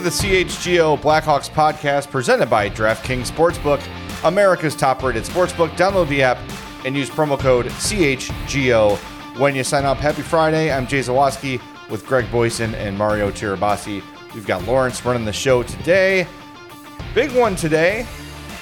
to 0.00 0.04
the 0.04 0.44
CHGO 0.44 0.98
Blackhawks 0.98 1.50
podcast 1.50 2.10
presented 2.10 2.48
by 2.48 2.70
DraftKings 2.70 3.30
Sportsbook, 3.30 3.82
America's 4.24 4.74
top 4.74 5.02
rated 5.02 5.24
sportsbook. 5.24 5.68
Download 5.70 6.08
the 6.08 6.22
app 6.22 6.38
and 6.86 6.96
use 6.96 7.10
promo 7.10 7.38
code 7.38 7.66
CHGO 7.66 8.96
when 9.38 9.54
you 9.54 9.62
sign 9.62 9.84
up. 9.84 9.98
Happy 9.98 10.22
Friday. 10.22 10.72
I'm 10.72 10.86
Jay 10.86 11.00
Zawaski 11.00 11.60
with 11.90 12.06
Greg 12.06 12.24
Boysen 12.26 12.72
and 12.74 12.96
Mario 12.96 13.30
Tirabassi. 13.30 14.02
We've 14.34 14.46
got 14.46 14.64
Lawrence 14.64 15.04
running 15.04 15.26
the 15.26 15.34
show 15.34 15.62
today. 15.62 16.26
Big 17.14 17.32
one 17.32 17.54
today. 17.54 18.06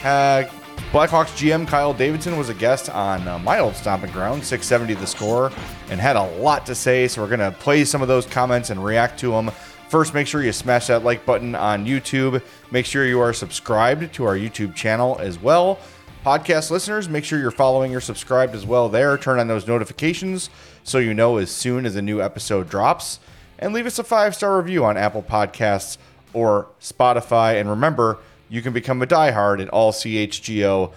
Uh, 0.02 0.44
Blackhawks 0.90 1.36
GM 1.36 1.68
Kyle 1.68 1.92
Davidson 1.92 2.36
was 2.36 2.48
a 2.48 2.54
guest 2.54 2.90
on 2.90 3.28
uh, 3.28 3.38
my 3.38 3.60
old 3.60 3.76
stomping 3.76 4.10
ground, 4.10 4.42
670 4.42 4.94
the 4.94 5.06
score, 5.06 5.52
and 5.90 6.00
had 6.00 6.16
a 6.16 6.22
lot 6.38 6.66
to 6.66 6.74
say. 6.74 7.06
So 7.06 7.22
we're 7.22 7.28
going 7.28 7.40
to 7.40 7.56
play 7.58 7.84
some 7.84 8.02
of 8.02 8.08
those 8.08 8.26
comments 8.26 8.70
and 8.70 8.82
react 8.82 9.20
to 9.20 9.30
them. 9.30 9.50
First, 9.88 10.12
make 10.12 10.26
sure 10.26 10.42
you 10.42 10.52
smash 10.52 10.88
that 10.88 11.02
like 11.02 11.24
button 11.24 11.54
on 11.54 11.86
YouTube. 11.86 12.42
Make 12.70 12.84
sure 12.84 13.06
you 13.06 13.20
are 13.20 13.32
subscribed 13.32 14.12
to 14.14 14.24
our 14.24 14.36
YouTube 14.36 14.74
channel 14.74 15.16
as 15.18 15.40
well. 15.40 15.78
Podcast 16.24 16.70
listeners, 16.70 17.08
make 17.08 17.24
sure 17.24 17.38
you're 17.38 17.50
following 17.50 17.94
or 17.94 18.00
subscribed 18.00 18.54
as 18.54 18.66
well 18.66 18.90
there. 18.90 19.16
Turn 19.16 19.38
on 19.38 19.48
those 19.48 19.66
notifications 19.66 20.50
so 20.84 20.98
you 20.98 21.14
know 21.14 21.38
as 21.38 21.50
soon 21.50 21.86
as 21.86 21.96
a 21.96 22.02
new 22.02 22.20
episode 22.20 22.68
drops. 22.68 23.18
And 23.58 23.72
leave 23.72 23.86
us 23.86 23.98
a 23.98 24.04
five 24.04 24.34
star 24.34 24.58
review 24.58 24.84
on 24.84 24.98
Apple 24.98 25.22
Podcasts 25.22 25.96
or 26.34 26.66
Spotify. 26.80 27.58
And 27.58 27.70
remember, 27.70 28.18
you 28.50 28.60
can 28.60 28.74
become 28.74 29.00
a 29.00 29.06
diehard 29.06 29.62
at 29.62 29.70
allchgo.com. 29.70 30.92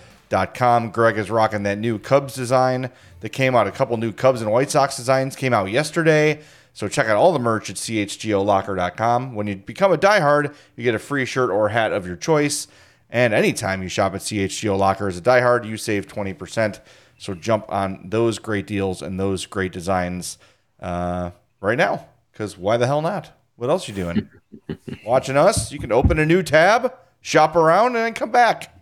Greg 0.92 1.18
is 1.18 1.32
rocking 1.32 1.64
that 1.64 1.78
new 1.78 1.98
Cubs 1.98 2.36
design 2.36 2.90
that 3.22 3.30
came 3.30 3.56
out. 3.56 3.68
A 3.68 3.72
couple 3.72 3.96
new 3.96 4.12
Cubs 4.12 4.42
and 4.42 4.52
White 4.52 4.70
Sox 4.70 4.98
designs 4.98 5.38
came 5.38 5.54
out 5.54 5.72
yesterday. 5.72 6.42
So 6.74 6.88
check 6.88 7.08
out 7.08 7.18
all 7.18 7.34
the 7.34 7.40
merch 7.40 7.70
at 7.70 7.76
chgolocker.com. 7.76 9.36
When 9.36 9.48
you 9.48 9.56
become 9.58 9.92
a 9.92 9.98
diehard, 9.98 10.56
you 10.76 10.84
get 10.84 10.96
a 10.96 11.00
free 11.00 11.26
shirt 11.26 11.50
or 11.50 11.70
hat 11.70 11.92
of 11.92 12.08
your 12.08 12.16
choice. 12.16 12.68
And 13.10 13.34
anytime 13.34 13.84
you 13.84 13.90
shop 13.90 14.16
at 14.16 14.22
CHGO 14.22 14.78
Locker 14.78 15.08
as 15.08 15.18
a 15.18 15.22
diehard, 15.22 15.68
you 15.68 15.76
save 15.76 16.08
20%. 16.08 16.80
So 17.18 17.34
jump 17.34 17.66
on 17.70 18.10
those 18.10 18.40
great 18.40 18.66
deals 18.66 19.02
and 19.02 19.20
those 19.20 19.46
great 19.46 19.74
designs 19.74 20.38
uh, 20.80 21.32
right 21.60 21.78
now. 21.78 22.08
Because 22.32 22.58
why 22.58 22.78
the 22.78 22.88
hell 22.88 23.02
not? 23.02 23.32
What 23.58 23.70
else 23.70 23.88
you 23.88 23.94
doing? 23.94 24.30
Watching 25.06 25.38
us? 25.38 25.72
You 25.72 25.78
can 25.78 25.92
open 25.92 26.18
a 26.20 26.26
new 26.26 26.42
tab, 26.42 26.94
shop 27.20 27.56
around, 27.56 27.96
and 27.96 28.06
then 28.06 28.14
come 28.14 28.32
back. 28.32 28.76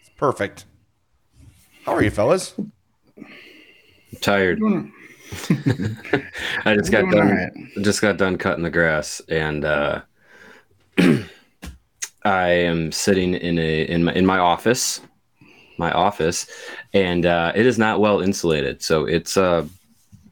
It's 0.00 0.10
perfect. 0.16 0.64
How 1.84 1.94
are 1.94 2.02
you, 2.02 2.10
fellas? 2.10 2.54
I'm 3.16 3.26
tired. 4.20 4.58
I 6.64 6.74
just 6.74 6.90
got 6.90 7.10
done. 7.10 7.28
Right. 7.28 7.52
Just 7.82 8.00
got 8.00 8.16
done 8.16 8.38
cutting 8.38 8.62
the 8.62 8.70
grass, 8.70 9.20
and 9.28 9.64
uh, 9.64 10.02
I 12.24 12.48
am 12.48 12.92
sitting 12.92 13.34
in 13.34 13.58
a 13.58 13.82
in 13.82 14.04
my 14.04 14.12
in 14.12 14.26
my 14.26 14.38
office, 14.38 15.00
my 15.78 15.90
office, 15.92 16.50
and 16.92 17.26
uh, 17.26 17.52
it 17.54 17.66
is 17.66 17.78
not 17.78 18.00
well 18.00 18.20
insulated, 18.20 18.82
so 18.82 19.04
it's 19.04 19.36
uh, 19.36 19.66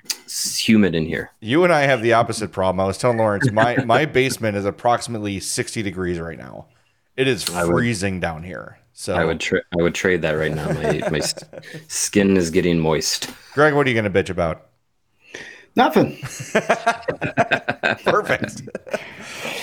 it's 0.04 0.56
humid 0.56 0.94
in 0.94 1.06
here. 1.06 1.30
You 1.40 1.64
and 1.64 1.72
I 1.72 1.82
have 1.82 2.02
the 2.02 2.12
opposite 2.12 2.52
problem. 2.52 2.80
I 2.80 2.86
was 2.86 2.98
telling 2.98 3.18
Lawrence 3.18 3.50
my 3.50 3.76
my 3.84 4.04
basement 4.04 4.56
is 4.56 4.64
approximately 4.64 5.40
sixty 5.40 5.82
degrees 5.82 6.18
right 6.18 6.38
now. 6.38 6.66
It 7.16 7.28
is 7.28 7.44
freezing 7.44 8.14
would, 8.14 8.20
down 8.20 8.42
here. 8.42 8.78
So 8.92 9.14
I 9.14 9.24
would 9.24 9.40
tra- 9.40 9.62
I 9.78 9.82
would 9.82 9.94
trade 9.94 10.22
that 10.22 10.32
right 10.32 10.52
now. 10.52 10.72
My 10.72 11.08
my 11.10 11.20
skin 11.88 12.36
is 12.36 12.50
getting 12.50 12.78
moist. 12.78 13.30
Greg, 13.54 13.74
what 13.74 13.86
are 13.86 13.90
you 13.90 14.00
going 14.00 14.10
to 14.12 14.22
bitch 14.22 14.30
about? 14.30 14.68
Nothing. 15.76 16.16
Perfect. 18.04 18.62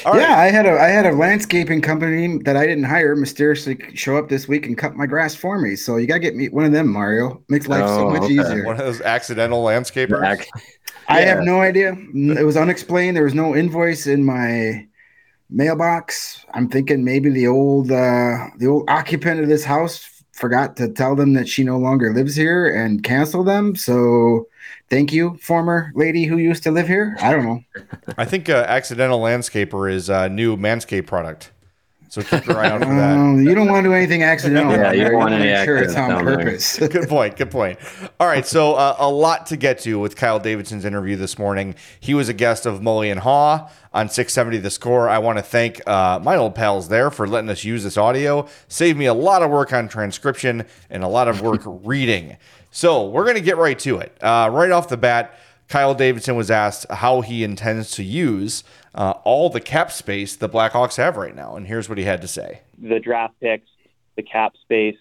yeah, 0.06 0.36
I 0.38 0.52
had 0.52 0.66
a 0.66 0.72
I 0.72 0.88
had 0.88 1.06
a 1.06 1.14
landscaping 1.14 1.82
company 1.82 2.38
that 2.44 2.58
I 2.58 2.66
didn't 2.68 2.84
hire 2.84 3.16
mysteriously 3.16 3.78
show 3.94 4.18
up 4.18 4.28
this 4.28 4.48
week 4.48 4.66
and 4.66 4.78
cut 4.78 4.96
my 4.96 5.06
grass 5.06 5.36
for 5.36 5.58
me. 5.58 5.76
So 5.76 5.96
you 5.98 6.08
gotta 6.08 6.20
get 6.20 6.36
me 6.36 6.50
one 6.50 6.66
of 6.66 6.74
them, 6.74 6.88
Mario. 6.92 7.42
Makes 7.48 7.68
life 7.68 7.84
oh, 7.86 7.98
so 7.98 8.10
much 8.10 8.24
okay. 8.24 8.34
easier. 8.34 8.66
One 8.66 8.80
of 8.80 8.86
those 8.86 9.02
accidental 9.02 9.64
landscapers. 9.64 10.22
Yeah. 10.22 10.62
I 11.08 11.22
have 11.22 11.44
no 11.44 11.62
idea. 11.62 11.96
It 12.14 12.46
was 12.46 12.58
unexplained. 12.58 13.16
There 13.16 13.24
was 13.24 13.34
no 13.34 13.56
invoice 13.56 14.08
in 14.08 14.26
my 14.26 14.88
mailbox. 15.50 16.46
I'm 16.54 16.70
thinking 16.70 17.04
maybe 17.04 17.30
the 17.30 17.48
old 17.48 17.92
uh, 17.92 18.48
the 18.58 18.68
old 18.68 18.90
occupant 18.90 19.42
of 19.42 19.48
this 19.48 19.64
house 19.64 20.24
forgot 20.34 20.76
to 20.78 20.90
tell 20.90 21.16
them 21.16 21.34
that 21.34 21.48
she 21.48 21.64
no 21.64 21.78
longer 21.78 22.14
lives 22.14 22.36
here 22.36 22.68
and 22.68 23.04
cancel 23.04 23.44
them. 23.44 23.76
So 23.76 24.48
thank 24.92 25.14
you, 25.14 25.38
former 25.38 25.92
lady 25.96 26.26
who 26.26 26.38
used 26.38 26.62
to 26.64 26.72
live 26.72 26.88
here. 26.88 27.18
I 27.22 27.32
don't 27.32 27.46
know. 27.46 27.64
I 28.18 28.26
think 28.26 28.50
uh, 28.50 28.66
accidental 28.68 29.20
landscaper 29.20 29.92
is 29.92 30.10
a 30.10 30.30
new 30.30 30.58
Manscaped 30.58 31.08
product. 31.08 31.52
So 32.10 32.22
keep 32.22 32.46
your 32.46 32.58
eye 32.58 32.70
out 32.70 32.82
for 32.82 32.94
that. 32.94 33.18
Um, 33.18 33.42
you 33.42 33.56
don't 33.56 33.70
want 33.70 33.86
to 33.86 33.90
do 33.90 33.94
anything 33.94 34.22
accidental. 34.22 34.74
yeah, 34.74 34.92
you 34.92 35.06
don't 35.06 35.14
want 35.14 35.32
to 35.32 35.40
make 35.40 35.64
sure 35.64 35.78
it's 35.78 35.96
on 35.96 36.22
purpose. 36.22 36.78
good 36.90 37.08
point. 37.08 37.38
Good 37.38 37.50
point. 37.50 37.80
All 38.20 38.28
right, 38.28 38.46
so 38.46 38.74
uh, 38.74 38.98
a 39.00 39.10
lot 39.10 39.46
to 39.46 39.56
get 39.56 39.80
to 39.84 39.98
with 39.98 40.18
Kyle 40.18 40.38
Davidson's 40.38 40.84
interview 40.84 41.16
this 41.16 41.40
morning. 41.40 41.74
He 42.02 42.14
was 42.14 42.28
a 42.28 42.34
guest 42.34 42.66
of 42.66 42.82
Mully 42.82 43.12
and 43.12 43.22
Haw 43.22 43.70
on 43.94 44.10
670 44.10 44.58
The 44.58 44.70
Score. 44.70 45.08
I 45.08 45.20
want 45.20 45.38
to 45.38 45.42
thank 45.42 45.88
uh, 45.88 46.20
my 46.22 46.36
old 46.36 46.54
pals 46.54 46.90
there 46.90 47.12
for 47.12 47.26
letting 47.30 47.50
us 47.50 47.64
use 47.64 47.86
this 47.86 47.96
audio. 47.96 48.46
Saved 48.68 49.00
me 49.00 49.06
a 49.06 49.14
lot 49.14 49.42
of 49.42 49.50
work 49.50 49.72
on 49.72 49.88
transcription 49.88 50.66
and 50.90 51.06
a 51.06 51.08
lot 51.08 51.30
of 51.30 51.42
work 51.42 51.62
reading. 51.66 52.36
So 52.72 53.06
we're 53.06 53.26
going 53.26 53.36
to 53.36 53.42
get 53.42 53.58
right 53.58 53.78
to 53.80 54.00
it. 54.00 54.18
Uh, 54.22 54.50
right 54.52 54.72
off 54.72 54.88
the 54.88 54.98
bat, 54.98 55.38
Kyle 55.68 55.94
Davidson 55.94 56.36
was 56.36 56.50
asked 56.50 56.86
how 56.90 57.22
he 57.22 57.44
intends 57.44 57.92
to 57.92 58.04
use 58.04 58.64
uh, 58.96 59.12
all 59.24 59.50
the 59.50 59.60
cap 59.60 59.92
space 59.92 60.36
the 60.36 60.50
Blackhawks 60.50 60.96
have 60.98 61.18
right 61.18 61.36
now, 61.36 61.56
and 61.56 61.68
here's 61.68 61.88
what 61.88 61.98
he 61.98 62.04
had 62.06 62.22
to 62.22 62.28
say: 62.28 62.62
The 62.82 63.00
draft 63.00 63.40
picks, 63.40 63.70
the 64.16 64.24
cap 64.24 64.54
space, 64.62 64.98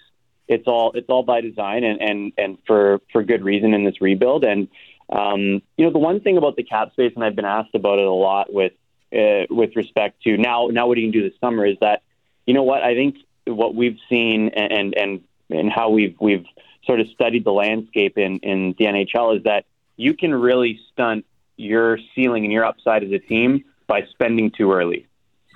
it's 0.46 0.66
all 0.66 0.92
it's 0.92 1.08
all 1.08 1.22
by 1.22 1.40
design 1.40 1.84
and 1.84 2.00
and 2.00 2.32
and 2.36 2.58
for 2.66 3.00
for 3.12 3.22
good 3.22 3.44
reason 3.44 3.72
in 3.72 3.84
this 3.84 4.00
rebuild. 4.00 4.44
And 4.44 4.68
um, 5.08 5.62
you 5.76 5.84
know, 5.84 5.90
the 5.90 5.98
one 5.98 6.20
thing 6.20 6.36
about 6.36 6.56
the 6.56 6.62
cap 6.62 6.92
space, 6.92 7.12
and 7.14 7.24
I've 7.24 7.36
been 7.36 7.44
asked 7.44 7.74
about 7.74 7.98
it 7.98 8.06
a 8.06 8.12
lot 8.12 8.52
with 8.52 8.72
uh, 9.12 9.46
with 9.48 9.74
respect 9.76 10.22
to 10.22 10.36
now 10.36 10.68
now 10.70 10.86
what 10.86 10.98
you 10.98 11.04
can 11.04 11.12
do 11.12 11.28
this 11.28 11.38
summer 11.40 11.66
is 11.66 11.76
that 11.80 12.02
you 12.46 12.54
know 12.54 12.62
what 12.64 12.82
I 12.82 12.94
think 12.94 13.16
what 13.46 13.74
we've 13.74 13.98
seen 14.08 14.50
and 14.50 14.94
and 14.96 15.20
and 15.50 15.70
how 15.70 15.90
we've 15.90 16.16
we've 16.20 16.46
sort 16.90 16.98
of 16.98 17.06
studied 17.10 17.44
the 17.44 17.52
landscape 17.52 18.18
in 18.18 18.38
in 18.38 18.74
the 18.76 18.86
NHL 18.86 19.36
is 19.36 19.44
that 19.44 19.64
you 19.96 20.12
can 20.12 20.34
really 20.34 20.80
stunt 20.92 21.24
your 21.56 21.98
ceiling 22.14 22.42
and 22.42 22.52
your 22.52 22.64
upside 22.64 23.04
as 23.04 23.12
a 23.12 23.18
team 23.20 23.64
by 23.86 24.02
spending 24.10 24.50
too 24.50 24.72
early. 24.72 25.06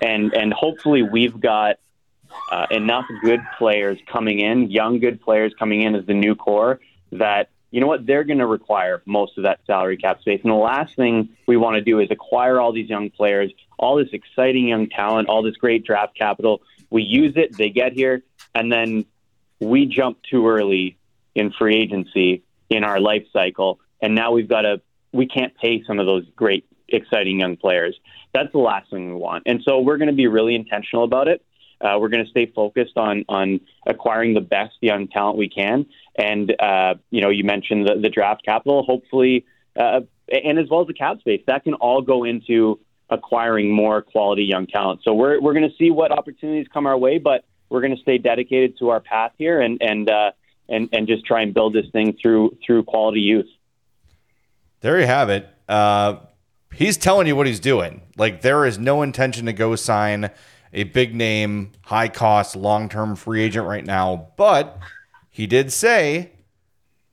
And 0.01 0.33
and 0.33 0.53
hopefully 0.53 1.03
we've 1.03 1.37
got 1.37 1.75
uh, 2.53 2.67
enough 2.71 3.05
good 3.21 3.41
players 3.57 3.97
coming 4.07 4.39
in, 4.39 4.71
young 4.71 4.99
good 4.99 5.19
players 5.21 5.53
coming 5.59 5.81
in 5.81 5.93
as 5.95 6.05
the 6.05 6.13
new 6.13 6.35
core 6.35 6.79
that 7.11 7.49
you 7.69 7.81
know 7.81 7.87
what 7.87 8.05
they're 8.05 8.23
going 8.23 8.39
to 8.39 8.47
require 8.47 9.01
most 9.05 9.37
of 9.37 9.43
that 9.43 9.59
salary 9.67 9.97
cap 9.97 10.21
space. 10.21 10.39
And 10.41 10.51
the 10.51 10.55
last 10.55 10.95
thing 10.95 11.29
we 11.47 11.57
want 11.57 11.75
to 11.75 11.81
do 11.81 11.99
is 11.99 12.09
acquire 12.11 12.61
all 12.61 12.71
these 12.71 12.89
young 12.89 13.09
players, 13.09 13.51
all 13.77 13.97
this 13.97 14.13
exciting 14.13 14.69
young 14.69 14.87
talent, 14.87 15.27
all 15.27 15.43
this 15.43 15.57
great 15.57 15.83
draft 15.83 16.15
capital. 16.17 16.61
We 16.89 17.03
use 17.03 17.33
it, 17.35 17.57
they 17.57 17.71
get 17.71 17.91
here, 17.91 18.23
and 18.53 18.71
then 18.71 19.03
we 19.59 19.85
jump 19.85 20.19
too 20.23 20.47
early 20.47 20.97
in 21.35 21.51
free 21.51 21.75
agency 21.75 22.43
in 22.69 22.83
our 22.83 22.99
life 22.99 23.25
cycle, 23.31 23.79
and 24.01 24.15
now 24.15 24.31
we've 24.31 24.49
got 24.49 24.61
to 24.61 24.81
we 25.11 25.27
can't 25.27 25.53
pay 25.55 25.83
some 25.87 25.99
of 25.99 26.05
those 26.05 26.25
great 26.35 26.65
exciting 26.89 27.39
young 27.39 27.55
players. 27.57 27.97
That's 28.33 28.51
the 28.51 28.59
last 28.59 28.89
thing 28.89 29.13
we 29.13 29.15
want. 29.15 29.43
And 29.45 29.61
so 29.63 29.79
we're 29.79 29.97
going 29.97 30.09
to 30.09 30.15
be 30.15 30.27
really 30.27 30.55
intentional 30.55 31.03
about 31.03 31.27
it. 31.27 31.43
Uh, 31.81 31.97
we're 31.99 32.09
going 32.09 32.23
to 32.23 32.29
stay 32.29 32.45
focused 32.45 32.97
on 32.97 33.25
on 33.27 33.59
acquiring 33.85 34.33
the 34.33 34.41
best 34.41 34.75
young 34.81 35.07
talent 35.07 35.37
we 35.37 35.49
can. 35.49 35.85
And 36.17 36.53
uh, 36.59 36.95
you 37.11 37.21
know, 37.21 37.29
you 37.29 37.43
mentioned 37.43 37.87
the, 37.87 37.95
the 38.01 38.09
draft 38.09 38.43
capital. 38.45 38.83
Hopefully, 38.83 39.45
uh, 39.77 40.01
and 40.29 40.57
as 40.57 40.69
well 40.69 40.81
as 40.81 40.87
the 40.87 40.93
cap 40.93 41.19
space, 41.19 41.41
that 41.47 41.63
can 41.63 41.73
all 41.75 42.01
go 42.01 42.23
into 42.23 42.79
acquiring 43.09 43.71
more 43.71 44.01
quality 44.01 44.43
young 44.43 44.67
talent. 44.67 45.01
So 45.03 45.13
we're 45.13 45.39
we're 45.41 45.53
going 45.53 45.69
to 45.69 45.75
see 45.77 45.91
what 45.91 46.11
opportunities 46.11 46.67
come 46.73 46.87
our 46.87 46.97
way, 46.97 47.17
but 47.17 47.43
we're 47.69 47.81
going 47.81 47.95
to 47.95 48.01
stay 48.01 48.17
dedicated 48.17 48.77
to 48.79 48.89
our 48.89 49.01
path 49.01 49.33
here 49.37 49.59
and 49.59 49.81
and 49.81 50.09
uh, 50.09 50.31
and 50.69 50.89
and 50.91 51.07
just 51.07 51.25
try 51.25 51.41
and 51.41 51.53
build 51.53 51.73
this 51.73 51.85
thing 51.91 52.17
through 52.21 52.57
through 52.65 52.83
quality 52.83 53.21
youth. 53.21 53.47
There 54.81 54.99
you 54.99 55.07
have 55.07 55.29
it. 55.29 55.49
Uh, 55.67 56.17
he's 56.73 56.97
telling 56.97 57.27
you 57.27 57.35
what 57.35 57.47
he's 57.47 57.59
doing. 57.59 58.01
Like 58.17 58.41
there 58.41 58.65
is 58.65 58.77
no 58.77 59.01
intention 59.01 59.45
to 59.47 59.53
go 59.53 59.75
sign 59.75 60.29
a 60.73 60.83
big 60.83 61.15
name, 61.15 61.71
high 61.83 62.09
cost, 62.09 62.55
long 62.55 62.89
term 62.89 63.15
free 63.15 63.41
agent 63.41 63.67
right 63.67 63.85
now. 63.85 64.27
But 64.37 64.77
he 65.29 65.47
did 65.47 65.71
say 65.71 66.31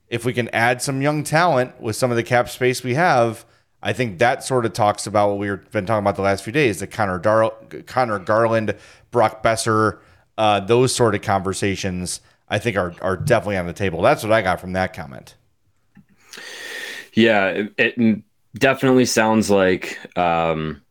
if 0.09 0.25
we 0.25 0.33
can 0.33 0.49
add 0.51 0.83
some 0.83 1.01
young 1.01 1.25
talent 1.25 1.81
with 1.81 1.97
some 1.97 2.11
of 2.11 2.17
the 2.17 2.23
cap 2.23 2.51
space 2.51 2.83
we 2.83 2.95
have, 2.95 3.47
I 3.83 3.93
think 3.93 4.19
that 4.19 4.45
sort 4.45 4.67
of 4.67 4.75
talks 4.75 5.07
about 5.07 5.31
what 5.31 5.39
we've 5.39 5.71
been 5.71 5.87
talking 5.87 6.05
about 6.05 6.17
the 6.17 6.23
last 6.23 6.45
few 6.45 6.53
days: 6.53 6.81
the 6.81 6.87
Connor 6.87 7.19
Dar- 7.19 7.55
Connor 7.87 8.19
Garland, 8.19 8.77
Brock 9.11 9.43
Boeser, 9.43 9.99
uh, 10.37 10.61
those 10.61 10.95
sort 10.95 11.15
of 11.15 11.23
conversations. 11.23 12.21
I 12.53 12.59
think 12.59 12.77
are 12.77 12.95
are 13.01 13.17
definitely 13.17 13.57
on 13.57 13.67
the 13.67 13.73
table. 13.73 14.03
That's 14.03 14.23
what 14.23 14.31
I 14.31 14.43
got 14.43 14.61
from 14.61 14.75
that 14.75 14.93
comment. 14.93 15.37
Yeah, 17.15 17.47
it, 17.49 17.75
it 17.79 18.23
definitely 18.59 19.07
sounds 19.07 19.51
like 19.51 19.99
um, 20.19 20.83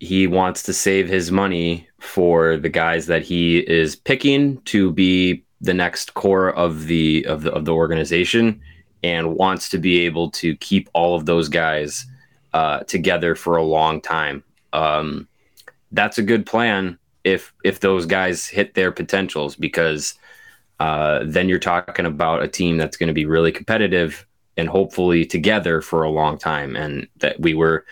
he 0.00 0.26
wants 0.26 0.62
to 0.64 0.72
save 0.72 1.06
his 1.06 1.30
money 1.30 1.86
for 2.00 2.56
the 2.56 2.70
guys 2.70 3.06
that 3.06 3.22
he 3.22 3.58
is 3.58 3.94
picking 3.94 4.58
to 4.62 4.90
be 4.90 5.44
the 5.60 5.74
next 5.74 6.14
core 6.14 6.50
of 6.50 6.86
the 6.86 7.26
of 7.26 7.42
the 7.42 7.52
of 7.52 7.66
the 7.66 7.74
organization 7.74 8.58
and 9.02 9.36
wants 9.36 9.68
to 9.68 9.78
be 9.78 10.00
able 10.00 10.30
to 10.30 10.56
keep 10.56 10.88
all 10.94 11.14
of 11.14 11.26
those 11.26 11.50
guys 11.50 12.06
uh, 12.54 12.80
together 12.84 13.34
for 13.34 13.58
a 13.58 13.62
long 13.62 14.00
time. 14.00 14.42
Um, 14.72 15.28
that's 15.92 16.16
a 16.16 16.22
good 16.22 16.46
plan 16.46 16.98
if 17.22 17.52
if 17.64 17.80
those 17.80 18.06
guys 18.06 18.46
hit 18.46 18.72
their 18.72 18.92
potentials 18.92 19.56
because 19.56 20.14
uh, 20.78 21.20
then 21.24 21.48
you're 21.48 21.58
talking 21.58 22.06
about 22.06 22.42
a 22.42 22.48
team 22.48 22.76
that's 22.76 22.96
going 22.96 23.08
to 23.08 23.14
be 23.14 23.26
really 23.26 23.52
competitive 23.52 24.26
and 24.56 24.68
hopefully 24.68 25.24
together 25.24 25.80
for 25.80 26.02
a 26.02 26.10
long 26.10 26.38
time. 26.38 26.76
And 26.76 27.06
that 27.18 27.40
we 27.40 27.54
were 27.54 27.84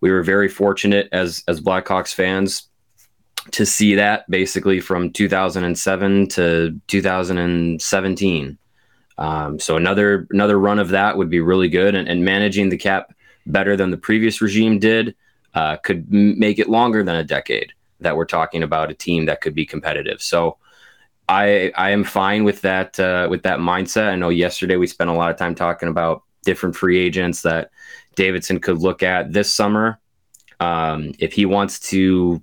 we 0.00 0.10
were 0.10 0.22
very 0.22 0.48
fortunate 0.48 1.08
as 1.12 1.42
as 1.48 1.60
Blackhawks 1.60 2.14
fans 2.14 2.68
to 3.50 3.66
see 3.66 3.94
that 3.94 4.28
basically 4.30 4.80
from 4.80 5.10
2007 5.10 6.28
to 6.28 6.80
2017. 6.86 8.58
Um, 9.16 9.60
so 9.60 9.76
another 9.76 10.26
another 10.30 10.58
run 10.58 10.78
of 10.78 10.88
that 10.88 11.16
would 11.16 11.30
be 11.30 11.40
really 11.40 11.68
good, 11.68 11.94
and, 11.94 12.08
and 12.08 12.24
managing 12.24 12.68
the 12.68 12.76
cap 12.76 13.14
better 13.46 13.76
than 13.76 13.90
the 13.90 13.96
previous 13.96 14.40
regime 14.40 14.78
did 14.78 15.14
uh, 15.54 15.76
could 15.76 16.06
m- 16.12 16.38
make 16.38 16.58
it 16.58 16.68
longer 16.68 17.04
than 17.04 17.16
a 17.16 17.24
decade. 17.24 17.72
That 18.00 18.16
we're 18.16 18.24
talking 18.24 18.62
about 18.62 18.90
a 18.90 18.94
team 18.94 19.26
that 19.26 19.40
could 19.40 19.54
be 19.54 19.64
competitive. 19.64 20.20
So 20.20 20.58
I 21.28 21.72
I 21.76 21.90
am 21.90 22.04
fine 22.04 22.44
with 22.44 22.60
that 22.62 22.98
uh, 23.00 23.28
with 23.30 23.42
that 23.42 23.58
mindset. 23.58 24.08
I 24.08 24.16
know 24.16 24.28
yesterday 24.28 24.76
we 24.76 24.86
spent 24.86 25.10
a 25.10 25.14
lot 25.14 25.30
of 25.30 25.36
time 25.36 25.54
talking 25.54 25.88
about 25.88 26.22
different 26.44 26.76
free 26.76 26.98
agents 26.98 27.42
that 27.42 27.70
Davidson 28.14 28.60
could 28.60 28.78
look 28.78 29.02
at 29.02 29.32
this 29.32 29.52
summer. 29.52 29.98
Um, 30.60 31.14
if 31.18 31.32
he 31.32 31.46
wants 31.46 31.80
to 31.90 32.42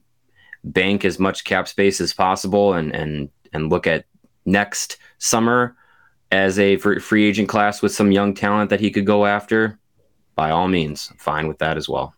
bank 0.63 1.05
as 1.05 1.19
much 1.19 1.43
cap 1.43 1.67
space 1.67 2.01
as 2.01 2.13
possible 2.13 2.73
and 2.73 2.93
and 2.93 3.29
and 3.53 3.69
look 3.69 3.85
at 3.85 4.05
next 4.45 4.97
summer 5.19 5.75
as 6.31 6.57
a 6.57 6.77
free 6.77 7.25
agent 7.25 7.49
class 7.49 7.81
with 7.81 7.91
some 7.91 8.11
young 8.11 8.33
talent 8.33 8.69
that 8.69 8.79
he 8.79 8.89
could 8.89 9.05
go 9.05 9.25
after, 9.25 9.77
by 10.35 10.49
all 10.49 10.67
means, 10.67 11.11
fine 11.17 11.47
with 11.47 11.59
that 11.59 11.77
as 11.77 11.89
well. 11.89 12.15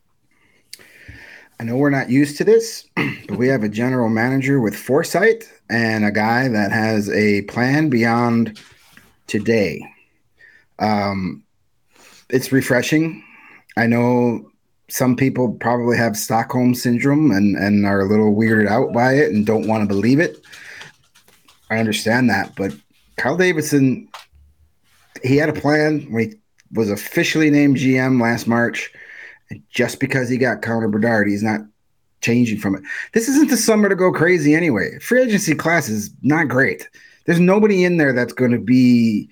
I 1.59 1.63
know 1.63 1.77
we're 1.77 1.89
not 1.89 2.09
used 2.09 2.37
to 2.37 2.43
this, 2.43 2.87
but 2.95 3.37
we 3.37 3.47
have 3.47 3.63
a 3.63 3.69
general 3.69 4.09
manager 4.09 4.59
with 4.59 4.75
foresight 4.75 5.51
and 5.73 6.05
a 6.05 6.11
guy 6.11 6.47
that 6.47 6.71
has 6.71 7.09
a 7.09 7.41
plan 7.43 7.89
beyond 7.89 8.59
today. 9.25 9.83
Um, 10.77 11.43
it's 12.29 12.51
refreshing. 12.51 13.23
I 13.75 13.87
know 13.87 14.51
some 14.89 15.15
people 15.15 15.53
probably 15.53 15.97
have 15.97 16.15
Stockholm 16.15 16.75
syndrome 16.75 17.31
and, 17.31 17.55
and 17.57 17.87
are 17.87 18.01
a 18.01 18.07
little 18.07 18.35
weirded 18.35 18.67
out 18.67 18.93
by 18.93 19.13
it 19.13 19.31
and 19.31 19.47
don't 19.47 19.67
want 19.67 19.81
to 19.81 19.87
believe 19.87 20.19
it. 20.19 20.45
I 21.71 21.79
understand 21.79 22.29
that, 22.29 22.55
but 22.55 22.71
Kyle 23.17 23.35
Davidson, 23.35 24.07
he 25.23 25.37
had 25.37 25.49
a 25.49 25.59
plan 25.59 26.01
when 26.11 26.29
he 26.29 26.35
was 26.71 26.91
officially 26.91 27.49
named 27.49 27.77
GM 27.77 28.21
last 28.21 28.45
March. 28.45 28.91
Just 29.69 29.99
because 29.99 30.29
he 30.29 30.37
got 30.37 30.61
Connor 30.61 30.87
Bedard, 30.87 31.27
he's 31.27 31.43
not 31.43 31.61
changing 32.23 32.57
from 32.57 32.75
it. 32.75 32.83
This 33.13 33.27
isn't 33.27 33.49
the 33.49 33.57
summer 33.57 33.89
to 33.89 33.95
go 33.95 34.11
crazy 34.11 34.55
anyway. 34.55 34.97
Free 34.99 35.21
agency 35.21 35.53
class 35.53 35.89
is 35.89 36.09
not 36.23 36.47
great. 36.47 36.89
There's 37.25 37.39
nobody 37.39 37.83
in 37.83 37.97
there 37.97 38.13
that's 38.13 38.33
going 38.33 38.51
to 38.51 38.59
be 38.59 39.29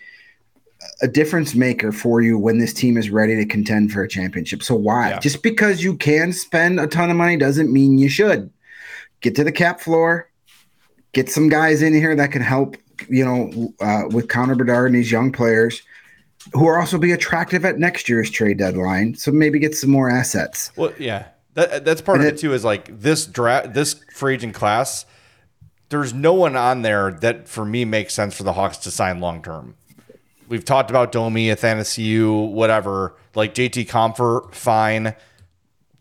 a 1.02 1.08
difference 1.08 1.56
maker 1.56 1.92
for 1.92 2.22
you 2.22 2.38
when 2.38 2.60
this 2.60 2.74
team 2.74 2.98
is 2.98 3.10
ready 3.10 3.36
to 3.36 3.46
contend 3.46 3.92
for 3.92 4.04
a 4.04 4.08
championship. 4.08 4.64
So 4.64 4.76
why? 4.76 5.10
Yeah. 5.10 5.20
Just 5.20 5.44
because 5.44 5.84
you 5.84 5.98
can 5.98 6.32
spend 6.34 6.80
a 6.80 6.88
ton 6.88 7.10
of 7.10 7.18
money 7.18 7.38
doesn't 7.38 7.72
mean 7.72 7.98
you 7.98 8.10
should. 8.10 8.52
Get 9.22 9.36
to 9.36 9.44
the 9.44 9.52
cap 9.52 9.80
floor, 9.80 10.30
get 11.14 11.30
some 11.30 11.50
guys 11.50 11.82
in 11.82 11.94
here 11.94 12.16
that 12.16 12.32
can 12.32 12.42
help, 12.42 12.78
you 13.10 13.24
know, 13.24 13.74
uh, 13.82 14.04
with 14.10 14.30
Connor 14.30 14.56
Bedard 14.56 14.88
and 14.88 14.96
these 14.96 15.12
young 15.12 15.32
players 15.32 15.82
who 16.54 16.66
are 16.68 16.80
also 16.80 16.98
be 16.98 17.12
attractive 17.12 17.66
at 17.66 17.78
next 17.78 18.10
year's 18.10 18.32
trade 18.32 18.58
deadline. 18.58 19.14
So 19.16 19.32
maybe 19.32 19.60
get 19.60 19.76
some 19.76 19.92
more 19.92 20.10
assets. 20.10 20.72
Well, 20.76 20.94
yeah, 20.98 21.28
that, 21.53 21.86
that's 21.86 22.01
part 22.01 22.19
and 22.19 22.27
of 22.27 22.33
it, 22.33 22.38
it 22.38 22.42
too. 22.42 22.53
Is 22.53 22.63
like 22.63 23.00
this 23.00 23.25
draft, 23.25 23.74
this 23.74 23.94
free 24.13 24.36
agent 24.36 24.53
class. 24.56 25.06
There's 25.89 26.13
no 26.13 26.33
one 26.33 26.56
on 26.56 26.83
there 26.83 27.12
that 27.12 27.50
for 27.50 27.65
me 27.65 27.83
makes 27.83 28.13
sense 28.13 28.36
for 28.36 28.44
the 28.44 28.53
Hawks 28.53 28.77
to 28.77 28.92
sign 28.92 29.19
long 29.19 29.42
term 29.42 29.75
we've 30.51 30.65
talked 30.65 30.89
about 30.89 31.13
Domi, 31.13 31.48
Athanasiu, 31.48 32.51
whatever. 32.51 33.15
Like 33.33 33.56
JT 33.56 33.88
Compher, 33.88 34.53
fine. 34.53 35.15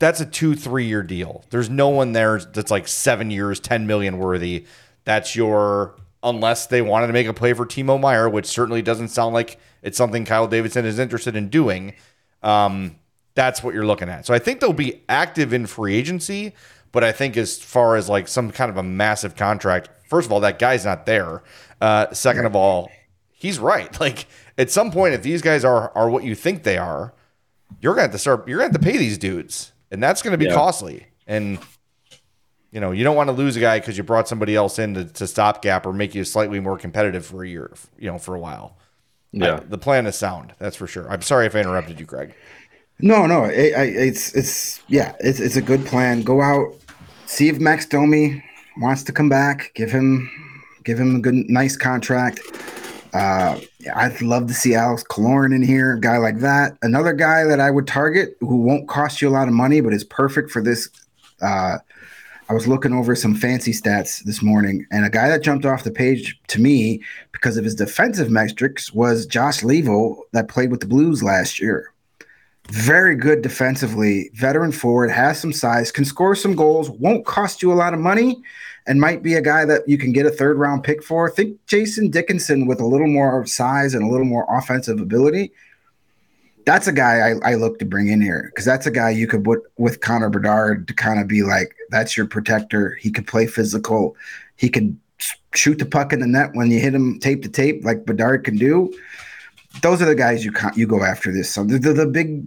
That's 0.01 0.21
a 0.21 0.27
two, 0.27 0.57
three 0.57 0.87
year 0.87 1.05
deal. 1.05 1.45
There's 1.51 1.71
no 1.71 1.89
one 1.89 2.13
there 2.13 2.41
that's 2.41 2.71
like 2.71 2.89
seven 2.89 3.31
years, 3.31 3.61
10 3.61 3.87
million 3.87 4.19
worthy. 4.19 4.67
That's 5.05 5.37
your, 5.37 5.95
unless 6.23 6.67
they 6.67 6.83
wanted 6.83 7.07
to 7.07 7.13
make 7.13 7.29
a 7.29 7.33
play 7.33 7.53
for 7.53 7.65
Timo 7.65 7.99
Meier, 7.99 8.29
which 8.29 8.47
certainly 8.47 8.83
doesn't 8.83 9.09
sound 9.09 9.35
like 9.35 9.59
it's 9.83 9.97
something 9.97 10.25
Kyle 10.25 10.49
Davidson 10.49 10.85
is 10.85 10.99
interested 10.99 11.37
in 11.37 11.49
doing. 11.49 11.95
Um, 12.43 12.97
that's 13.35 13.63
what 13.63 13.75
you're 13.75 13.87
looking 13.87 14.09
at. 14.09 14.27
So 14.27 14.35
I 14.35 14.39
think 14.39 14.61
they'll 14.61 14.73
be 14.73 15.03
active 15.09 15.53
in 15.53 15.67
free 15.67 15.95
agency, 15.95 16.55
but 16.93 17.05
I 17.05 17.13
think 17.13 17.37
as 17.37 17.59
far 17.59 17.97
as 17.97 18.09
like 18.09 18.29
some 18.29 18.51
kind 18.51 18.71
of 18.71 18.77
a 18.77 18.83
massive 18.83 19.37
contract, 19.37 19.91
first 20.09 20.27
of 20.27 20.33
all, 20.33 20.41
that 20.41 20.59
guy's 20.59 20.85
not 20.85 21.07
there. 21.07 21.43
Uh, 21.81 22.13
second 22.13 22.47
of 22.47 22.57
all, 22.57 22.91
he's 23.31 23.59
right. 23.59 23.89
Like 24.01 24.27
at 24.59 24.71
some 24.71 24.91
point, 24.91 25.15
if 25.15 25.23
these 25.23 25.43
guys 25.43 25.65
are 25.65 25.91
are 25.97 26.11
what 26.11 26.25
you 26.25 26.35
think 26.35 26.63
they 26.63 26.79
are, 26.79 27.15
you're 27.81 27.95
gonna 27.95 28.03
have 28.03 28.13
to 28.13 28.19
start. 28.19 28.47
You're 28.49 28.59
gonna 28.59 28.73
have 28.73 28.81
to 28.81 28.87
pay 28.87 28.97
these 28.97 29.19
dudes, 29.19 29.73
and 29.91 30.03
that's 30.03 30.23
gonna 30.23 30.39
be 30.39 30.47
yeah. 30.47 30.55
costly. 30.55 31.07
And 31.27 31.59
you 32.73 32.81
know, 32.81 32.93
you 32.93 33.05
don't 33.05 33.17
want 33.17 33.29
to 33.29 33.33
lose 33.33 33.57
a 33.57 33.61
guy 33.61 33.81
because 33.81 33.97
you 33.97 34.05
brought 34.05 34.29
somebody 34.29 34.55
else 34.55 34.79
in 34.79 34.95
to, 34.95 35.05
to 35.05 35.27
stopgap 35.27 35.87
or 35.87 35.93
make 35.93 36.15
you 36.15 36.25
slightly 36.25 36.61
more 36.61 36.77
competitive 36.77 37.27
for 37.27 37.43
a 37.43 37.49
year. 37.49 37.73
You 37.99 38.11
know, 38.11 38.19
for 38.19 38.35
a 38.35 38.39
while. 38.39 38.77
Yeah, 39.33 39.57
I, 39.57 39.61
the 39.61 39.79
plan 39.79 40.07
is 40.07 40.17
sound. 40.17 40.55
That's 40.59 40.77
for 40.77 40.87
sure. 40.87 41.09
I'm 41.11 41.23
sorry 41.23 41.47
if 41.47 41.55
I 41.55 41.61
interrupted 41.61 42.01
you, 42.01 42.07
Greg. 42.07 42.35
No, 43.03 43.27
no, 43.27 43.45
it, 43.45 43.73
it's 43.77 44.35
it's 44.35 44.83
yeah, 44.89 45.15
it's 45.21 45.41
it's 45.41 45.57
a 45.57 45.63
good 45.63 45.85
plan. 45.87 46.23
Go 46.23 46.43
out, 46.43 46.75
see 47.27 47.49
if 47.49 47.59
Max 47.59 47.87
Domi 47.87 48.43
wants 48.79 49.03
to 49.05 49.13
come 49.13 49.29
back. 49.29 49.73
Give 49.75 49.91
him 49.91 50.31
give 50.85 50.99
him 50.99 51.17
a 51.17 51.21
good, 51.21 51.35
nice 51.49 51.77
contract. 51.77 52.41
Uh, 53.13 53.59
I'd 53.95 54.21
love 54.23 54.47
to 54.47 54.55
see 54.55 54.75
Alex 54.75 55.03
Killorn 55.05 55.55
in 55.55 55.63
here, 55.63 55.95
a 55.95 56.01
guy 56.01 56.19
like 56.19 56.39
that. 56.41 56.77
Another 56.83 57.13
guy 57.13 57.45
that 57.45 57.59
I 57.59 57.71
would 57.71 57.87
target 57.87 58.37
who 58.41 58.57
won't 58.57 58.89
cost 58.89 59.21
you 59.21 59.29
a 59.29 59.31
lot 59.31 59.49
of 59.49 59.55
money, 59.55 59.81
but 59.81 59.93
is 59.93 60.05
perfect 60.05 60.51
for 60.51 60.63
this. 60.63 60.89
Uh, 61.43 61.79
I 62.49 62.55
was 62.55 62.67
looking 62.67 62.93
over 62.93 63.15
some 63.15 63.35
fancy 63.35 63.73
stats 63.73 64.25
this 64.25 64.43
morning, 64.43 64.87
and 64.91 65.05
a 65.05 65.11
guy 65.11 65.29
that 65.29 65.43
jumped 65.43 65.65
off 65.65 65.85
the 65.85 65.91
page 65.91 66.41
to 66.49 66.61
me 66.61 67.01
because 67.33 67.57
of 67.57 67.65
his 67.65 67.77
defensive 67.77 68.31
metrics 68.31 68.93
was 68.93 69.27
Josh 69.27 69.61
Leivo 69.61 70.19
that 70.33 70.49
played 70.49 70.71
with 70.71 70.81
the 70.81 70.87
Blues 70.87 71.23
last 71.23 71.61
year. 71.61 71.93
Very 72.71 73.17
good 73.17 73.43
defensively, 73.43 74.31
veteran 74.35 74.71
forward, 74.71 75.11
has 75.11 75.41
some 75.41 75.53
size, 75.53 75.91
can 75.91 76.05
score 76.05 76.37
some 76.37 76.55
goals, 76.55 76.89
won't 76.89 77.27
cost 77.27 77.63
you 77.63 77.73
a 77.73 77.75
lot 77.75 77.95
of 77.95 78.01
money, 78.01 78.41
and 78.87 79.01
might 79.01 79.25
be 79.25 79.35
a 79.35 79.43
guy 79.43 79.65
that 79.65 79.89
you 79.89 79.99
can 79.99 80.13
get 80.13 80.25
a 80.25 80.31
third 80.31 80.57
round 80.57 80.85
pick 80.85 81.03
for. 81.03 81.29
Think 81.29 81.59
Jason 81.67 82.11
Dickinson 82.11 82.69
with 82.69 82.81
a 82.81 82.87
little 82.87 83.09
more 83.09 83.45
size 83.45 83.93
and 83.93 84.05
a 84.05 84.09
little 84.09 84.27
more 84.27 84.47
offensive 84.49 85.01
ability. 85.01 85.51
That's 86.65 86.87
a 86.87 86.93
guy 86.93 87.31
I, 87.31 87.53
I 87.53 87.55
look 87.57 87.81
to 87.81 87.85
bring 87.85 88.07
in 88.07 88.21
here 88.21 88.53
because 88.55 88.67
that's 88.67 88.87
a 88.87 88.91
guy 88.93 89.11
you 89.11 89.27
could 89.27 89.43
put 89.43 89.63
with 89.77 90.01
Connor 90.01 90.31
Bedard 90.31 90.87
to 90.87 90.95
kind 90.95 91.19
of 91.19 91.27
be 91.27 91.43
like, 91.43 91.75
that's 91.91 92.17
your 92.17 92.27
protector. 92.27 92.95
He 93.01 93.11
could 93.11 93.27
play 93.27 93.49
physical. 93.49 94.15
He 94.55 94.69
could 94.69 94.97
shoot 95.55 95.79
the 95.81 95.87
puck 95.87 96.13
in 96.13 96.21
the 96.21 96.27
net 96.29 96.51
when 96.53 96.71
you 96.71 96.79
hit 96.79 96.95
him 96.95 97.19
tape 97.19 97.43
to 97.43 97.49
tape 97.49 97.85
like 97.85 98.07
Bedard 98.07 98.45
can 98.45 98.57
do. 98.57 98.93
Those 99.83 100.01
are 100.03 100.07
the 100.07 100.15
guys 100.15 100.45
you 100.45 100.53
you 100.77 100.87
go 100.87 101.03
after 101.03 101.33
this. 101.33 101.51
So 101.51 101.65
the, 101.65 101.79
the, 101.79 101.93
the 101.93 102.07
big 102.07 102.47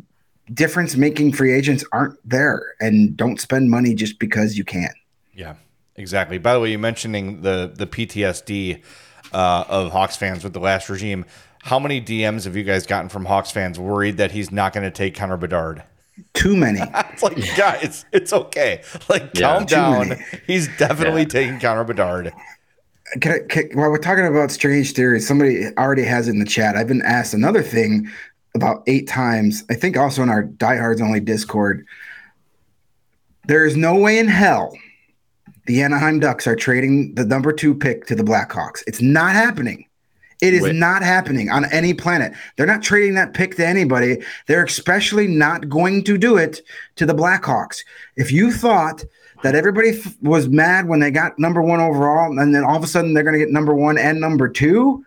difference 0.52 0.96
making 0.96 1.34
free 1.34 1.54
agents 1.54 1.84
aren't 1.92 2.18
there 2.28 2.76
and 2.80 3.16
don't 3.16 3.40
spend 3.40 3.70
money 3.70 3.94
just 3.94 4.20
because 4.20 4.58
you 4.58 4.64
can. 4.64 4.92
Yeah. 5.34 5.56
Exactly. 5.96 6.38
By 6.38 6.54
the 6.54 6.60
way, 6.60 6.72
you 6.72 6.80
mentioning 6.80 7.42
the 7.42 7.72
the 7.74 7.86
PTSD 7.86 8.82
uh, 9.32 9.64
of 9.68 9.92
Hawks 9.92 10.16
fans 10.16 10.44
with 10.44 10.54
the 10.54 10.60
last 10.60 10.90
regime. 10.90 11.26
How 11.62 11.80
many 11.80 12.02
DMs 12.02 12.46
have 12.46 12.58
you 12.58 12.64
guys 12.64 12.86
gotten 12.86 13.10
from 13.10 13.26
Hawks 13.26 13.52
fans 13.52 13.80
worried 13.80 14.18
that 14.18 14.32
he's 14.32 14.52
not 14.52 14.74
going 14.74 14.84
to 14.84 14.92
take 14.92 15.16
Connor 15.16 15.38
Bedard? 15.38 15.84
Too 16.34 16.58
many. 16.58 16.80
it's 16.96 17.24
like, 17.24 17.38
guys, 17.56 18.06
it's 18.12 18.34
okay. 18.34 18.84
Like, 19.08 19.32
yeah, 19.34 19.58
calm 19.58 19.66
down. 19.66 20.18
He's 20.46 20.68
definitely 20.78 21.22
yeah. 21.22 21.28
taking 21.28 21.60
Connor 21.60 21.84
Bedard. 21.84 22.34
Can 23.22 23.32
I, 23.32 23.40
can, 23.48 23.70
while 23.74 23.90
we're 23.92 23.98
talking 23.98 24.26
about 24.26 24.52
strange 24.52 24.94
theories, 24.94 25.28
somebody 25.28 25.68
already 25.78 26.04
has 26.04 26.28
it 26.28 26.32
in 26.32 26.40
the 26.40 26.46
chat. 26.46 26.76
I've 26.76 26.88
been 26.88 27.02
asked 27.04 27.34
another 27.34 27.62
thing 27.62 28.10
about 28.56 28.84
eight 28.88 29.08
times. 29.08 29.64
I 29.70 29.76
think 29.76 29.98
also 29.98 30.22
in 30.22 30.30
our 30.30 30.44
diehards 30.44 31.02
only 31.02 31.20
Discord. 31.20 31.86
There 33.48 33.66
is 33.66 33.76
no 33.76 33.96
way 33.96 34.20
in 34.20 34.28
hell 34.28 34.74
the 35.66 35.82
Anaheim 35.82 36.20
Ducks 36.20 36.46
are 36.48 36.56
trading 36.56 37.16
the 37.16 37.26
number 37.26 37.54
two 37.54 37.74
pick 37.74 38.06
to 38.08 38.16
the 38.16 38.24
Blackhawks. 38.24 38.84
It's 38.86 39.02
not 39.02 39.34
happening. 39.34 39.86
It 40.42 40.54
is 40.54 40.64
Wait. 40.64 40.76
not 40.76 41.04
happening 41.04 41.50
on 41.50 41.66
any 41.72 41.94
planet. 41.94 42.34
They're 42.58 42.66
not 42.66 42.84
trading 42.84 43.14
that 43.16 43.34
pick 43.34 43.56
to 43.56 43.66
anybody. 43.66 44.22
They're 44.48 44.66
especially 44.66 45.28
not 45.28 45.70
going 45.70 46.04
to 46.04 46.18
do 46.18 46.36
it 46.36 46.62
to 46.98 47.06
the 47.06 47.14
Blackhawks. 47.14 47.80
If 48.18 48.32
you 48.32 48.52
thought 48.52 49.06
that 49.44 49.56
everybody 49.56 49.90
f- 49.92 50.18
was 50.22 50.50
mad 50.50 50.90
when 50.90 51.00
they 51.00 51.12
got 51.12 51.40
number 51.40 51.62
one 51.62 51.80
overall, 51.80 52.38
and 52.38 52.54
then 52.54 52.66
all 52.66 52.76
of 52.76 52.84
a 52.84 52.88
sudden 52.88 53.14
they're 53.14 53.24
going 53.24 53.40
to 53.40 53.46
get 53.46 53.52
number 53.52 53.74
one 53.74 53.98
and 53.98 54.20
number 54.20 54.50
two, 54.50 55.06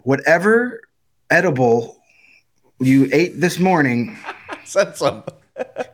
whatever 0.00 0.82
edible 1.30 2.02
you 2.80 3.08
ate 3.12 3.40
this 3.40 3.58
morning, 3.58 4.16
send 4.64 4.96
some 4.96 5.24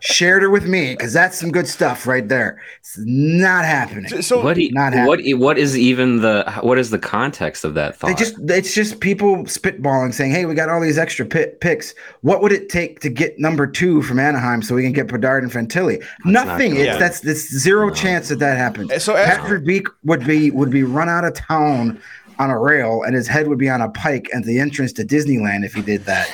shared 0.00 0.42
her 0.42 0.50
with 0.50 0.66
me 0.66 0.94
because 0.94 1.12
that's 1.12 1.38
some 1.38 1.50
good 1.50 1.68
stuff 1.68 2.06
right 2.06 2.28
there. 2.28 2.60
It's 2.80 2.96
not 2.98 3.64
happening. 3.64 4.22
So 4.22 4.42
what? 4.42 4.56
not 4.58 4.92
happening. 4.92 5.38
What? 5.38 5.50
What 5.50 5.58
is 5.58 5.76
even 5.76 6.22
the? 6.22 6.50
What 6.62 6.78
is 6.78 6.90
the 6.90 6.98
context 6.98 7.64
of 7.64 7.74
that 7.74 7.96
thought? 7.96 8.08
They 8.08 8.14
just. 8.14 8.36
It's 8.48 8.74
just 8.74 9.00
people 9.00 9.36
spitballing, 9.44 10.14
saying, 10.14 10.32
"Hey, 10.32 10.46
we 10.46 10.54
got 10.54 10.68
all 10.68 10.80
these 10.80 10.98
extra 10.98 11.26
picks. 11.26 11.94
What 12.22 12.42
would 12.42 12.52
it 12.52 12.68
take 12.68 13.00
to 13.00 13.10
get 13.10 13.38
number 13.38 13.66
two 13.66 14.02
from 14.02 14.18
Anaheim 14.18 14.62
so 14.62 14.74
we 14.74 14.82
can 14.82 14.92
get 14.92 15.08
Bedard 15.08 15.42
and 15.42 15.52
Fantilli? 15.52 16.00
That's 16.00 16.10
Nothing. 16.24 16.76
It's 16.76 16.98
that's 16.98 17.20
that's 17.20 17.48
zero 17.58 17.88
no. 17.88 17.94
chance 17.94 18.28
that 18.28 18.38
that 18.38 18.56
happens. 18.56 19.02
So 19.02 19.14
Pat 19.14 19.40
Verbeek 19.40 19.86
would 20.04 20.24
be 20.24 20.50
would 20.50 20.70
be 20.70 20.82
run 20.82 21.08
out 21.08 21.24
of 21.24 21.34
town 21.34 22.00
on 22.40 22.50
a 22.50 22.58
rail 22.58 23.02
and 23.02 23.14
his 23.14 23.28
head 23.28 23.46
would 23.48 23.58
be 23.58 23.68
on 23.68 23.82
a 23.82 23.90
pike 23.90 24.28
at 24.34 24.44
the 24.44 24.58
entrance 24.58 24.94
to 24.94 25.04
Disneyland 25.04 25.64
if 25.64 25.74
he 25.74 25.82
did 25.82 26.06
that. 26.06 26.26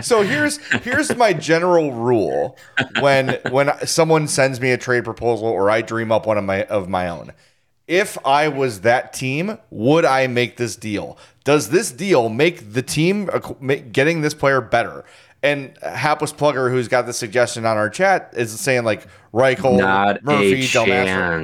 so 0.02 0.20
here's 0.22 0.58
here's 0.82 1.16
my 1.16 1.32
general 1.32 1.90
rule 1.90 2.58
when 3.00 3.38
when 3.50 3.72
someone 3.86 4.28
sends 4.28 4.60
me 4.60 4.72
a 4.72 4.78
trade 4.78 5.04
proposal 5.04 5.48
or 5.48 5.70
I 5.70 5.80
dream 5.80 6.12
up 6.12 6.26
one 6.26 6.36
of 6.36 6.44
my 6.44 6.64
of 6.64 6.88
my 6.88 7.08
own. 7.08 7.32
If 7.86 8.18
I 8.26 8.48
was 8.48 8.82
that 8.82 9.14
team, 9.14 9.58
would 9.70 10.04
I 10.04 10.26
make 10.26 10.58
this 10.58 10.76
deal? 10.76 11.18
Does 11.44 11.70
this 11.70 11.90
deal 11.90 12.28
make 12.28 12.72
the 12.72 12.82
team 12.82 13.30
getting 13.92 14.20
this 14.20 14.34
player 14.34 14.60
better? 14.60 15.04
And 15.42 15.76
Hapless 15.82 16.32
Plugger, 16.32 16.70
who's 16.70 16.88
got 16.88 17.04
the 17.04 17.12
suggestion 17.12 17.66
on 17.66 17.76
our 17.76 17.90
chat, 17.90 18.32
is 18.34 18.58
saying 18.58 18.84
like 18.84 19.06
Reichel, 19.34 19.78
Not 19.78 20.24
Murphy, 20.24 20.66
Del 20.66 20.86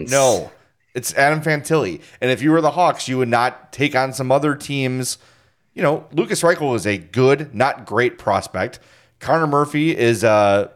No, 0.04 0.50
it's 0.94 1.14
Adam 1.14 1.40
Fantilli. 1.40 2.00
And 2.20 2.30
if 2.30 2.42
you 2.42 2.50
were 2.50 2.60
the 2.60 2.72
Hawks, 2.72 3.08
you 3.08 3.18
would 3.18 3.28
not 3.28 3.72
take 3.72 3.94
on 3.94 4.12
some 4.12 4.32
other 4.32 4.54
teams 4.54 5.18
you 5.74 5.82
know, 5.82 6.06
Lukas 6.12 6.42
Reichel 6.42 6.74
is 6.74 6.86
a 6.86 6.98
good, 6.98 7.54
not 7.54 7.86
great 7.86 8.18
prospect. 8.18 8.80
Connor 9.18 9.46
Murphy 9.46 9.96
is 9.96 10.24
a 10.24 10.70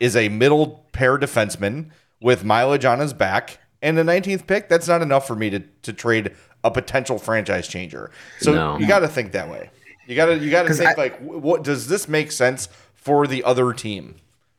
is 0.00 0.16
a 0.16 0.28
middle 0.28 0.86
pair 0.92 1.18
defenseman 1.18 1.90
with 2.20 2.44
mileage 2.44 2.84
on 2.84 3.00
his 3.00 3.12
back 3.12 3.58
and 3.82 3.98
the 3.98 4.02
19th 4.02 4.46
pick. 4.46 4.68
That's 4.68 4.88
not 4.88 5.02
enough 5.02 5.26
for 5.26 5.36
me 5.36 5.50
to 5.50 5.60
to 5.60 5.92
trade 5.92 6.34
a 6.64 6.70
potential 6.70 7.18
franchise 7.18 7.68
changer. 7.68 8.10
So 8.40 8.54
no. 8.54 8.78
you 8.78 8.86
got 8.86 9.00
to 9.00 9.08
think 9.08 9.32
that 9.32 9.48
way. 9.48 9.70
You 10.06 10.16
got 10.16 10.26
to 10.26 10.38
you 10.38 10.50
got 10.50 10.66
to 10.66 10.74
think 10.74 10.90
I, 10.90 10.94
like, 10.94 11.18
what 11.20 11.62
does 11.62 11.88
this 11.88 12.08
make 12.08 12.32
sense 12.32 12.68
for 12.94 13.26
the 13.26 13.44
other 13.44 13.72
team? 13.72 14.16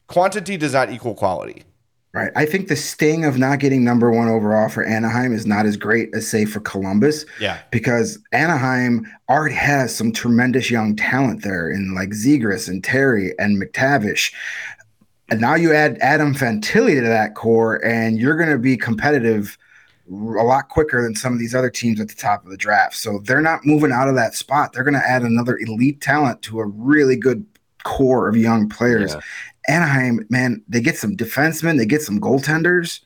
Quantity 0.07 0.57
does 0.57 0.73
not 0.73 0.91
equal 0.91 1.13
quality. 1.13 1.63
Right. 2.11 2.31
I 2.35 2.47
think 2.47 2.69
the 2.69 2.75
sting 2.75 3.23
of 3.23 3.37
not 3.37 3.59
getting 3.59 3.83
number 3.83 4.09
one 4.11 4.27
overall 4.29 4.67
for 4.67 4.83
Anaheim 4.83 5.31
is 5.31 5.45
not 5.45 5.67
as 5.67 5.77
great 5.77 6.09
as, 6.15 6.27
say, 6.27 6.43
for 6.45 6.59
Columbus. 6.59 7.23
Yeah. 7.39 7.59
Because 7.69 8.17
Anaheim 8.31 9.05
already 9.29 9.53
has 9.53 9.95
some 9.95 10.11
tremendous 10.11 10.71
young 10.71 10.95
talent 10.95 11.43
there 11.43 11.69
in 11.69 11.93
like 11.93 12.09
Zegras 12.09 12.67
and 12.67 12.83
Terry 12.83 13.35
and 13.37 13.61
McTavish. 13.61 14.33
And 15.29 15.39
now 15.39 15.53
you 15.53 15.71
add 15.71 15.99
Adam 16.01 16.33
Fantilli 16.33 16.99
to 16.99 17.07
that 17.07 17.35
core, 17.35 17.85
and 17.85 18.17
you're 18.17 18.37
going 18.37 18.49
to 18.49 18.57
be 18.57 18.75
competitive 18.75 19.55
a 20.09 20.43
lot 20.43 20.69
quicker 20.69 21.03
than 21.03 21.13
some 21.13 21.33
of 21.33 21.37
these 21.37 21.53
other 21.53 21.69
teams 21.69 21.99
at 21.99 22.07
the 22.07 22.15
top 22.15 22.43
of 22.43 22.49
the 22.49 22.57
draft. 22.57 22.95
So 22.95 23.19
they're 23.19 23.39
not 23.39 23.63
moving 23.63 23.91
out 23.91 24.09
of 24.09 24.15
that 24.15 24.33
spot. 24.33 24.73
They're 24.73 24.83
going 24.83 24.99
to 24.99 25.07
add 25.07 25.21
another 25.21 25.59
elite 25.59 26.01
talent 26.01 26.41
to 26.43 26.59
a 26.59 26.65
really 26.65 27.15
good 27.15 27.45
core 27.83 28.27
of 28.27 28.35
young 28.35 28.67
players. 28.67 29.13
Yeah. 29.13 29.21
Anaheim, 29.67 30.25
man, 30.29 30.63
they 30.67 30.81
get 30.81 30.97
some 30.97 31.15
defensemen, 31.15 31.77
they 31.77 31.85
get 31.85 32.01
some 32.01 32.19
goaltenders. 32.19 33.01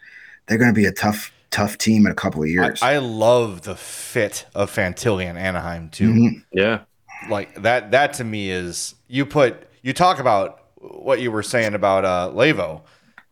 They're 0.46 0.58
going 0.58 0.74
to 0.74 0.76
be 0.76 0.86
a 0.86 0.92
tough, 0.92 1.34
tough 1.52 1.78
team 1.78 2.06
in 2.06 2.12
a 2.12 2.16
couple 2.16 2.44
of 2.44 2.50
years. 2.50 2.82
I, 2.82 2.96
I 2.96 2.98
love 2.98 3.62
the 3.62 3.76
fit 3.76 4.46
of 4.54 4.74
Fantilli 4.74 5.26
and 5.26 5.38
Anaheim 5.38 5.90
too. 5.90 6.10
Mm-hmm. 6.10 6.40
Yeah, 6.52 6.82
like 7.30 7.62
that. 7.62 7.92
That 7.92 8.14
to 8.16 8.24
me 8.24 8.50
is 8.50 8.96
you 9.08 9.26
put 9.26 9.68
you 9.82 9.94
talk 9.94 10.20
about 10.20 10.60
what 10.76 11.22
you 11.22 11.32
were 11.32 11.44
saying 11.44 11.74
about 11.74 12.06
uh, 12.06 12.32
Leivo. 12.34 12.82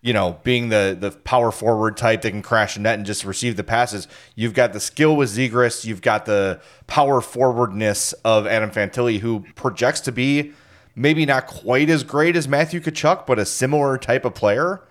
You 0.03 0.13
know, 0.13 0.39
being 0.43 0.69
the 0.69 0.97
the 0.99 1.11
power 1.11 1.51
forward 1.51 1.95
type 1.95 2.23
that 2.23 2.31
can 2.31 2.41
crash 2.41 2.75
a 2.75 2.79
net 2.79 2.97
and 2.97 3.05
just 3.05 3.23
receive 3.23 3.55
the 3.55 3.63
passes. 3.63 4.07
You've 4.35 4.55
got 4.55 4.73
the 4.73 4.79
skill 4.79 5.15
with 5.15 5.29
Zegras. 5.29 5.85
You've 5.85 6.01
got 6.01 6.25
the 6.25 6.59
power 6.87 7.21
forwardness 7.21 8.13
of 8.25 8.47
Adam 8.47 8.71
Fantilli, 8.71 9.19
who 9.19 9.45
projects 9.55 9.99
to 10.01 10.11
be 10.11 10.53
maybe 10.95 11.25
not 11.25 11.47
quite 11.47 11.89
as 11.89 12.03
great 12.03 12.35
as 12.35 12.47
Matthew 12.47 12.79
Tkachuk, 12.79 13.25
but 13.25 13.39
a 13.39 13.45
similar 13.45 13.97
type 13.97 14.25
of 14.25 14.33
player. 14.33 14.81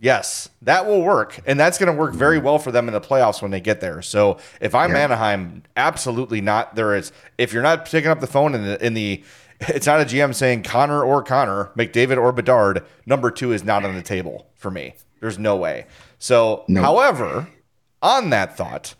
Yes, 0.00 0.50
that 0.60 0.86
will 0.86 1.02
work, 1.02 1.40
and 1.46 1.58
that's 1.58 1.78
going 1.78 1.90
to 1.90 1.98
work 1.98 2.14
very 2.14 2.38
well 2.38 2.58
for 2.58 2.72
them 2.72 2.88
in 2.88 2.94
the 2.94 3.00
playoffs 3.00 3.40
when 3.40 3.50
they 3.50 3.60
get 3.60 3.80
there. 3.80 4.02
So, 4.02 4.38
if 4.60 4.74
I'm 4.74 4.90
yeah. 4.90 5.04
Anaheim, 5.04 5.62
absolutely 5.76 6.40
not. 6.40 6.74
There 6.74 6.94
is 6.94 7.12
if 7.38 7.52
you're 7.52 7.62
not 7.62 7.86
picking 7.86 8.10
up 8.10 8.20
the 8.20 8.26
phone 8.26 8.54
in 8.54 8.64
the 8.64 8.84
in 8.84 8.94
the, 8.94 9.22
it's 9.60 9.86
not 9.86 10.00
a 10.00 10.04
GM 10.04 10.34
saying 10.34 10.64
Connor 10.64 11.02
or 11.02 11.22
Connor, 11.22 11.70
McDavid 11.76 12.18
or 12.18 12.32
Bedard. 12.32 12.84
Number 13.06 13.30
two 13.30 13.52
is 13.52 13.64
not 13.64 13.84
on 13.84 13.94
the 13.94 14.02
table 14.02 14.48
for 14.56 14.70
me. 14.70 14.94
There's 15.20 15.38
no 15.38 15.56
way. 15.56 15.86
So, 16.18 16.64
no. 16.68 16.82
however, 16.82 17.48
on 18.02 18.30
that 18.30 18.56
thought, 18.56 18.94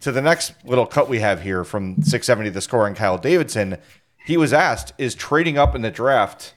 to 0.00 0.12
the 0.12 0.22
next 0.22 0.54
little 0.64 0.86
cut 0.86 1.08
we 1.08 1.20
have 1.20 1.42
here 1.42 1.64
from 1.64 1.96
670 2.02 2.50
the 2.50 2.60
score 2.60 2.86
and 2.86 2.96
Kyle 2.96 3.18
Davidson 3.18 3.78
he 4.24 4.36
was 4.36 4.52
asked, 4.52 4.92
is 4.96 5.14
trading 5.14 5.58
up 5.58 5.74
in 5.74 5.82
the 5.82 5.90
draft 5.90 6.54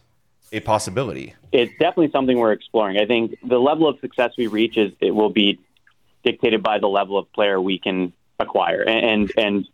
a 0.51 0.61
possibility? 0.61 1.35
It's 1.51 1.71
definitely 1.73 2.11
something 2.11 2.37
we're 2.37 2.53
exploring. 2.53 2.97
I 2.97 3.05
think 3.05 3.37
the 3.43 3.59
level 3.59 3.87
of 3.87 3.99
success 3.99 4.31
we 4.37 4.47
reach 4.47 4.77
is 4.77 4.93
it 5.01 5.11
will 5.11 5.29
be 5.29 5.59
dictated 6.23 6.63
by 6.63 6.79
the 6.79 6.87
level 6.87 7.17
of 7.17 7.31
player 7.33 7.59
we 7.59 7.77
can 7.77 8.13
acquire, 8.39 8.83
and 8.87 9.31
and 9.37 9.67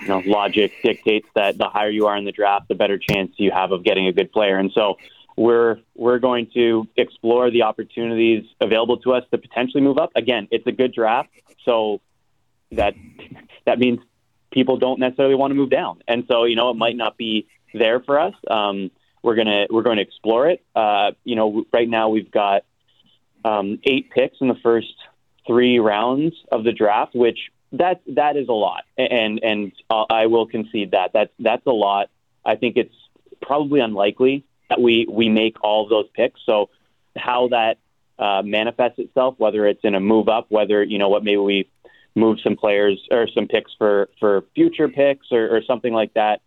you 0.00 0.08
know 0.08 0.22
logic 0.26 0.72
dictates 0.82 1.26
that 1.34 1.58
the 1.58 1.68
higher 1.68 1.90
you 1.90 2.06
are 2.06 2.16
in 2.16 2.24
the 2.24 2.32
draft, 2.32 2.68
the 2.68 2.74
better 2.74 2.98
chance 2.98 3.32
you 3.36 3.50
have 3.50 3.72
of 3.72 3.82
getting 3.84 4.06
a 4.06 4.12
good 4.12 4.32
player, 4.32 4.58
and 4.58 4.70
so. 4.72 4.96
We're 5.36 5.80
we're 5.96 6.20
going 6.20 6.48
to 6.54 6.86
explore 6.96 7.50
the 7.50 7.62
opportunities 7.62 8.44
available 8.60 8.98
to 8.98 9.14
us 9.14 9.24
to 9.32 9.38
potentially 9.38 9.82
move 9.82 9.98
up. 9.98 10.12
Again, 10.14 10.46
it's 10.52 10.64
a 10.68 10.70
good 10.70 10.94
draft, 10.94 11.28
so 11.64 12.00
that 12.70 12.94
that 13.66 13.80
means 13.80 13.98
people 14.54 14.78
don't 14.78 15.00
necessarily 15.00 15.34
want 15.34 15.50
to 15.50 15.56
move 15.56 15.68
down, 15.70 16.00
and 16.08 16.24
so 16.28 16.44
you 16.44 16.56
know 16.56 16.70
it 16.70 16.76
might 16.76 16.96
not 16.96 17.18
be 17.18 17.46
there 17.74 18.00
for 18.00 18.18
us. 18.18 18.34
Um, 18.48 18.90
we're 19.22 19.34
gonna 19.34 19.66
we're 19.68 19.82
going 19.82 19.96
to 19.96 20.02
explore 20.02 20.48
it. 20.48 20.64
Uh, 20.74 21.10
you 21.24 21.36
know, 21.36 21.66
right 21.72 21.88
now 21.88 22.08
we've 22.08 22.30
got 22.30 22.64
um, 23.44 23.80
eight 23.82 24.10
picks 24.10 24.38
in 24.40 24.48
the 24.48 24.54
first 24.62 24.94
three 25.46 25.78
rounds 25.78 26.34
of 26.50 26.64
the 26.64 26.72
draft, 26.72 27.14
which 27.14 27.50
that 27.72 28.00
that 28.06 28.36
is 28.36 28.48
a 28.48 28.52
lot, 28.52 28.84
and 28.96 29.40
and 29.42 29.72
I 29.90 30.26
will 30.26 30.46
concede 30.46 30.92
that 30.92 31.12
that's 31.12 31.32
that's 31.40 31.66
a 31.66 31.72
lot. 31.72 32.08
I 32.44 32.54
think 32.54 32.76
it's 32.76 32.94
probably 33.42 33.80
unlikely 33.80 34.44
that 34.70 34.80
we 34.80 35.06
we 35.10 35.28
make 35.28 35.56
all 35.62 35.82
of 35.82 35.90
those 35.90 36.06
picks. 36.14 36.40
So 36.46 36.70
how 37.16 37.48
that 37.48 37.78
uh, 38.18 38.42
manifests 38.42 38.98
itself, 38.98 39.34
whether 39.38 39.66
it's 39.66 39.80
in 39.82 39.94
a 39.94 40.00
move 40.00 40.28
up, 40.28 40.46
whether 40.48 40.82
you 40.82 40.98
know 40.98 41.08
what 41.08 41.24
maybe 41.24 41.38
we 41.38 41.68
move 42.14 42.38
some 42.42 42.56
players 42.56 43.00
or 43.10 43.26
some 43.34 43.46
picks 43.48 43.72
for 43.76 44.08
for 44.20 44.44
future 44.54 44.88
picks 44.88 45.26
or, 45.32 45.56
or 45.56 45.62
something 45.62 45.92
like 45.92 46.14
that. 46.14 46.40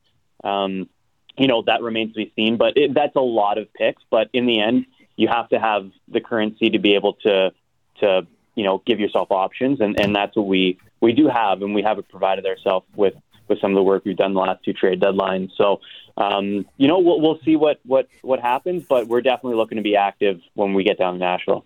Um, 0.43 0.89
you 1.37 1.47
know 1.47 1.63
that 1.63 1.81
remains 1.81 2.13
to 2.13 2.17
be 2.17 2.31
seen, 2.35 2.57
but 2.57 2.77
it, 2.77 2.93
that's 2.93 3.15
a 3.15 3.21
lot 3.21 3.57
of 3.57 3.71
picks. 3.73 4.01
But 4.09 4.29
in 4.33 4.45
the 4.45 4.59
end, 4.59 4.85
you 5.15 5.27
have 5.27 5.49
to 5.49 5.59
have 5.59 5.91
the 6.07 6.21
currency 6.21 6.69
to 6.69 6.79
be 6.79 6.95
able 6.95 7.13
to 7.25 7.51
to 7.99 8.27
you 8.55 8.63
know 8.63 8.81
give 8.85 8.99
yourself 8.99 9.31
options, 9.31 9.79
and, 9.81 9.99
and 9.99 10.15
that's 10.15 10.35
what 10.35 10.47
we 10.47 10.79
we 11.01 11.13
do 11.13 11.27
have, 11.27 11.61
and 11.61 11.75
we 11.75 11.83
have 11.83 11.97
provided 12.09 12.45
ourselves 12.45 12.85
with 12.95 13.13
with 13.47 13.59
some 13.61 13.71
of 13.71 13.75
the 13.75 13.83
work 13.83 14.03
we've 14.03 14.17
done 14.17 14.33
the 14.33 14.39
last 14.39 14.63
two 14.63 14.73
trade 14.73 14.99
deadlines. 14.99 15.51
So 15.57 15.79
um, 16.17 16.65
you 16.77 16.87
know 16.87 16.99
we'll 16.99 17.21
we'll 17.21 17.39
see 17.45 17.55
what 17.55 17.79
what 17.85 18.07
what 18.21 18.39
happens, 18.39 18.83
but 18.87 19.07
we're 19.07 19.21
definitely 19.21 19.55
looking 19.55 19.77
to 19.77 19.83
be 19.83 19.95
active 19.95 20.39
when 20.53 20.73
we 20.73 20.83
get 20.83 20.97
down 20.97 21.13
to 21.13 21.19
Nashville. 21.19 21.65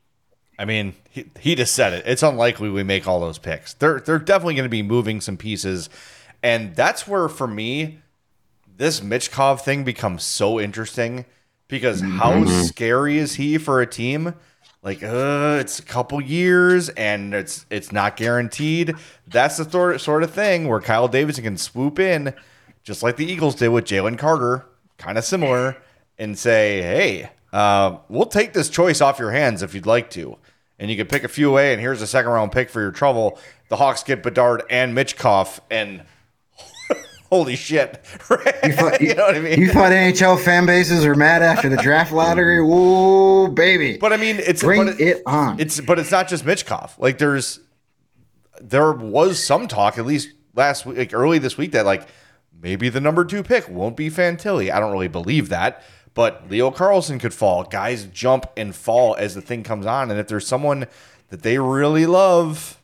I 0.62 0.66
mean, 0.66 0.94
he, 1.10 1.26
he 1.40 1.56
just 1.56 1.74
said 1.74 1.92
it. 1.92 2.04
It's 2.06 2.22
unlikely 2.22 2.70
we 2.70 2.84
make 2.84 3.08
all 3.08 3.20
those 3.20 3.40
picks. 3.40 3.74
They're 3.74 4.00
they're 4.00 4.20
definitely 4.20 4.54
going 4.54 4.66
to 4.66 4.70
be 4.70 4.84
moving 4.84 5.20
some 5.20 5.36
pieces, 5.36 5.90
and 6.44 6.76
that's 6.76 7.08
where 7.08 7.28
for 7.28 7.48
me, 7.48 7.98
this 8.78 9.00
Michkov 9.00 9.62
thing 9.62 9.84
becomes 9.84 10.24
so 10.24 10.60
interesting 10.60 11.26
because 11.68 12.04
mm-hmm. 12.04 12.20
how 12.20 12.46
scary 12.46 13.18
is 13.18 13.34
he 13.36 13.58
for 13.58 13.82
a 13.82 13.88
team? 13.88 14.36
Like, 14.84 15.02
uh, 15.02 15.58
it's 15.60 15.80
a 15.80 15.84
couple 15.84 16.22
years 16.22 16.90
and 16.90 17.34
it's 17.34 17.66
it's 17.72 17.92
not 17.92 18.16
guaranteed. 18.16 18.94
That's 19.26 19.58
the 19.58 19.66
th- 19.66 20.00
sort 20.00 20.22
of 20.22 20.32
thing 20.32 20.68
where 20.68 20.80
Kyle 20.80 21.08
Davidson 21.08 21.44
can 21.44 21.58
swoop 21.58 21.98
in, 21.98 22.36
just 22.84 23.02
like 23.02 23.18
the 23.18 23.26
Eagles 23.26 23.56
did 23.56 23.70
with 23.70 23.86
Jalen 23.86 24.20
Carter, 24.20 24.68
kind 25.00 25.18
of 25.18 25.24
similar, 25.24 25.78
and 26.20 26.38
say, 26.38 26.84
"Hey, 26.84 27.32
uh, 27.52 27.98
we'll 28.10 28.28
take 28.28 28.54
this 28.54 28.70
choice 28.70 29.02
off 29.02 29.18
your 29.18 29.32
hands 29.32 29.64
if 29.64 29.74
you'd 29.74 29.88
like 29.88 30.12
to." 30.12 30.38
And 30.82 30.90
you 30.90 30.98
can 30.98 31.06
pick 31.06 31.24
a 31.24 31.28
few 31.28 31.48
away, 31.48 31.74
and 31.74 31.80
here's 31.80 32.02
a 32.02 32.08
second 32.08 32.32
round 32.32 32.52
pick 32.52 32.70
for 32.70 32.82
your 32.82 32.92
trouble. 32.92 33.40
The 33.70 33.76
Hawks 33.78 34.02
get 34.02 34.24
Bedard 34.24 34.64
and 34.68 34.98
Michkov, 34.98 35.60
and 35.70 36.04
holy 37.30 37.56
shit. 37.56 38.04
You 38.64 38.74
thought, 38.74 39.02
you, 39.02 39.16
know 39.16 39.26
what 39.26 39.36
I 39.36 39.40
mean? 39.40 39.60
You 39.60 39.72
thought 39.72 39.92
NHL 39.92 40.40
fan 40.40 40.68
bases 40.68 41.04
were 41.04 41.16
mad 41.16 41.42
after 41.42 41.68
the 41.68 41.78
draft 41.78 42.12
lottery? 42.12 42.62
Whoa, 42.64 43.48
baby. 43.48 43.98
But 43.98 44.14
I 44.14 44.18
mean, 44.18 44.38
it's 44.38 44.62
bring 44.62 44.88
it, 44.88 45.00
it 45.00 45.24
on. 45.26 45.60
It's 45.60 45.82
but 45.82 45.98
it's 45.98 46.12
not 46.12 46.28
just 46.28 46.46
Michkov. 46.46 46.98
Like 47.00 47.18
there's 47.18 47.60
there 48.62 48.92
was 48.92 49.44
some 49.44 49.68
talk, 49.68 49.98
at 49.98 50.06
least 50.06 50.30
last 50.54 50.86
week, 50.86 50.98
like 50.98 51.14
early 51.14 51.40
this 51.40 51.58
week, 51.58 51.72
that 51.72 51.86
like 51.88 52.08
maybe 52.62 52.90
the 52.90 53.02
number 53.02 53.26
two 53.26 53.42
pick 53.42 53.68
won't 53.68 53.98
be 53.98 54.12
Fantilli. 54.12 54.72
I 54.72 54.80
don't 54.80 54.92
really 54.92 55.08
believe 55.08 55.50
that. 55.50 55.84
But 56.14 56.50
Leo 56.50 56.72
Carlsson 56.72 57.20
could 57.20 57.34
fall. 57.34 57.64
Guys 57.64 58.06
jump 58.06 58.46
and 58.58 58.76
fall 58.76 59.16
as 59.16 59.34
the 59.36 59.42
thing 59.42 59.64
comes 59.64 59.86
on. 59.86 60.12
And 60.12 60.20
if 60.20 60.28
there's 60.28 60.46
someone 60.48 60.88
that 61.30 61.42
they 61.44 61.58
really 61.58 62.06
love, 62.06 62.82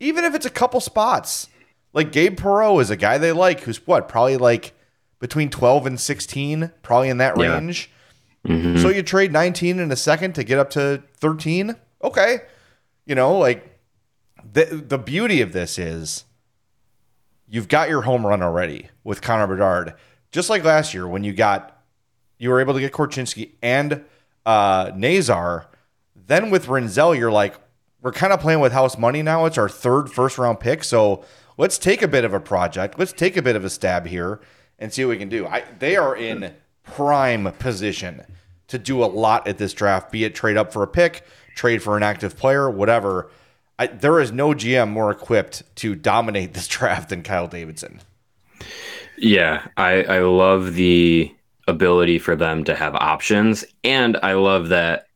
even 0.00 0.24
if 0.24 0.34
it's 0.34 0.46
a 0.46 0.50
couple 0.50 0.80
spots, 0.80 1.48
like 1.92 2.10
Gabe 2.10 2.36
Perreault 2.38 2.80
is 2.82 2.90
a 2.90 2.96
guy 2.96 3.16
they 3.18 3.30
like 3.30 3.60
who's 3.60 3.86
what, 3.86 4.08
probably 4.08 4.36
like 4.36 4.72
between 5.20 5.50
12 5.50 5.86
and 5.86 6.00
16, 6.00 6.72
probably 6.82 7.08
in 7.08 7.18
that 7.18 7.38
Yeah. 7.38 7.54
range. 7.54 7.90
Mhm. 8.44 8.82
So 8.82 8.88
you 8.88 9.02
trade 9.02 9.32
19 9.32 9.78
in 9.78 9.92
a 9.92 9.96
second 9.96 10.34
to 10.34 10.42
get 10.44 10.58
up 10.58 10.70
to 10.70 11.02
13. 11.18 11.76
Okay. 12.02 12.40
You 13.06 13.14
know, 13.14 13.38
like 13.38 13.78
the 14.52 14.64
the 14.86 14.98
beauty 14.98 15.40
of 15.40 15.52
this 15.52 15.78
is 15.78 16.24
you've 17.48 17.68
got 17.68 17.88
your 17.88 18.02
home 18.02 18.26
run 18.26 18.42
already 18.42 18.88
with 19.04 19.22
Connor 19.22 19.46
Bedard. 19.46 19.94
Just 20.30 20.50
like 20.50 20.64
last 20.64 20.92
year 20.92 21.06
when 21.06 21.22
you 21.24 21.32
got 21.32 21.73
you 22.38 22.50
were 22.50 22.60
able 22.60 22.74
to 22.74 22.80
get 22.80 22.92
Korchinski 22.92 23.52
and 23.62 24.04
uh 24.46 24.92
Nazar. 24.94 25.68
Then 26.26 26.50
with 26.50 26.66
Rinzel, 26.66 27.16
you're 27.18 27.32
like, 27.32 27.54
we're 28.00 28.12
kind 28.12 28.32
of 28.32 28.40
playing 28.40 28.60
with 28.60 28.72
house 28.72 28.98
money 28.98 29.22
now. 29.22 29.46
It's 29.46 29.58
our 29.58 29.68
third 29.68 30.10
first 30.10 30.38
round 30.38 30.60
pick. 30.60 30.84
So 30.84 31.24
let's 31.56 31.78
take 31.78 32.02
a 32.02 32.08
bit 32.08 32.24
of 32.24 32.34
a 32.34 32.40
project. 32.40 32.98
Let's 32.98 33.12
take 33.12 33.36
a 33.36 33.42
bit 33.42 33.56
of 33.56 33.64
a 33.64 33.70
stab 33.70 34.06
here 34.06 34.40
and 34.78 34.92
see 34.92 35.04
what 35.04 35.10
we 35.10 35.16
can 35.18 35.28
do. 35.28 35.46
I, 35.46 35.64
they 35.78 35.96
are 35.96 36.16
in 36.16 36.54
prime 36.82 37.50
position 37.52 38.22
to 38.68 38.78
do 38.78 39.02
a 39.02 39.06
lot 39.06 39.46
at 39.46 39.58
this 39.58 39.72
draft, 39.72 40.10
be 40.10 40.24
it 40.24 40.34
trade 40.34 40.56
up 40.56 40.72
for 40.72 40.82
a 40.82 40.86
pick, 40.86 41.24
trade 41.54 41.82
for 41.82 41.96
an 41.96 42.02
active 42.02 42.36
player, 42.36 42.70
whatever. 42.70 43.30
I, 43.78 43.86
there 43.86 44.20
is 44.20 44.32
no 44.32 44.50
GM 44.50 44.90
more 44.90 45.10
equipped 45.10 45.62
to 45.76 45.94
dominate 45.94 46.54
this 46.54 46.68
draft 46.68 47.08
than 47.08 47.22
Kyle 47.22 47.48
Davidson. 47.48 48.00
Yeah, 49.16 49.66
I, 49.76 50.02
I 50.04 50.18
love 50.20 50.74
the 50.74 51.34
ability 51.66 52.18
for 52.18 52.36
them 52.36 52.64
to 52.64 52.74
have 52.74 52.94
options, 52.94 53.64
and 53.82 54.16
I 54.22 54.34
love 54.34 54.68
that 54.68 55.06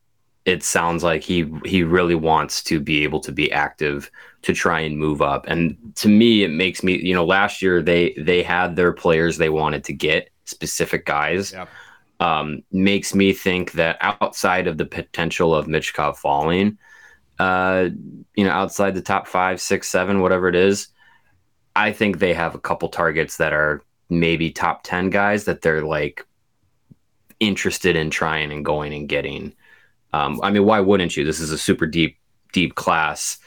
it 0.45 0.63
sounds 0.63 1.05
like 1.05 1.23
he 1.23 1.51
he 1.65 1.83
really 1.83 2.15
wants 2.15 2.63
to 2.65 2.81
be 2.81 3.05
able 3.05 3.21
to 3.21 3.33
be 3.33 3.53
active 3.53 4.11
to 4.43 4.55
try 4.55 4.81
and 4.81 4.97
move 4.97 5.21
up. 5.21 5.45
And 5.47 5.77
to 5.97 6.09
me, 6.09 6.43
it 6.43 6.51
makes 6.51 6.83
me 6.83 6.97
you 6.97 7.15
know 7.15 7.25
last 7.25 7.61
year 7.61 7.83
they 7.83 8.15
they 8.15 8.43
had 8.43 8.75
their 8.75 8.93
players 8.93 9.37
they 9.37 9.51
wanted 9.51 9.85
to 9.85 9.93
get 9.93 10.31
specific 10.47 11.05
guys. 11.05 11.53
Yep. 11.53 11.69
Um, 12.21 12.65
makes 12.73 13.15
me 13.15 13.33
think 13.33 13.73
that 13.73 13.97
outside 14.01 14.67
of 14.67 14.77
the 14.77 14.87
potential 14.87 15.55
of 15.55 15.67
Michkov 15.67 16.17
falling, 16.17 16.77
uh, 17.39 17.91
you 18.35 18.45
know, 18.45 18.51
outside 18.51 18.95
the 18.95 19.03
top 19.03 19.29
five, 19.29 19.61
six, 19.61 19.89
seven, 19.89 20.21
whatever 20.21 20.49
it 20.49 20.57
is, 20.57 20.89
I 21.77 21.93
think 21.93 22.19
they 22.19 22.35
have 22.35 22.57
a 22.57 22.61
couple 22.61 22.89
targets 22.89 23.37
that 23.37 23.53
are 23.53 23.83
maybe 24.11 24.51
top 24.51 24.83
10 24.83 25.11
guys 25.11 25.45
that 25.45 25.63
they're 25.63 25.85
like 25.85 26.27
interested 27.41 27.97
in 27.97 28.11
trying 28.11 28.53
and 28.53 28.65
going 28.65 28.93
and 28.93 29.09
getting. 29.09 29.55
Um, 30.13 30.41
I 30.43 30.51
mean, 30.51 30.65
why 30.65 30.81
wouldn't 30.81 31.17
you? 31.17 31.25
This 31.25 31.41
is 31.41 31.51
a 31.51 31.59
super 31.59 31.87
deep, 31.87 32.19
deep 32.53 32.75
class 32.75 33.39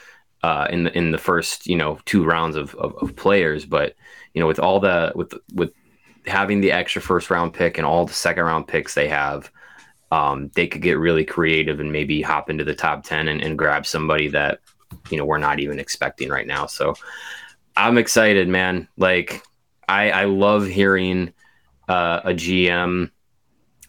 uh, 0.44 0.68
in 0.70 0.84
the 0.84 0.98
in 0.98 1.12
the 1.12 1.18
first 1.18 1.68
you 1.68 1.76
know 1.76 2.00
two 2.06 2.24
rounds 2.24 2.56
of, 2.56 2.76
of, 2.76 2.96
of 2.98 3.16
players. 3.16 3.66
But 3.66 3.96
you 4.34 4.42
know, 4.42 4.48
with 4.48 4.60
all 4.60 4.80
the 4.80 5.12
with 5.16 5.34
with 5.54 5.74
having 6.26 6.62
the 6.62 6.72
extra 6.72 7.02
first 7.02 7.30
round 7.30 7.54
pick 7.54 7.78
and 7.78 7.86
all 7.86 8.06
the 8.06 8.14
second 8.14 8.44
round 8.44 8.68
picks 8.68 8.94
they 8.94 9.08
have, 9.08 9.52
um, 10.12 10.52
they 10.56 10.68
could 10.68 10.82
get 10.82 11.00
really 11.00 11.26
creative 11.26 11.80
and 11.80 11.92
maybe 11.92 12.22
hop 12.22 12.50
into 12.50 12.64
the 12.64 12.76
top 12.76 13.04
ten 13.04 13.28
and, 13.28 13.42
and 13.42 13.58
grab 13.58 13.86
somebody 13.86 14.28
that 14.30 14.60
you 15.10 15.18
know 15.18 15.26
we're 15.26 15.38
not 15.38 15.60
even 15.60 15.80
expecting 15.80 16.30
right 16.30 16.48
now. 16.48 16.66
So 16.66 16.96
I'm 17.76 17.98
excited, 17.98 18.48
man. 18.48 18.88
Like 18.98 19.44
I, 19.88 20.12
I 20.12 20.26
love 20.26 20.68
hearing 20.68 21.34
uh, 21.88 22.22
a 22.24 22.34
GM 22.34 23.12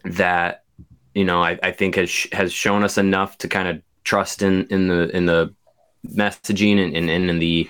that 0.04 0.64
you 1.14 1.24
know 1.24 1.42
I, 1.42 1.58
I 1.62 1.70
think 1.72 1.96
has 1.96 2.26
has 2.32 2.52
shown 2.52 2.84
us 2.84 2.98
enough 2.98 3.38
to 3.38 3.48
kind 3.48 3.68
of 3.68 3.82
trust 4.04 4.42
in 4.42 4.66
in 4.66 4.88
the 4.88 5.14
in 5.16 5.26
the 5.26 5.54
messaging 6.08 6.84
and, 6.84 6.96
and, 6.96 7.08
and 7.08 7.30
in 7.30 7.38
the 7.38 7.68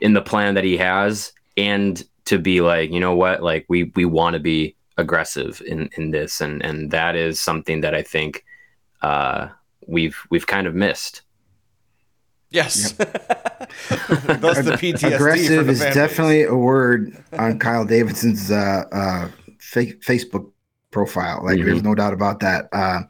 in 0.00 0.14
the 0.14 0.22
plan 0.22 0.54
that 0.54 0.64
he 0.64 0.76
has 0.76 1.32
and 1.56 2.04
to 2.24 2.38
be 2.38 2.60
like 2.60 2.90
you 2.90 3.00
know 3.00 3.14
what 3.14 3.42
like 3.42 3.66
we 3.68 3.84
we 3.96 4.04
want 4.04 4.34
to 4.34 4.40
be 4.40 4.76
aggressive 4.96 5.60
in 5.66 5.90
in 5.96 6.10
this 6.10 6.40
and 6.40 6.64
and 6.64 6.90
that 6.90 7.16
is 7.16 7.40
something 7.40 7.80
that 7.80 7.94
I 7.94 8.02
think 8.02 8.44
uh, 9.02 9.48
we've 9.86 10.18
we've 10.30 10.46
kind 10.46 10.66
of 10.66 10.74
missed. 10.74 11.22
Yes. 12.50 12.92
That's 12.92 13.08
the 14.62 14.78
PTSD. 14.78 15.00
for 15.00 15.14
Aggressive 15.14 15.66
the 15.66 15.72
is 15.72 15.80
definitely 15.80 16.44
a 16.44 16.54
word 16.54 17.22
on 17.32 17.58
Kyle 17.58 17.84
Davidson's 17.84 18.50
uh, 18.50 18.84
uh, 18.92 19.28
fa- 19.58 19.94
Facebook 19.94 20.52
profile. 20.94 21.42
Like, 21.44 21.58
there's 21.58 21.82
no 21.82 21.94
doubt 21.94 22.14
about 22.14 22.40
that. 22.40 22.68
Uh, 22.72 23.02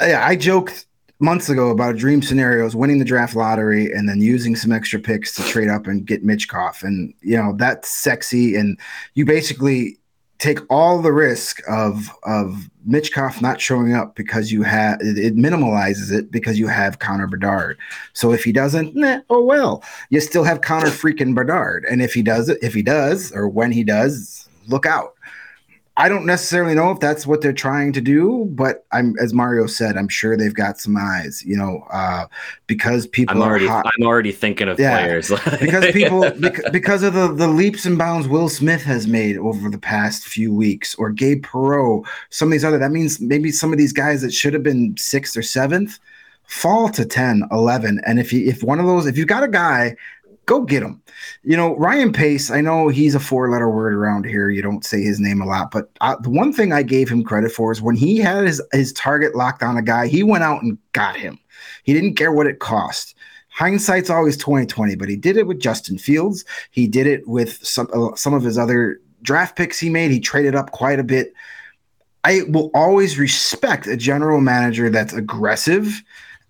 yeah, 0.00 0.26
I 0.26 0.36
joked 0.36 0.86
months 1.22 1.48
ago 1.48 1.70
about 1.70 1.96
dream 1.96 2.20
scenarios, 2.22 2.74
winning 2.74 2.98
the 2.98 3.04
draft 3.04 3.36
lottery, 3.36 3.92
and 3.92 4.08
then 4.08 4.20
using 4.20 4.56
some 4.56 4.72
extra 4.72 4.98
picks 4.98 5.34
to 5.34 5.42
trade 5.44 5.68
up 5.68 5.86
and 5.86 6.06
get 6.06 6.26
Michkov. 6.26 6.82
And 6.82 7.12
you 7.20 7.36
know 7.36 7.54
that's 7.56 7.88
sexy. 7.88 8.56
And 8.56 8.78
you 9.14 9.24
basically 9.24 9.98
take 10.38 10.58
all 10.68 11.00
the 11.00 11.12
risk 11.12 11.62
of 11.68 12.10
of 12.24 12.68
Michkov 12.88 13.40
not 13.40 13.60
showing 13.60 13.94
up 13.94 14.16
because 14.16 14.50
you 14.50 14.64
have 14.64 15.00
it, 15.00 15.16
it 15.16 15.36
minimalizes 15.36 16.12
it 16.12 16.32
because 16.32 16.58
you 16.58 16.66
have 16.66 16.98
Connor 16.98 17.28
Bedard. 17.28 17.78
So 18.12 18.32
if 18.32 18.42
he 18.42 18.50
doesn't, 18.50 18.96
nah, 18.96 19.20
oh 19.30 19.44
well, 19.44 19.84
you 20.10 20.20
still 20.20 20.44
have 20.44 20.60
Connor 20.60 20.90
freaking 20.90 21.34
Bedard. 21.34 21.84
And 21.88 22.02
if 22.02 22.12
he 22.12 22.22
does 22.22 22.48
it, 22.48 22.58
if 22.60 22.74
he 22.74 22.82
does, 22.82 23.30
or 23.32 23.48
when 23.48 23.70
he 23.70 23.84
does, 23.84 24.48
look 24.66 24.86
out. 24.86 25.14
I 25.98 26.08
don't 26.08 26.24
necessarily 26.24 26.74
know 26.74 26.90
if 26.90 27.00
that's 27.00 27.26
what 27.26 27.42
they're 27.42 27.52
trying 27.52 27.92
to 27.92 28.00
do, 28.00 28.46
but 28.52 28.86
I'm 28.92 29.14
as 29.20 29.34
Mario 29.34 29.66
said, 29.66 29.98
I'm 29.98 30.08
sure 30.08 30.36
they've 30.38 30.54
got 30.54 30.80
some 30.80 30.96
eyes, 30.96 31.44
you 31.44 31.54
know, 31.54 31.86
uh, 31.92 32.26
because 32.66 33.06
people 33.06 33.36
I'm 33.36 33.42
are 33.42 33.50
already 33.50 33.66
hot 33.66 33.84
I'm 33.98 34.06
already 34.06 34.32
thinking 34.32 34.68
of 34.68 34.80
Yeah. 34.80 34.96
players 34.98 35.28
because 35.60 35.92
people 35.92 36.30
bec- 36.40 36.72
because 36.72 37.02
of 37.02 37.12
the 37.12 37.32
the 37.32 37.46
leaps 37.48 37.84
and 37.84 37.98
bounds 37.98 38.26
Will 38.26 38.48
Smith 38.48 38.82
has 38.84 39.06
made 39.06 39.36
over 39.36 39.68
the 39.68 39.78
past 39.78 40.24
few 40.26 40.52
weeks, 40.54 40.94
or 40.94 41.10
Gabe 41.10 41.44
Perreault, 41.44 42.06
some 42.30 42.48
of 42.48 42.52
these 42.52 42.64
other. 42.64 42.78
That 42.78 42.90
means 42.92 43.20
maybe 43.20 43.50
some 43.52 43.70
of 43.70 43.78
these 43.78 43.92
guys 43.92 44.22
that 44.22 44.32
should 44.32 44.54
have 44.54 44.62
been 44.62 44.96
sixth 44.96 45.36
or 45.36 45.42
seventh 45.42 45.98
fall 46.46 46.88
to 46.90 47.04
10, 47.04 47.44
11. 47.50 48.00
and 48.06 48.18
if 48.18 48.32
you 48.32 48.46
if 48.48 48.62
one 48.62 48.80
of 48.80 48.86
those, 48.86 49.06
if 49.06 49.18
you've 49.18 49.28
got 49.28 49.42
a 49.44 49.48
guy. 49.48 49.94
Go 50.46 50.62
get 50.62 50.82
him. 50.82 51.00
You 51.42 51.56
know, 51.56 51.76
Ryan 51.76 52.12
Pace, 52.12 52.50
I 52.50 52.60
know 52.60 52.88
he's 52.88 53.14
a 53.14 53.20
four 53.20 53.48
letter 53.48 53.70
word 53.70 53.94
around 53.94 54.26
here. 54.26 54.50
You 54.50 54.60
don't 54.60 54.84
say 54.84 55.00
his 55.02 55.20
name 55.20 55.40
a 55.40 55.46
lot, 55.46 55.70
but 55.70 55.90
uh, 56.00 56.16
the 56.16 56.30
one 56.30 56.52
thing 56.52 56.72
I 56.72 56.82
gave 56.82 57.08
him 57.08 57.22
credit 57.22 57.52
for 57.52 57.70
is 57.70 57.80
when 57.80 57.96
he 57.96 58.18
had 58.18 58.44
his, 58.44 58.60
his 58.72 58.92
target 58.92 59.36
locked 59.36 59.62
on 59.62 59.76
a 59.76 59.82
guy, 59.82 60.08
he 60.08 60.22
went 60.22 60.44
out 60.44 60.62
and 60.62 60.78
got 60.92 61.16
him. 61.16 61.38
He 61.84 61.92
didn't 61.92 62.16
care 62.16 62.32
what 62.32 62.46
it 62.46 62.58
cost 62.58 63.14
hindsight's 63.52 64.08
always 64.08 64.36
2020 64.38 64.96
but 64.96 65.08
he 65.08 65.16
did 65.16 65.36
it 65.36 65.46
with 65.46 65.60
justin 65.60 65.98
fields 65.98 66.44
he 66.70 66.86
did 66.86 67.06
it 67.06 67.26
with 67.28 67.64
some 67.64 67.86
uh, 67.92 68.14
some 68.16 68.32
of 68.32 68.42
his 68.42 68.56
other 68.56 68.98
draft 69.20 69.56
picks 69.56 69.78
he 69.78 69.90
made 69.90 70.10
he 70.10 70.18
traded 70.18 70.54
up 70.54 70.70
quite 70.72 70.98
a 70.98 71.04
bit 71.04 71.34
i 72.24 72.40
will 72.48 72.70
always 72.74 73.18
respect 73.18 73.86
a 73.86 73.96
general 73.96 74.40
manager 74.40 74.88
that's 74.88 75.12
aggressive 75.12 76.02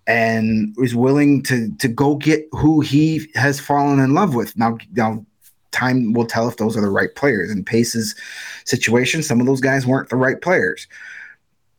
and 0.07 0.75
is 0.79 0.95
willing 0.95 1.43
to 1.43 1.71
to 1.77 1.87
go 1.87 2.15
get 2.15 2.47
who 2.51 2.81
he 2.81 3.29
has 3.35 3.59
fallen 3.59 3.99
in 3.99 4.13
love 4.13 4.35
with. 4.35 4.57
Now 4.57 4.77
now 4.93 5.25
time 5.71 6.13
will 6.13 6.25
tell 6.25 6.47
if 6.47 6.57
those 6.57 6.77
are 6.77 6.81
the 6.81 6.89
right 6.89 7.13
players. 7.15 7.51
In 7.51 7.63
pace's 7.63 8.15
situation 8.65 9.23
some 9.23 9.39
of 9.39 9.45
those 9.45 9.61
guys 9.61 9.85
weren't 9.85 10.09
the 10.09 10.15
right 10.15 10.41
players. 10.41 10.87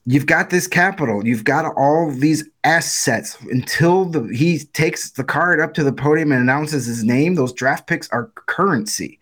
You've 0.06 0.26
got 0.26 0.50
this 0.50 0.66
capital. 0.66 1.26
You've 1.26 1.44
got 1.44 1.64
all 1.76 2.10
these 2.10 2.46
assets. 2.62 3.38
Until 3.50 4.04
the 4.04 4.22
he 4.34 4.58
takes 4.58 5.10
the 5.12 5.24
card 5.24 5.60
up 5.60 5.74
to 5.74 5.84
the 5.84 5.92
podium 5.92 6.32
and 6.32 6.42
announces 6.42 6.86
his 6.86 7.04
name 7.04 7.34
those 7.34 7.52
draft 7.52 7.86
picks 7.86 8.08
are 8.10 8.30
currency 8.46 9.18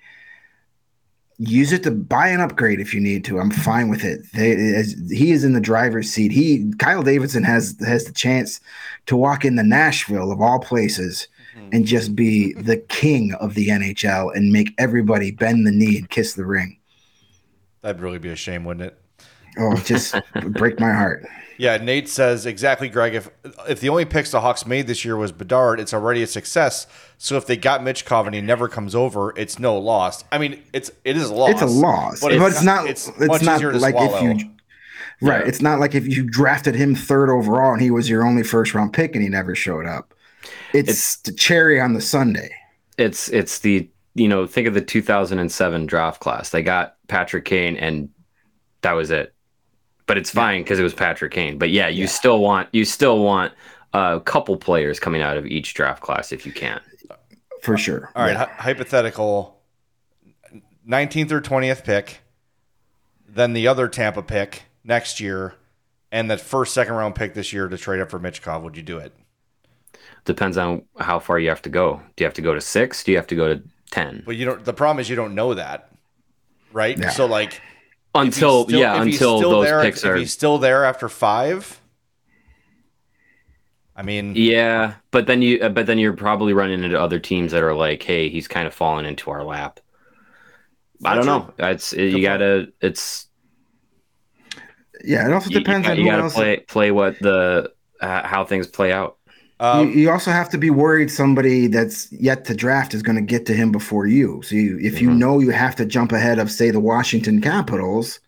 use 1.48 1.72
it 1.72 1.82
to 1.82 1.90
buy 1.90 2.28
an 2.28 2.40
upgrade 2.40 2.80
if 2.80 2.94
you 2.94 3.00
need 3.00 3.24
to. 3.24 3.40
I'm 3.40 3.50
fine 3.50 3.88
with 3.88 4.04
it. 4.04 4.20
They, 4.32 4.52
as, 4.74 4.94
he 5.10 5.32
is 5.32 5.44
in 5.44 5.52
the 5.52 5.60
driver's 5.60 6.10
seat. 6.10 6.32
He 6.32 6.72
kyle 6.78 7.02
davidson 7.02 7.44
has 7.44 7.76
has 7.86 8.04
the 8.04 8.12
chance 8.12 8.60
to 9.06 9.16
walk 9.16 9.44
into 9.44 9.62
nashville 9.62 10.30
of 10.30 10.40
all 10.40 10.60
places 10.60 11.28
mm-hmm. 11.56 11.68
and 11.72 11.86
just 11.86 12.14
be 12.14 12.52
the 12.54 12.76
king 12.76 13.34
of 13.34 13.54
the 13.54 13.68
nhl 13.68 14.34
and 14.34 14.52
make 14.52 14.74
everybody 14.78 15.30
bend 15.30 15.66
the 15.66 15.72
knee 15.72 15.98
and 15.98 16.10
kiss 16.10 16.34
the 16.34 16.46
ring. 16.46 16.78
That'd 17.82 18.00
really 18.00 18.18
be 18.18 18.30
a 18.30 18.36
shame, 18.36 18.64
wouldn't 18.64 18.86
it? 18.86 18.98
Oh, 19.58 19.76
just 19.76 20.14
break 20.50 20.78
my 20.78 20.92
heart. 20.92 21.26
Yeah, 21.62 21.76
Nate 21.76 22.08
says 22.08 22.44
exactly, 22.44 22.88
Greg. 22.88 23.14
If 23.14 23.30
if 23.68 23.78
the 23.78 23.88
only 23.88 24.04
picks 24.04 24.32
the 24.32 24.40
Hawks 24.40 24.66
made 24.66 24.88
this 24.88 25.04
year 25.04 25.16
was 25.16 25.30
Bedard, 25.30 25.78
it's 25.78 25.94
already 25.94 26.20
a 26.24 26.26
success. 26.26 26.88
So 27.18 27.36
if 27.36 27.46
they 27.46 27.56
got 27.56 27.82
Michkov 27.82 28.26
and 28.26 28.34
he 28.34 28.40
never 28.40 28.66
comes 28.66 28.96
over, 28.96 29.32
it's 29.36 29.60
no 29.60 29.78
loss. 29.78 30.24
I 30.32 30.38
mean, 30.38 30.60
it's 30.72 30.90
it 31.04 31.16
is 31.16 31.28
a 31.30 31.32
loss. 31.34 31.50
It's 31.52 31.62
a 31.62 31.66
loss, 31.66 32.20
but 32.20 32.36
but 32.36 32.46
it's 32.48 32.56
it's, 32.56 32.64
not. 32.64 32.86
it's 32.88 33.06
It's, 33.06 33.18
much 33.20 33.42
not 33.44 33.58
easier 33.58 33.70
to 33.70 33.78
like 33.78 33.94
swallow. 33.94 34.26
if 34.30 34.40
you. 34.40 34.50
Right, 35.20 35.40
Yeah. 35.42 35.46
it's 35.48 35.62
not 35.62 35.78
like 35.78 35.94
if 35.94 36.04
you 36.04 36.24
drafted 36.28 36.74
him 36.74 36.96
third 36.96 37.30
overall 37.30 37.72
and 37.72 37.80
he 37.80 37.92
was 37.92 38.10
your 38.10 38.26
only 38.26 38.42
first 38.42 38.74
round 38.74 38.92
pick 38.92 39.14
and 39.14 39.22
he 39.22 39.28
never 39.28 39.54
showed 39.54 39.86
up. 39.86 40.14
It's, 40.72 40.88
It's- 40.88 41.16
the 41.22 41.32
cherry 41.32 41.80
on 41.80 41.92
the 41.92 42.00
sundae. 42.00 42.48
It's 42.98 43.28
it's 43.28 43.60
the 43.60 43.88
you 44.16 44.26
know 44.26 44.48
think 44.48 44.66
of 44.66 44.74
the 44.74 44.80
2007 44.82 45.86
draft 45.86 46.20
class. 46.20 46.50
They 46.50 46.64
got 46.64 46.96
Patrick 47.06 47.44
Kane 47.44 47.76
and 47.76 48.08
that 48.80 48.94
was 48.94 49.12
it. 49.12 49.32
But 50.06 50.18
it's 50.18 50.30
fine 50.30 50.62
because 50.62 50.78
it 50.78 50.82
was 50.82 50.94
Patrick 50.94 51.32
Kane. 51.32 51.58
But 51.58 51.70
yeah, 51.70 51.88
you 51.88 52.02
Yeah. 52.02 52.08
still 52.08 52.40
want 52.40 52.68
you 52.72 52.84
still 52.84 53.20
want 53.22 53.52
a 53.94 54.20
couple 54.24 54.56
players 54.56 54.98
coming 54.98 55.22
out 55.22 55.36
of 55.36 55.46
each 55.46 55.74
draft 55.74 56.02
class 56.02 56.32
if 56.32 56.44
you 56.46 56.52
can. 56.52 56.80
for 57.62 57.78
sure. 57.78 58.10
All 58.16 58.24
right, 58.24 58.32
Yeah. 58.32 58.46
hy- 58.46 58.62
hypothetical 58.62 59.62
19th 60.84 61.30
or 61.30 61.40
20th 61.40 61.84
pick, 61.84 62.20
then 63.28 63.52
the 63.52 63.68
other 63.68 63.86
Tampa 63.86 64.20
pick 64.22 64.64
next 64.82 65.20
year, 65.20 65.54
and 66.10 66.28
that 66.30 66.40
first 66.40 66.74
second 66.74 66.94
round 66.94 67.14
pick 67.14 67.34
this 67.34 67.52
year 67.52 67.68
to 67.68 67.78
trade 67.78 68.00
up 68.00 68.10
for 68.10 68.18
Michkov. 68.18 68.62
Would 68.62 68.76
you 68.76 68.82
do 68.82 68.98
it? 68.98 69.12
Depends 70.24 70.56
on 70.56 70.82
how 70.98 71.20
far 71.20 71.38
you 71.38 71.48
have 71.50 71.62
to 71.62 71.68
go. 71.70 72.02
Do 72.16 72.24
you 72.24 72.26
have 72.26 72.34
to 72.34 72.42
go 72.42 72.52
to 72.54 72.60
six? 72.60 73.04
Do 73.04 73.12
you 73.12 73.16
have 73.18 73.26
to 73.28 73.36
go 73.36 73.54
to 73.54 73.62
ten? 73.92 74.22
But 74.26 74.34
you 74.36 74.44
don't. 74.44 74.64
The 74.64 74.72
problem 74.72 74.98
is 75.00 75.08
you 75.08 75.14
don't 75.16 75.34
know 75.36 75.54
that, 75.54 75.90
right? 76.72 76.98
Yeah. 76.98 77.10
So 77.10 77.26
like 77.26 77.52
if 77.52 77.60
he's 77.60 77.62
Until 78.14 78.64
still- 78.64 78.78
yeah, 78.80 78.98
if 79.00 79.06
he's 79.06 79.14
until 79.16 79.38
still 79.38 79.50
those 79.50 79.66
there, 79.66 79.82
picks 79.82 80.04
if 80.04 80.10
are 80.10 80.16
he's 80.16 80.32
still 80.32 80.58
there 80.58 80.84
after 80.84 81.08
five. 81.08 81.80
I 83.94 84.02
mean, 84.02 84.34
Yeah, 84.36 84.94
but 85.10 85.26
then 85.26 85.42
you 85.42 85.60
uh, 85.60 85.68
but 85.68 85.86
then 85.86 85.98
you're 85.98 86.14
probably 86.14 86.52
running 86.54 86.82
into 86.82 86.98
other 87.00 87.18
teams 87.18 87.52
that 87.52 87.62
are 87.62 87.74
like, 87.74 88.02
hey, 88.02 88.28
he's 88.30 88.48
kind 88.48 88.66
of 88.66 88.72
falling 88.74 89.04
into 89.06 89.30
our 89.30 89.44
lap. 89.44 89.80
I 91.04 91.14
don't 91.14 91.26
Not 91.26 91.58
know. 91.58 91.68
It's 91.68 91.92
Good 91.92 92.12
you 92.12 92.22
gotta. 92.22 92.68
It's 92.80 93.28
Yeah, 95.04 95.26
it 95.26 95.32
also 95.32 95.50
depends 95.50 95.86
you, 95.86 95.92
on 95.92 95.98
you 95.98 96.04
who 96.04 96.10
gotta 96.10 96.22
else. 96.24 96.34
play 96.34 96.58
play 96.60 96.90
what 96.90 97.18
the 97.18 97.72
uh, 98.00 98.26
how 98.26 98.44
things 98.44 98.66
play 98.66 98.92
out. 98.92 99.18
Um, 99.62 99.88
you, 99.88 99.94
you 99.94 100.10
also 100.10 100.30
have 100.30 100.48
to 100.50 100.58
be 100.58 100.70
worried 100.70 101.10
somebody 101.10 101.66
that's 101.68 102.10
yet 102.12 102.44
to 102.46 102.54
draft 102.54 102.94
is 102.94 103.02
going 103.02 103.16
to 103.16 103.22
get 103.22 103.46
to 103.46 103.54
him 103.54 103.70
before 103.72 104.06
you. 104.06 104.42
So 104.42 104.56
you, 104.56 104.78
if 104.80 105.00
you 105.00 105.08
Mhm. 105.10 105.16
know 105.18 105.38
you 105.38 105.50
have 105.50 105.76
to 105.76 105.84
jump 105.86 106.12
ahead 106.12 106.38
of, 106.38 106.50
say, 106.50 106.70
the 106.70 106.80
Washington 106.80 107.40
Capitals, 107.40 108.20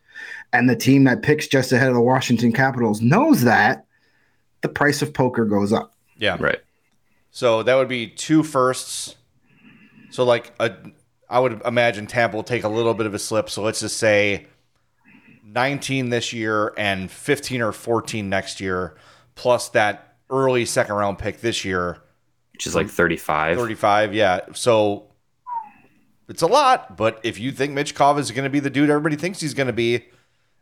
and 0.52 0.70
the 0.70 0.76
team 0.76 1.04
that 1.04 1.22
picks 1.22 1.48
just 1.48 1.72
ahead 1.72 1.88
of 1.88 1.94
the 1.94 2.00
Washington 2.00 2.52
Capitals 2.52 3.00
knows 3.02 3.42
that, 3.42 3.84
the 4.60 4.68
price 4.68 5.02
of 5.02 5.12
poker 5.12 5.44
goes 5.44 5.72
up. 5.72 5.92
yeah. 6.16 6.36
Right. 6.38 6.60
So 7.32 7.64
that 7.64 7.74
would 7.74 7.88
be 7.88 8.06
two 8.06 8.44
firsts. 8.44 9.16
So 10.10 10.24
like 10.24 10.52
a, 10.60 10.72
I 11.28 11.40
would 11.40 11.60
imagine 11.66 12.06
Tampa 12.06 12.36
will 12.36 12.44
take 12.44 12.62
a 12.62 12.68
little 12.68 12.94
bit 12.94 13.06
of 13.06 13.14
a 13.14 13.18
slip. 13.18 13.50
So 13.50 13.62
let's 13.62 13.80
just 13.80 13.96
say 13.96 14.46
19 15.44 16.10
this 16.10 16.32
year 16.32 16.72
and 16.76 17.10
15 17.10 17.60
or 17.60 17.72
14 17.72 18.28
next 18.28 18.60
year, 18.60 18.96
plus 19.34 19.68
that 19.70 20.13
early 20.30 20.64
second 20.64 20.94
round 20.96 21.18
pick 21.18 21.40
this 21.40 21.64
year, 21.64 21.98
Which 22.52 22.66
is 22.66 22.74
like 22.74 22.88
35. 22.88 23.56
35. 23.58 24.14
Yeah. 24.14 24.40
So 24.54 25.10
it's 26.28 26.42
a 26.42 26.46
lot, 26.46 26.96
but 26.96 27.20
if 27.22 27.38
you 27.38 27.52
think 27.52 27.72
Michkov 27.76 28.18
is 28.18 28.30
going 28.30 28.44
to 28.44 28.50
be 28.50 28.60
the 28.60 28.70
dude 28.70 28.88
everybody 28.90 29.16
thinks 29.16 29.40
he's 29.40 29.54
going 29.54 29.66
to 29.66 29.72
be, 29.72 30.06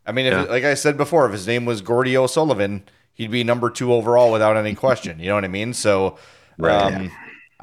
I 0.05 0.13
mean, 0.13 0.27
if 0.27 0.33
Yeah. 0.33 0.43
like 0.43 0.65
I 0.65 0.75
said 0.75 0.97
before, 0.97 1.27
if 1.27 1.33
his 1.33 1.47
name 1.47 1.65
was 1.65 1.81
Gordy 1.81 2.17
O'Sullivan, 2.17 2.83
he'd 3.15 3.31
be 3.31 3.45
number 3.45 3.71
two 3.71 3.93
overall 3.93 4.33
without 4.33 4.57
any 4.57 4.75
question. 4.75 5.21
You 5.21 5.27
know 5.29 5.35
what 5.37 5.45
I 5.45 5.49
mean? 5.49 5.73
So, 5.75 6.19
Right. 6.59 6.75
um, 6.93 7.11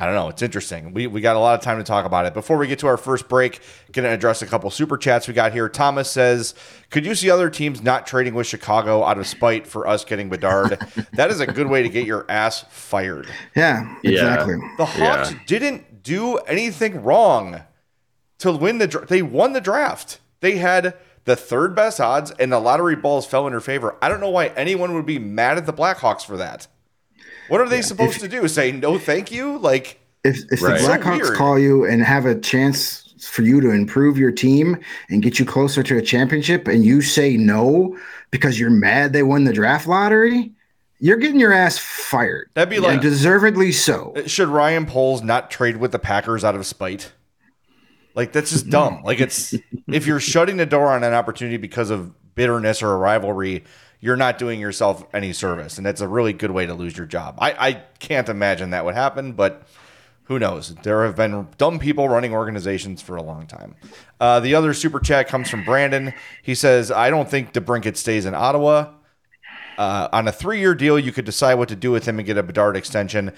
I 0.02 0.06
don't 0.06 0.16
know. 0.16 0.30
It's 0.30 0.42
interesting. 0.42 0.94
We, 0.94 1.08
we 1.08 1.20
got 1.20 1.36
a 1.36 1.40
lot 1.40 1.56
of 1.60 1.62
time 1.62 1.78
to 1.78 1.84
talk 1.84 2.06
about 2.06 2.26
it. 2.26 2.34
Before 2.34 2.58
we 2.58 2.68
get 2.68 2.80
to 2.80 2.88
our 2.88 2.96
first 2.96 3.28
break, 3.28 3.60
going 3.92 4.06
to 4.06 4.10
address 4.10 4.42
a 4.42 4.48
couple 4.48 4.72
super 4.72 4.98
chats 4.98 5.28
we 5.28 5.34
got 5.34 5.52
here. 5.52 5.68
Thomas 5.68 6.10
says, 6.10 6.56
"Could 6.90 7.06
you 7.06 7.14
see 7.16 7.30
other 7.30 7.50
teams 7.50 7.84
not 7.84 8.08
trading 8.08 8.34
with 8.34 8.48
Chicago 8.48 9.04
out 9.04 9.18
of 9.18 9.28
spite 9.28 9.68
for 9.68 9.86
us 9.88 10.06
getting 10.06 10.30
Bedard? 10.30 10.80
that 11.14 11.30
is 11.32 11.42
a 11.42 11.48
good 11.48 11.68
way 11.68 11.84
to 11.84 11.90
get 11.90 12.06
your 12.08 12.26
ass 12.30 12.64
fired." 12.70 13.28
Yeah, 13.56 13.94
Yeah. 14.02 14.12
exactly. 14.12 14.56
The 14.78 14.86
Hawks 14.86 15.32
Yeah. 15.34 15.40
didn't 15.46 16.02
do 16.02 16.38
anything 16.38 17.04
wrong 17.04 17.62
to 18.38 18.54
win 18.54 18.78
the. 18.78 18.88
dra- 18.88 19.06
They 19.06 19.22
won 19.22 19.52
the 19.52 19.60
draft. 19.62 20.20
They 20.40 20.60
had 20.60 20.94
the 21.26 21.36
third 21.36 21.76
best 21.76 22.00
odds, 22.00 22.32
and 22.40 22.52
the 22.54 22.60
lottery 22.60 22.96
balls 22.96 23.28
fell 23.28 23.46
in 23.48 23.52
their 23.52 23.60
favor. 23.60 23.98
I 24.02 24.08
don't 24.08 24.22
know 24.22 24.30
why 24.30 24.48
anyone 24.56 24.94
would 24.94 25.06
be 25.06 25.20
mad 25.20 25.58
at 25.58 25.66
the 25.66 25.74
Blackhawks 25.74 26.26
for 26.26 26.38
that. 26.38 26.68
What 27.50 27.62
are 27.62 27.68
they 27.70 27.82
supposed 27.82 28.16
if- 28.18 28.22
to 28.22 28.28
do? 28.28 28.48
Say 28.48 28.72
no, 28.72 28.98
thank 28.98 29.32
you? 29.32 29.58
Like 29.58 30.00
If, 30.24 30.38
if 30.52 30.62
Right. 30.62 30.78
the 30.80 30.84
So 30.86 30.90
Blackhawks 30.90 31.22
weird. 31.24 31.38
call 31.38 31.58
you 31.60 31.86
and 31.86 32.04
have 32.04 32.26
a 32.26 32.36
chance 32.36 33.14
for 33.22 33.42
you 33.42 33.60
to 33.62 33.70
improve 33.72 34.18
your 34.18 34.32
team 34.32 34.78
and 35.10 35.22
get 35.22 35.40
you 35.40 35.46
closer 35.46 35.82
to 35.84 35.98
a 35.98 36.02
championship, 36.02 36.68
and 36.68 36.86
you 36.86 37.02
say 37.02 37.36
no 37.38 37.98
because 38.32 38.60
you're 38.60 38.70
mad 38.70 39.12
they 39.14 39.24
won 39.24 39.44
the 39.46 39.54
draft 39.54 39.88
lottery, 39.88 40.52
you're 41.00 41.18
getting 41.18 41.40
your 41.40 41.54
ass 41.54 41.78
fired. 41.78 42.50
that'd 42.54 42.70
be 42.70 42.76
and 42.78 42.86
like, 42.86 43.02
deservedly 43.02 43.72
so. 43.72 44.14
Uh, 44.16 44.28
should 44.28 44.50
Ryan 44.50 44.86
Poles 44.86 45.22
not 45.24 45.50
trade 45.52 45.78
with 45.78 45.92
the 45.94 46.00
Packers 46.00 46.44
out 46.44 46.56
of 46.56 46.66
spite? 46.66 47.12
Like 48.16 48.32
that's 48.34 48.52
just 48.52 48.70
dumb. 48.70 49.02
Like 49.04 49.22
it's 49.22 49.54
if 49.88 50.06
you're 50.06 50.20
shutting 50.20 50.58
the 50.58 50.66
door 50.66 50.88
on 50.88 51.04
an 51.04 51.14
opportunity 51.14 51.58
because 51.58 51.90
of 51.90 52.12
bitterness 52.36 52.82
or 52.84 52.92
a 52.94 52.98
rivalry, 52.98 53.64
you're 54.00 54.18
not 54.18 54.38
doing 54.38 54.60
yourself 54.60 55.06
any 55.14 55.34
service, 55.34 55.78
and 55.78 55.86
that's 55.86 56.02
a 56.02 56.08
really 56.08 56.34
good 56.34 56.52
way 56.52 56.66
to 56.66 56.74
lose 56.74 56.96
your 56.96 57.06
job. 57.06 57.38
I, 57.40 57.52
I 57.52 57.74
can't 58.00 58.30
imagine 58.30 58.70
that 58.70 58.86
would 58.86 58.96
happen, 58.96 59.34
but 59.34 59.64
who 60.24 60.40
knows? 60.40 60.76
There 60.84 61.06
have 61.06 61.16
been 61.16 61.48
dumb 61.58 61.80
people 61.80 62.08
running 62.08 62.34
organizations 62.34 63.02
for 63.02 63.16
a 63.16 63.24
long 63.24 63.48
time. 63.48 63.76
Uh, 64.20 64.40
the 64.40 64.56
other 64.56 64.74
super 64.74 65.00
chat 65.00 65.28
comes 65.28 65.50
from 65.50 65.66
Brandon. 65.66 66.14
He 66.44 66.54
says, 66.56 66.92
"I 66.92 67.10
don't 67.10 67.30
think 67.30 67.52
DeBrincat 67.52 67.98
stays 67.98 68.26
in 68.26 68.36
Ottawa." 68.36 68.94
Uh, 69.78 70.08
on 70.12 70.28
a 70.28 70.32
three-year 70.32 70.76
deal, 70.76 71.00
you 71.00 71.12
could 71.12 71.26
decide 71.26 71.56
what 71.56 71.70
to 71.70 71.76
do 71.76 71.90
with 71.90 72.06
him 72.06 72.20
and 72.20 72.26
get 72.26 72.38
a 72.38 72.44
Bedard 72.44 72.78
extension. 72.78 73.32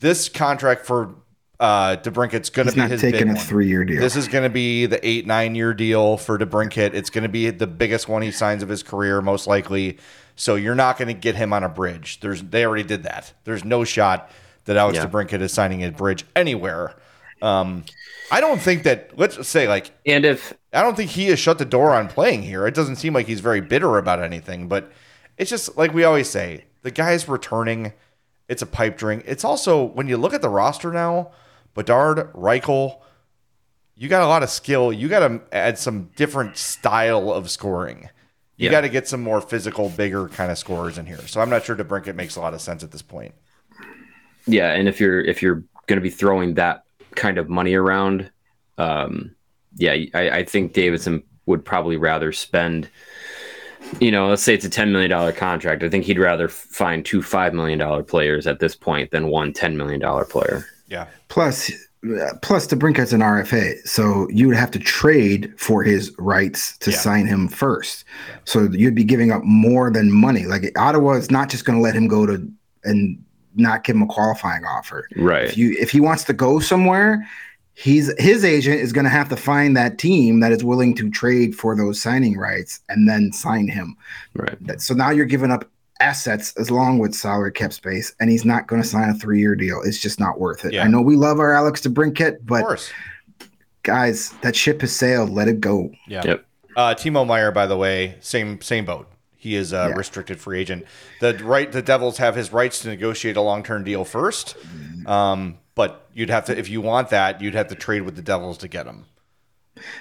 This 0.00 0.28
contract 0.28 0.86
for 0.86 1.16
uh, 1.60 1.96
DeBrincat's 1.96 2.50
going 2.50 2.66
to 2.66 2.72
He's 2.72 2.74
be 2.74 2.80
not 2.80 2.90
his 2.90 3.00
taking 3.00 3.28
big 3.28 3.36
a 3.36 3.40
three 3.40 3.68
year 3.68 3.84
deal. 3.84 4.00
This 4.00 4.16
is 4.16 4.28
going 4.28 4.44
to 4.44 4.50
be 4.50 4.86
the 4.86 5.06
eight, 5.06 5.26
nine 5.26 5.54
year 5.54 5.72
deal 5.72 6.16
for 6.16 6.38
DeBrincat. 6.38 6.94
It's 6.94 7.10
going 7.10 7.22
to 7.22 7.28
be 7.28 7.50
the 7.50 7.66
biggest 7.66 8.08
one 8.08 8.22
he 8.22 8.30
signs 8.30 8.62
of 8.62 8.68
his 8.68 8.82
career, 8.82 9.20
most 9.20 9.46
likely. 9.46 9.98
So 10.36 10.56
you're 10.56 10.74
not 10.74 10.98
going 10.98 11.08
to 11.08 11.14
get 11.14 11.36
him 11.36 11.52
on 11.52 11.62
a 11.62 11.68
bridge. 11.68 12.20
There's 12.20 12.42
they 12.42 12.64
already 12.64 12.82
did 12.82 13.04
that. 13.04 13.32
There's 13.44 13.64
no 13.64 13.84
shot 13.84 14.30
that 14.64 14.76
Alex 14.76 14.96
Yeah. 14.96 15.06
DeBrincat 15.06 15.40
is 15.40 15.52
signing 15.52 15.84
a 15.84 15.90
bridge 15.90 16.24
anywhere. 16.34 16.94
Um, 17.40 17.84
I 18.32 18.40
don't 18.40 18.60
think 18.60 18.82
that. 18.84 19.16
Let's 19.16 19.46
say 19.46 19.68
like 19.68 19.92
And 20.06 20.24
if 20.24 20.52
I 20.72 20.82
don't 20.82 20.96
think 20.96 21.10
he 21.10 21.26
has 21.26 21.38
shut 21.38 21.58
the 21.58 21.64
door 21.64 21.94
on 21.94 22.08
playing 22.08 22.42
here. 22.42 22.66
It 22.66 22.74
doesn't 22.74 22.96
seem 22.96 23.14
like 23.14 23.26
he's 23.26 23.40
very 23.40 23.60
bitter 23.60 23.96
about 23.96 24.20
anything, 24.20 24.66
but 24.66 24.90
it's 25.38 25.50
just 25.50 25.76
like 25.76 25.94
we 25.94 26.02
always 26.04 26.28
say, 26.28 26.64
the 26.82 26.90
guy's 26.90 27.28
returning. 27.28 27.92
It's 28.48 28.60
a 28.60 28.66
pipe 28.66 28.98
dream. 28.98 29.22
It's 29.24 29.44
also 29.44 29.84
when 29.84 30.08
you 30.08 30.16
look 30.16 30.34
at 30.34 30.42
the 30.42 30.48
roster 30.48 30.92
now, 30.92 31.30
Bedard, 31.74 32.32
Reichel, 32.32 33.00
you 33.96 34.08
got 34.08 34.22
a 34.22 34.26
lot 34.26 34.42
of 34.42 34.50
skill. 34.50 34.92
You 34.92 35.08
got 35.08 35.26
to 35.28 35.40
add 35.52 35.78
some 35.78 36.10
different 36.16 36.56
style 36.56 37.32
of 37.32 37.50
scoring. 37.50 38.08
You 38.56 38.66
Yeah. 38.66 38.70
got 38.70 38.80
to 38.82 38.88
get 38.88 39.08
some 39.08 39.22
more 39.22 39.40
physical, 39.40 39.88
bigger 39.88 40.28
kind 40.28 40.50
of 40.50 40.58
scorers 40.58 40.98
in 40.98 41.06
here. 41.06 41.26
So 41.26 41.40
I'm 41.40 41.50
not 41.50 41.64
sure 41.64 41.74
DeBrinket 41.76 42.14
makes 42.14 42.36
a 42.36 42.40
lot 42.40 42.54
of 42.54 42.60
sense 42.60 42.82
at 42.84 42.90
this 42.92 43.02
point. 43.02 43.34
yeah, 44.46 44.72
and 44.72 44.88
if 44.88 45.00
you're 45.00 45.20
if 45.20 45.42
you're 45.42 45.64
going 45.86 45.96
to 45.96 46.00
be 46.02 46.10
throwing 46.10 46.54
that 46.54 46.84
kind 47.14 47.38
of 47.38 47.48
money 47.48 47.74
around, 47.74 48.30
um, 48.78 49.34
yeah, 49.76 49.92
I, 50.14 50.30
I 50.30 50.44
think 50.44 50.72
Davidson 50.72 51.22
would 51.46 51.64
probably 51.64 51.96
rather 51.96 52.30
spend. 52.32 52.88
You 54.00 54.10
know, 54.10 54.28
let's 54.28 54.42
say 54.42 54.54
it's 54.54 54.64
a 54.64 54.70
ten 54.70 54.92
million 54.92 55.10
dollar 55.10 55.32
contract. 55.32 55.82
I 55.82 55.88
think 55.88 56.04
he'd 56.04 56.18
rather 56.18 56.48
find 56.48 57.04
two 57.04 57.22
five 57.22 57.54
million 57.54 57.78
dollar 57.78 58.02
players 58.02 58.46
at 58.46 58.58
this 58.60 58.74
point 58.74 59.10
than 59.10 59.28
one 59.28 59.52
$10 59.52 59.76
million 59.76 60.00
player. 60.26 60.64
Yeah. 60.94 61.06
Plus, 61.28 61.70
uh, 62.04 62.34
plus 62.42 62.66
the 62.68 62.76
an 62.76 63.20
RFA, 63.22 63.76
so 63.86 64.28
you 64.30 64.46
would 64.46 64.56
have 64.56 64.70
to 64.72 64.78
trade 64.78 65.52
for 65.56 65.82
his 65.82 66.12
rights 66.18 66.76
to 66.78 66.90
Yeah. 66.90 66.98
sign 66.98 67.26
him 67.26 67.48
first. 67.48 68.04
So 68.44 68.68
you'd 68.70 68.94
be 68.94 69.04
giving 69.04 69.30
up 69.32 69.42
more 69.44 69.90
than 69.90 70.10
money. 70.12 70.44
Like 70.46 70.70
Ottawa 70.78 71.12
is 71.12 71.30
not 71.30 71.48
just 71.50 71.64
going 71.64 71.78
to 71.78 71.82
let 71.82 71.94
him 71.94 72.06
go 72.08 72.26
to 72.26 72.36
and 72.84 73.18
not 73.56 73.84
give 73.84 73.96
him 73.96 74.02
a 74.02 74.06
qualifying 74.06 74.64
offer. 74.64 75.08
Right. 75.16 75.44
If 75.44 75.56
you 75.56 75.76
if 75.80 75.90
he 75.90 76.00
wants 76.00 76.24
to 76.24 76.32
go 76.32 76.60
somewhere, 76.60 77.26
he's 77.72 78.12
his 78.20 78.44
agent 78.44 78.80
is 78.80 78.92
going 78.92 79.04
to 79.04 79.10
have 79.10 79.28
to 79.30 79.36
find 79.36 79.76
that 79.76 79.98
team 79.98 80.40
that 80.40 80.52
is 80.52 80.62
willing 80.62 80.94
to 80.96 81.10
trade 81.10 81.54
for 81.56 81.74
those 81.76 82.00
signing 82.00 82.36
rights 82.38 82.80
and 82.88 83.08
then 83.08 83.32
sign 83.32 83.66
him. 83.68 83.96
right. 84.34 84.80
So 84.80 84.94
now 84.94 85.10
you're 85.10 85.26
giving 85.26 85.50
up 85.50 85.64
assets 86.00 86.52
as 86.56 86.70
long 86.70 86.98
with 86.98 87.14
salary 87.14 87.52
cap 87.52 87.72
space, 87.72 88.14
and 88.20 88.28
he's 88.30 88.44
not 88.44 88.66
going 88.66 88.82
to 88.82 88.86
sign 88.88 89.08
a 89.10 89.14
three 89.14 89.38
year 89.40 89.54
deal. 89.54 89.80
It's 89.84 90.00
just 90.00 90.18
not 90.20 90.38
worth 90.40 90.64
it. 90.64 90.72
Yeah. 90.74 90.84
I 90.84 90.88
know 90.88 91.00
we 91.00 91.16
love 91.16 91.38
our 91.38 91.54
Alex 91.54 91.80
DeBrincat, 91.82 92.36
Of 92.40 92.46
but 92.46 92.62
course. 92.62 92.90
guys, 93.82 94.30
that 94.42 94.56
ship 94.56 94.80
has 94.80 94.94
sailed. 94.94 95.30
Let 95.30 95.48
it 95.48 95.60
go. 95.60 95.90
Yeah. 96.06 96.22
Yep. 96.24 96.46
Uh, 96.76 96.94
Timo 96.94 97.26
Meier, 97.26 97.52
by 97.52 97.66
the 97.66 97.76
way, 97.76 98.16
same 98.20 98.60
same 98.60 98.84
boat. 98.84 99.08
He 99.36 99.54
is 99.56 99.72
a 99.72 99.88
Yeah. 99.90 99.96
restricted 99.96 100.40
free 100.40 100.58
agent. 100.58 100.84
The 101.20 101.34
right, 101.44 101.70
the 101.70 101.82
Devils 101.82 102.16
have 102.18 102.34
his 102.34 102.52
rights 102.52 102.80
to 102.80 102.88
negotiate 102.88 103.36
a 103.36 103.40
long 103.42 103.62
term 103.62 103.84
deal 103.84 104.04
first. 104.04 104.56
Um, 105.06 105.58
but 105.74 106.06
you'd 106.14 106.30
have 106.30 106.46
to, 106.46 106.58
if 106.58 106.68
you 106.70 106.80
want 106.80 107.10
that, 107.10 107.40
you'd 107.42 107.54
have 107.54 107.68
to 107.68 107.74
trade 107.74 108.02
with 108.02 108.16
the 108.16 108.22
Devils 108.22 108.58
to 108.58 108.68
get 108.68 108.86
him. 108.86 109.04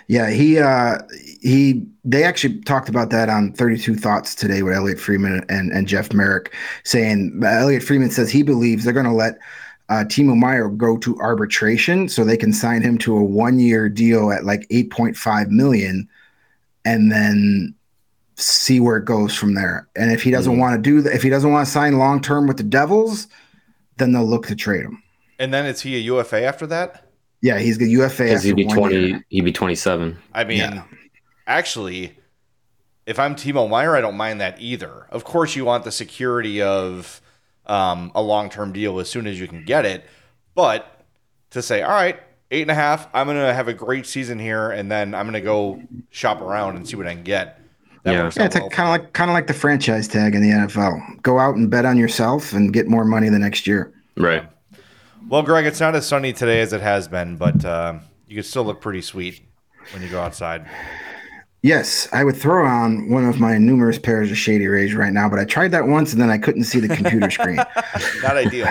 Yeah, 0.08 0.30
he 0.30 0.60
uh 0.60 1.00
he 1.42 1.86
they 2.06 2.24
actually 2.24 2.60
talked 2.62 2.90
about 2.90 3.10
that 3.10 3.30
on 3.30 3.54
32 3.54 3.96
Thoughts 3.96 4.36
today 4.36 4.62
with 4.62 4.74
Elliotte 4.74 5.00
Friedman 5.00 5.46
and, 5.50 5.72
and 5.72 5.88
Jeff 5.88 6.14
Marek 6.14 6.54
saying 6.84 7.42
Elliotte 7.44 7.84
Friedman 7.84 8.12
says 8.12 8.30
he 8.30 8.44
believes 8.44 8.84
they're 8.84 8.94
gonna 8.94 9.16
let 9.16 9.40
uh, 9.90 10.04
Timo 10.06 10.36
Meier 10.38 10.70
go 10.70 10.98
to 10.98 11.20
arbitration 11.20 12.08
so 12.08 12.24
they 12.24 12.38
can 12.38 12.54
sign 12.54 12.82
him 12.82 12.98
to 13.00 13.16
a 13.18 13.24
one 13.24 13.60
year 13.60 13.90
deal 13.90 14.32
at 14.32 14.46
like 14.46 14.68
8.5 14.70 15.50
million 15.50 16.08
and 16.86 17.12
then 17.12 17.76
see 18.36 18.80
where 18.80 18.98
it 18.98 19.06
goes 19.06 19.36
from 19.36 19.54
there. 19.56 19.88
And 19.96 20.12
if 20.12 20.24
he 20.24 20.32
doesn't 20.32 20.56
Mhm. 20.56 20.60
want 20.60 20.76
to 20.76 20.82
do 20.82 21.02
that, 21.02 21.14
if 21.14 21.22
he 21.22 21.30
doesn't 21.30 21.52
want 21.52 21.66
to 21.66 21.72
sign 21.72 21.98
long 21.98 22.22
term 22.22 22.48
with 22.48 22.58
the 22.58 22.64
Devils, 22.64 23.28
then 23.98 24.12
they'll 24.14 24.26
look 24.26 24.48
to 24.48 24.56
trade 24.56 24.86
him. 24.86 25.04
And 25.38 25.54
then 25.54 25.66
is 25.66 25.82
he 25.82 25.96
a 25.96 26.00
UFA 26.00 26.44
after 26.44 26.66
that? 26.68 27.03
Yeah, 27.44 27.60
he's 27.60 27.78
the 27.78 27.90
UFA 27.90 28.24
Because 28.24 28.44
he'd 28.44 28.56
be 28.56 28.66
one 28.66 28.78
twenty. 28.78 28.96
year. 29.08 29.26
He'd 29.28 29.42
be 29.46 29.52
twenty-seven. 29.52 30.18
I 30.34 30.46
mean, 30.46 30.60
Yeah. 30.60 30.84
actually, 31.46 32.18
if 33.06 33.20
I'm 33.20 33.36
Timo 33.36 33.70
Meier, 33.70 33.96
I 33.98 34.02
don't 34.02 34.16
mind 34.16 34.40
that 34.40 34.62
either. 34.62 35.08
Of 35.12 35.26
course, 35.26 35.54
you 35.56 35.66
want 35.66 35.84
the 35.84 35.92
security 35.92 36.62
of 36.62 37.20
um, 37.66 38.12
a 38.16 38.22
long 38.22 38.50
term 38.50 38.72
deal 38.72 38.98
as 39.00 39.10
soon 39.10 39.28
as 39.28 39.40
you 39.42 39.48
can 39.48 39.66
get 39.66 39.86
it. 39.86 40.06
But 40.56 41.02
to 41.52 41.62
say, 41.62 41.82
all 41.82 41.92
right, 41.92 42.18
eight 42.50 42.62
and 42.62 42.72
a 42.72 42.76
half, 42.76 43.08
I'm 43.14 43.28
going 43.28 43.38
to 43.38 43.54
have 43.54 43.68
a 43.68 43.74
great 43.74 44.06
season 44.06 44.40
here, 44.40 44.72
and 44.72 44.90
then 44.90 45.14
I'm 45.14 45.26
going 45.26 45.34
to 45.34 45.42
go 45.42 45.82
shop 46.12 46.40
around 46.42 46.78
and 46.78 46.88
see 46.88 46.96
what 46.96 47.08
I 47.08 47.14
can 47.14 47.24
get. 47.24 47.60
That 48.04 48.12
Yeah. 48.14 48.22
Yeah, 48.38 48.46
it's 48.46 48.56
well. 48.56 48.70
kind 48.70 48.88
of 48.88 48.92
like 49.04 49.12
kind 49.14 49.30
of 49.30 49.34
like 49.34 49.48
the 49.48 49.54
franchise 49.54 50.08
tag 50.08 50.34
in 50.34 50.42
the 50.42 50.50
NFL. 50.52 51.22
Go 51.24 51.40
out 51.40 51.56
and 51.56 51.70
bet 51.70 51.84
on 51.86 51.98
yourself 51.98 52.54
and 52.54 52.72
get 52.72 52.88
more 52.88 53.04
money 53.04 53.28
the 53.28 53.40
next 53.40 53.68
year. 53.68 53.92
Right. 54.16 54.44
Well, 55.28 55.42
Greg, 55.42 55.66
it's 55.66 55.80
not 55.80 55.96
as 55.96 56.08
sunny 56.08 56.34
today 56.34 56.62
as 56.62 56.74
it 56.74 56.82
has 56.82 57.08
been, 57.08 57.38
but 57.38 57.64
uh, 57.66 58.00
you 58.28 58.36
can 58.36 58.44
still 58.44 58.64
look 58.64 58.82
pretty 58.82 59.02
sweet 59.02 59.42
when 59.92 60.02
you 60.02 60.10
go 60.10 60.22
outside. 60.22 60.66
Yes, 61.62 62.10
I 62.12 62.26
would 62.26 62.36
throw 62.36 62.66
on 62.66 63.10
one 63.10 63.26
of 63.26 63.40
my 63.40 63.58
numerous 63.58 63.98
pairs 63.98 64.30
of 64.30 64.38
Shady 64.38 64.68
Rays 64.68 64.94
right 64.94 65.14
now, 65.14 65.30
but 65.30 65.40
I 65.40 65.46
tried 65.46 65.72
that 65.72 65.88
once 65.88 66.12
and 66.12 66.22
then 66.22 66.30
I 66.30 66.38
couldn't 66.38 66.66
see 66.66 66.80
the 66.82 66.94
computer 66.94 67.32
screen. 67.32 67.56
Not 68.22 68.36
ideal. 68.36 68.68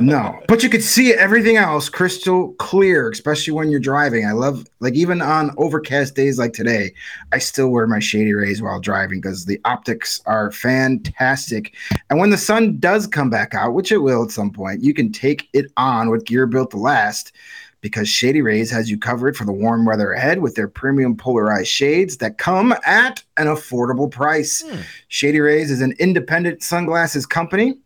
No, 0.00 0.40
but 0.48 0.62
you 0.62 0.68
could 0.68 0.82
see 0.82 1.12
everything 1.12 1.56
else 1.56 1.88
crystal 1.88 2.54
clear, 2.54 3.10
especially 3.10 3.52
when 3.52 3.70
you're 3.70 3.80
driving. 3.80 4.26
I 4.26 4.32
love, 4.32 4.64
like, 4.80 4.94
even 4.94 5.22
on 5.22 5.54
overcast 5.56 6.14
days 6.14 6.38
like 6.38 6.52
today, 6.52 6.92
I 7.32 7.38
still 7.38 7.68
wear 7.68 7.86
my 7.86 7.98
Shady 7.98 8.32
Rays 8.34 8.62
while 8.62 8.80
driving 8.80 9.20
because 9.20 9.44
the 9.44 9.60
optics 9.64 10.20
are 10.26 10.52
fantastic. 10.52 11.74
And 12.10 12.18
when 12.18 12.30
the 12.30 12.38
sun 12.38 12.78
does 12.78 13.06
come 13.06 13.30
back 13.30 13.54
out, 13.54 13.74
which 13.74 13.92
it 13.92 13.98
will 13.98 14.24
at 14.24 14.30
some 14.30 14.50
point, 14.50 14.82
you 14.82 14.94
can 14.94 15.12
take 15.12 15.48
it 15.52 15.66
on 15.76 16.10
with 16.10 16.24
gear 16.24 16.46
built 16.46 16.70
to 16.72 16.76
last 16.76 17.32
because 17.80 18.08
Shady 18.08 18.42
Rays 18.42 18.70
has 18.70 18.90
you 18.90 18.98
covered 18.98 19.36
for 19.36 19.44
the 19.44 19.52
warm 19.52 19.84
weather 19.84 20.12
ahead 20.12 20.40
with 20.40 20.54
their 20.56 20.66
premium 20.66 21.16
polarized 21.16 21.68
shades 21.68 22.16
that 22.16 22.38
come 22.38 22.74
at 22.84 23.22
an 23.36 23.46
affordable 23.46 24.10
price. 24.10 24.62
Hmm. 24.62 24.80
Shady 25.08 25.40
Rays 25.40 25.70
is 25.70 25.80
an 25.80 25.94
independent 25.98 26.62
sunglasses 26.62 27.26
company 27.26 27.78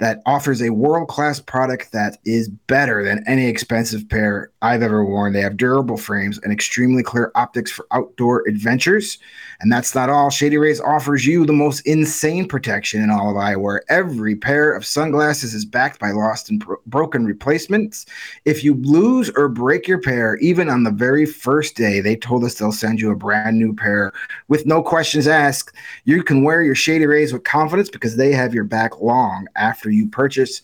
that 0.00 0.22
offers 0.24 0.62
a 0.62 0.70
world 0.70 1.08
class 1.08 1.40
product 1.40 1.92
that 1.92 2.18
is 2.24 2.48
better 2.48 3.04
than 3.04 3.22
any 3.26 3.46
expensive 3.46 4.08
pair 4.08 4.50
I've 4.62 4.82
ever 4.82 5.04
worn. 5.04 5.34
They 5.34 5.42
have 5.42 5.58
durable 5.58 5.98
frames 5.98 6.40
and 6.42 6.52
extremely 6.52 7.02
clear 7.02 7.30
optics 7.34 7.70
for 7.70 7.86
outdoor 7.92 8.48
adventures. 8.48 9.18
And 9.60 9.70
that's 9.70 9.94
not 9.94 10.08
all. 10.08 10.30
Shady 10.30 10.56
Rays 10.56 10.80
offers 10.80 11.26
you 11.26 11.44
the 11.44 11.52
most 11.52 11.80
insane 11.86 12.48
protection 12.48 13.02
in 13.02 13.10
all 13.10 13.30
of 13.30 13.36
eyewear. 13.36 13.80
Every 13.90 14.34
pair 14.34 14.72
of 14.72 14.86
sunglasses 14.86 15.52
is 15.52 15.66
backed 15.66 16.00
by 16.00 16.12
lost 16.12 16.48
and 16.48 16.64
bro- 16.64 16.80
broken 16.86 17.26
replacements. 17.26 18.06
If 18.46 18.64
you 18.64 18.74
lose 18.76 19.30
or 19.36 19.48
break 19.48 19.86
your 19.86 20.00
pair, 20.00 20.36
even 20.36 20.70
on 20.70 20.84
the 20.84 20.90
very 20.90 21.26
first 21.26 21.76
day, 21.76 22.00
they 22.00 22.16
told 22.16 22.42
us 22.42 22.54
they'll 22.54 22.72
send 22.72 23.00
you 23.00 23.10
a 23.10 23.16
brand 23.16 23.58
new 23.58 23.74
pair 23.74 24.12
with 24.48 24.64
no 24.64 24.82
questions 24.82 25.28
asked. 25.28 25.76
You 26.06 26.22
can 26.22 26.42
wear 26.42 26.62
your 26.62 26.74
Shady 26.74 27.04
Rays 27.04 27.34
with 27.34 27.44
confidence 27.44 27.90
because 27.90 28.16
they 28.16 28.32
have 28.32 28.54
your 28.54 28.64
back 28.64 29.02
long 29.02 29.46
after 29.56 29.89
you 29.90 30.08
purchase. 30.08 30.62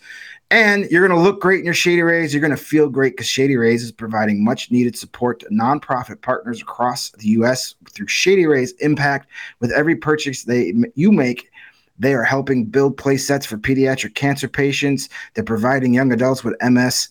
And 0.49 0.85
you're 0.89 1.05
going 1.05 1.17
to 1.17 1.23
look 1.23 1.41
great 1.41 1.59
in 1.59 1.65
your 1.65 1.73
Shady 1.73 2.01
Rays. 2.01 2.33
You're 2.33 2.41
going 2.41 2.55
to 2.55 2.57
feel 2.57 2.89
great 2.89 3.13
because 3.13 3.27
Shady 3.27 3.57
Rays 3.57 3.83
is 3.83 3.91
providing 3.91 4.43
much 4.43 4.71
needed 4.71 4.97
support 4.97 5.39
to 5.41 5.45
nonprofit 5.47 6.21
partners 6.21 6.61
across 6.61 7.11
the 7.11 7.27
U.S. 7.29 7.75
through 7.91 8.07
Shady 8.07 8.45
Rays 8.45 8.71
Impact. 8.79 9.27
With 9.59 9.71
every 9.71 9.95
purchase 9.95 10.43
they 10.43 10.73
you 10.95 11.11
make, 11.11 11.51
they 11.99 12.13
are 12.13 12.23
helping 12.23 12.65
build 12.65 12.95
play 12.95 13.17
sets 13.17 13.45
for 13.45 13.57
pediatric 13.57 14.15
cancer 14.15 14.47
patients. 14.47 15.09
They're 15.33 15.43
providing 15.43 15.93
young 15.93 16.13
adults 16.13 16.43
with 16.43 16.55
MS 16.61 17.09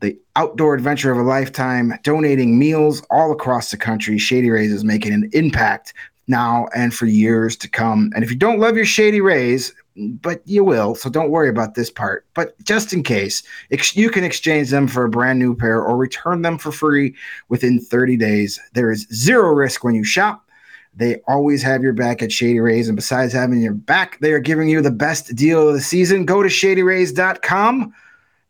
the 0.00 0.18
outdoor 0.36 0.74
adventure 0.74 1.10
of 1.10 1.18
a 1.18 1.22
lifetime, 1.22 1.92
donating 2.02 2.58
meals 2.58 3.02
all 3.10 3.32
across 3.32 3.70
the 3.70 3.76
country. 3.76 4.18
Shady 4.18 4.50
Rays 4.50 4.72
is 4.72 4.84
making 4.84 5.12
an 5.12 5.28
impact 5.32 5.94
now 6.28 6.68
and 6.74 6.94
for 6.94 7.06
years 7.06 7.56
to 7.56 7.68
come. 7.68 8.12
And 8.14 8.22
if 8.22 8.30
you 8.30 8.36
don't 8.36 8.60
love 8.60 8.76
your 8.76 8.84
Shady 8.84 9.20
Rays, 9.20 9.74
but 9.98 10.42
you 10.46 10.64
will, 10.64 10.94
so 10.94 11.10
don't 11.10 11.30
worry 11.30 11.48
about 11.48 11.74
this 11.74 11.90
part. 11.90 12.26
But 12.34 12.58
just 12.64 12.92
in 12.92 13.02
case, 13.02 13.42
ex- 13.70 13.96
you 13.96 14.10
can 14.10 14.24
exchange 14.24 14.70
them 14.70 14.86
for 14.86 15.04
a 15.04 15.08
brand 15.08 15.38
new 15.38 15.54
pair 15.54 15.82
or 15.82 15.96
return 15.96 16.42
them 16.42 16.58
for 16.58 16.72
free 16.72 17.14
within 17.48 17.80
30 17.80 18.16
days. 18.16 18.60
There 18.74 18.90
is 18.90 19.06
zero 19.12 19.52
risk 19.52 19.84
when 19.84 19.94
you 19.94 20.04
shop. 20.04 20.44
They 20.94 21.20
always 21.28 21.62
have 21.62 21.82
your 21.82 21.92
back 21.92 22.22
at 22.22 22.32
Shady 22.32 22.60
Rays. 22.60 22.88
And 22.88 22.96
besides 22.96 23.32
having 23.32 23.60
your 23.60 23.74
back, 23.74 24.18
they 24.20 24.32
are 24.32 24.40
giving 24.40 24.68
you 24.68 24.80
the 24.80 24.90
best 24.90 25.34
deal 25.34 25.68
of 25.68 25.74
the 25.74 25.80
season. 25.80 26.24
Go 26.24 26.42
to 26.42 26.48
shadyrays.com. 26.48 27.94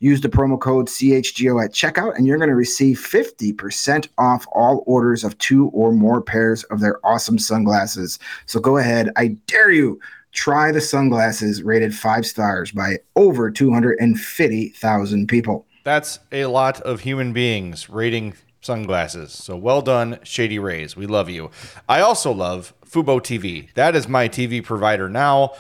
Use 0.01 0.21
the 0.21 0.29
promo 0.29 0.61
code 0.61 0.87
CHGO 0.87 1.63
at 1.65 1.73
checkout, 1.73 2.17
and 2.17 2.25
you're 2.25 2.39
going 2.39 2.49
to 2.49 2.55
receive 2.55 2.99
50% 2.99 4.07
off 4.17 4.47
all 4.53 4.85
orders 4.87 5.25
of 5.25 5.37
two 5.39 5.69
or 5.69 5.93
more 5.93 6.23
pairs 6.23 6.63
of 6.65 6.79
their 6.79 7.05
awesome 7.05 7.39
sunglasses. 7.39 8.21
So 8.47 8.61
go 8.61 8.77
ahead. 8.77 9.11
I 9.17 9.29
dare 9.47 9.73
you. 9.73 9.99
Try 10.39 10.71
the 10.71 10.81
sunglasses 10.81 11.65
rated 11.65 11.93
five 11.93 12.25
stars 12.25 12.71
by 12.71 12.99
over 13.17 13.51
250,000 13.51 15.27
people. 15.27 15.67
That's 15.83 16.21
a 16.31 16.47
lot 16.47 16.81
of 16.83 17.01
human 17.01 17.33
beings 17.33 17.91
rating 17.91 18.35
sunglasses. 18.61 19.33
So 19.33 19.57
well 19.57 19.83
done, 19.83 20.21
Shady 20.23 20.61
Rays. 20.61 20.97
We 20.97 21.07
love 21.07 21.29
you. 21.29 21.51
I 21.89 22.03
also 22.03 22.31
love 22.31 22.73
Fubo 22.87 23.19
TV. 23.21 23.75
That 23.75 23.97
is 23.97 24.07
my 24.07 24.29
TV 24.29 24.63
provider 24.63 25.09
now, 25.09 25.55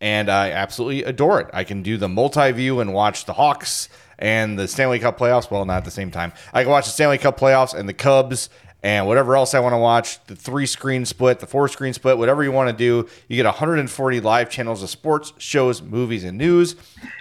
and 0.00 0.30
I 0.30 0.52
absolutely 0.52 1.02
adore 1.02 1.40
it. 1.40 1.48
I 1.52 1.64
can 1.64 1.82
do 1.82 1.96
the 1.96 2.08
multi 2.08 2.52
view 2.52 2.78
and 2.78 2.94
watch 2.94 3.24
the 3.24 3.32
Hawks 3.32 3.88
and 4.16 4.56
the 4.56 4.68
Stanley 4.68 5.00
Cup 5.00 5.18
playoffs. 5.18 5.50
Well, 5.50 5.64
not 5.64 5.78
at 5.78 5.84
the 5.84 5.90
same 5.90 6.12
time. 6.12 6.32
I 6.54 6.62
can 6.62 6.70
watch 6.70 6.84
the 6.84 6.92
Stanley 6.92 7.18
Cup 7.18 7.36
playoffs 7.36 7.74
and 7.74 7.88
the 7.88 7.94
Cubs 7.94 8.48
and 8.82 9.06
whatever 9.06 9.36
else 9.36 9.54
I 9.54 9.60
want 9.60 9.74
to 9.74 9.78
watch, 9.78 10.24
the 10.26 10.34
three 10.34 10.66
screen 10.66 11.04
split, 11.04 11.40
the 11.40 11.46
four 11.46 11.68
screen 11.68 11.92
split, 11.92 12.16
whatever 12.16 12.42
you 12.42 12.52
want 12.52 12.70
to 12.70 12.76
do. 12.76 13.08
You 13.28 13.36
get 13.36 13.44
140 13.44 14.20
live 14.20 14.48
channels 14.48 14.82
of 14.82 14.88
sports, 14.88 15.32
shows, 15.38 15.82
movies, 15.82 16.24
and 16.24 16.38
news. 16.38 16.76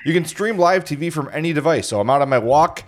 You 0.06 0.14
can 0.14 0.26
stream 0.26 0.58
live 0.58 0.86
TV 0.86 1.12
from 1.12 1.30
any 1.34 1.52
device. 1.52 1.88
So 1.88 2.00
I'm 2.00 2.10
out 2.10 2.22
on 2.22 2.30
my 2.30 2.40
walk, 2.40 2.84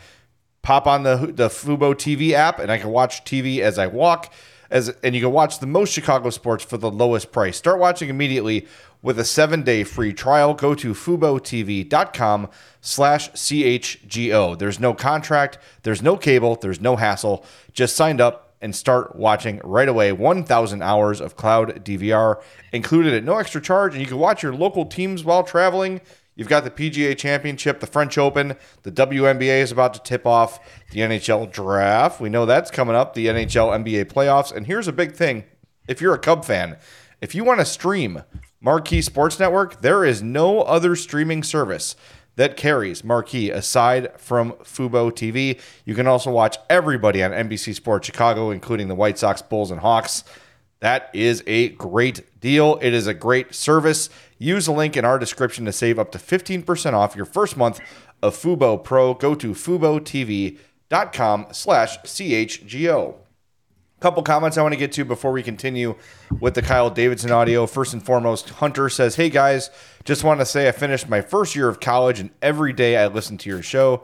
pop 0.62 0.88
on 0.88 1.04
the 1.04 1.32
the 1.34 1.50
Fubo 1.50 1.94
TV 1.94 2.32
app, 2.32 2.60
and 2.60 2.72
I 2.72 2.78
can 2.78 2.90
watch 2.90 3.26
TV 3.26 3.60
as 3.60 3.78
I 3.78 3.88
walk. 3.88 4.34
As 4.70 4.88
and 5.04 5.14
you 5.14 5.22
can 5.22 5.34
watch 5.34 5.60
the 5.60 5.68
most 5.68 5.92
Chicago 5.92 6.30
sports 6.30 6.64
for 6.64 6.78
the 6.78 6.90
lowest 6.90 7.34
price. 7.34 7.58
Start 7.58 7.78
watching 7.78 8.08
immediately 8.08 8.68
with 9.02 9.20
a 9.20 9.26
seven 9.26 9.64
day 9.64 9.84
free 9.84 10.14
trial. 10.14 10.54
Go 10.54 10.76
to 10.76 10.94
FuboTV.com 10.94 12.50
slash 12.80 13.32
CHGO. 13.32 14.58
There's 14.58 14.80
no 14.80 14.94
contract, 14.94 15.58
there's 15.84 16.02
no 16.02 16.16
cable, 16.16 16.56
there's 16.56 16.80
no 16.80 16.96
hassle. 16.96 17.44
Just 17.74 17.98
signed 17.98 18.22
up 18.22 18.51
and 18.62 18.76
start 18.76 19.16
watching 19.16 19.60
right 19.64 19.90
away. 19.90 20.12
1,000 20.12 20.82
hours 20.82 21.20
of 21.20 21.36
cloud 21.36 21.84
DVR 21.84 22.42
included 22.72 23.14
at 23.14 23.24
no 23.24 23.38
extra 23.38 23.62
charge, 23.62 23.94
and 23.94 24.02
you 24.02 24.08
can 24.08 24.18
watch 24.18 24.44
your 24.44 24.54
local 24.54 24.86
teams 24.86 25.24
while 25.24 25.44
traveling. 25.44 26.02
You've 26.36 26.48
got 26.48 26.64
the 26.64 26.72
PGA 26.72 27.18
Championship, 27.18 27.80
the 27.80 27.88
French 27.88 28.18
Open, 28.18 28.56
the 28.84 28.92
WNBA 28.92 29.62
is 29.62 29.72
about 29.72 29.94
to 29.96 30.02
tip 30.02 30.26
off, 30.26 30.60
the 30.92 31.02
NHL 31.02 31.52
draft. 31.52 32.22
We 32.22 32.30
know 32.30 32.46
that's 32.46 32.72
coming 32.72 32.96
up, 32.96 33.14
the 33.14 33.28
NHL 33.28 33.84
NBA 33.84 34.06
playoffs. 34.06 34.56
And 34.56 34.66
here's 34.66 34.88
a 34.88 34.94
big 34.94 35.14
thing 35.14 35.44
if 35.88 36.00
you're 36.00 36.14
a 36.14 36.20
Cub 36.20 36.46
fan, 36.46 36.78
if 37.20 37.36
you 37.36 37.44
want 37.44 37.60
to 37.60 37.66
stream 37.66 38.24
Marquee 38.62 39.02
Sports 39.02 39.40
Network, 39.40 39.82
there 39.82 40.06
is 40.06 40.24
no 40.24 40.62
other 40.62 40.96
streaming 40.96 41.44
service 41.44 41.96
that 42.36 42.58
carries 42.58 43.04
Marquee 43.04 43.50
aside 43.50 44.12
from 44.18 44.54
Fubo 44.64 45.12
TV. 45.12 45.60
You 45.86 45.96
can 45.96 46.08
also 46.08 46.32
watch 46.32 46.58
everybody 46.70 47.24
on 47.24 47.32
NBC 47.32 47.76
Sports 47.76 48.06
Chicago, 48.06 48.52
including 48.52 48.88
the 48.88 48.96
White 48.96 49.18
Sox, 49.18 49.42
Bulls, 49.42 49.72
and 49.72 49.82
Hawks. 49.82 50.24
That 50.80 51.10
is 51.14 51.44
a 51.46 51.70
great 51.70 52.40
deal. 52.40 52.80
It 52.82 52.94
is 52.94 53.06
a 53.08 53.14
great 53.14 53.54
service. 53.54 54.10
Use 54.40 54.66
the 54.66 54.72
link 54.72 54.98
in 54.98 55.06
our 55.06 55.20
description 55.20 55.66
to 55.66 55.72
save 55.72 56.00
up 56.00 56.12
to 56.12 56.18
15% 56.18 56.94
off 56.94 57.16
your 57.16 57.26
first 57.26 57.56
month 57.56 57.80
of 58.24 58.36
Fubo 58.36 58.84
Pro. 58.84 59.14
Go 59.14 59.36
to 59.36 59.52
FuboTV.com 59.52 61.48
slash 61.52 62.00
CHGO. 62.00 63.16
Couple 64.02 64.24
comments 64.24 64.58
I 64.58 64.64
want 64.64 64.74
to 64.74 64.80
get 64.80 64.92
to 64.94 65.06
before 65.06 65.32
we 65.32 65.44
continue 65.44 65.94
with 66.40 66.56
the 66.56 66.64
Kyle 66.64 66.90
Davidson 66.90 67.30
audio. 67.30 67.68
First 67.68 67.94
and 67.94 68.04
foremost, 68.04 68.50
Hunter 68.50 68.90
says, 68.90 69.16
Hey 69.16 69.30
guys, 69.30 69.70
just 70.06 70.24
want 70.24 70.40
to 70.40 70.46
say 70.48 70.68
I 70.68 70.72
finished 70.72 71.08
my 71.08 71.22
first 71.22 71.56
year 71.56 71.70
of 71.70 71.80
college 71.80 72.20
and 72.20 72.32
every 72.42 72.74
day 72.74 72.98
I 72.98 73.06
listen 73.06 73.38
to 73.38 73.50
your 73.50 73.62
show. 73.62 74.02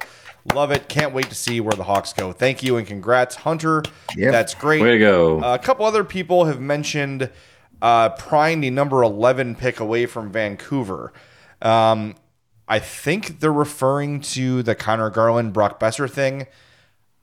Love 0.54 0.70
it. 0.70 0.88
Can't 0.88 1.16
wait 1.16 1.30
to 1.30 1.36
see 1.36 1.60
where 1.62 1.74
the 1.74 1.84
Hawks 1.84 2.14
go. 2.14 2.32
Thank 2.32 2.62
you 2.62 2.78
and 2.78 2.86
congrats, 2.86 3.38
Hunter. 3.38 3.82
Yep. 4.16 4.32
That's 4.32 4.54
great. 4.54 4.84
Way 4.84 4.92
to 4.92 5.00
go. 5.00 5.44
Uh, 5.44 5.56
a 5.56 5.60
couple 5.60 5.84
other 5.84 6.04
people 6.04 6.46
have 6.46 6.62
mentioned 6.62 7.32
uh, 7.82 8.10
prying 8.10 8.62
the 8.62 8.70
number 8.70 9.02
11 9.02 9.56
pick 9.56 9.80
away 9.80 10.06
from 10.06 10.32
Vancouver. 10.32 11.12
Um, 11.60 12.14
I 12.68 12.78
think 12.78 13.40
they're 13.40 13.52
referring 13.52 14.22
to 14.22 14.62
the 14.62 14.76
Connor 14.76 15.10
Garland, 15.10 15.54
Brock 15.54 15.80
Boeser 15.80 16.08
thing. 16.08 16.46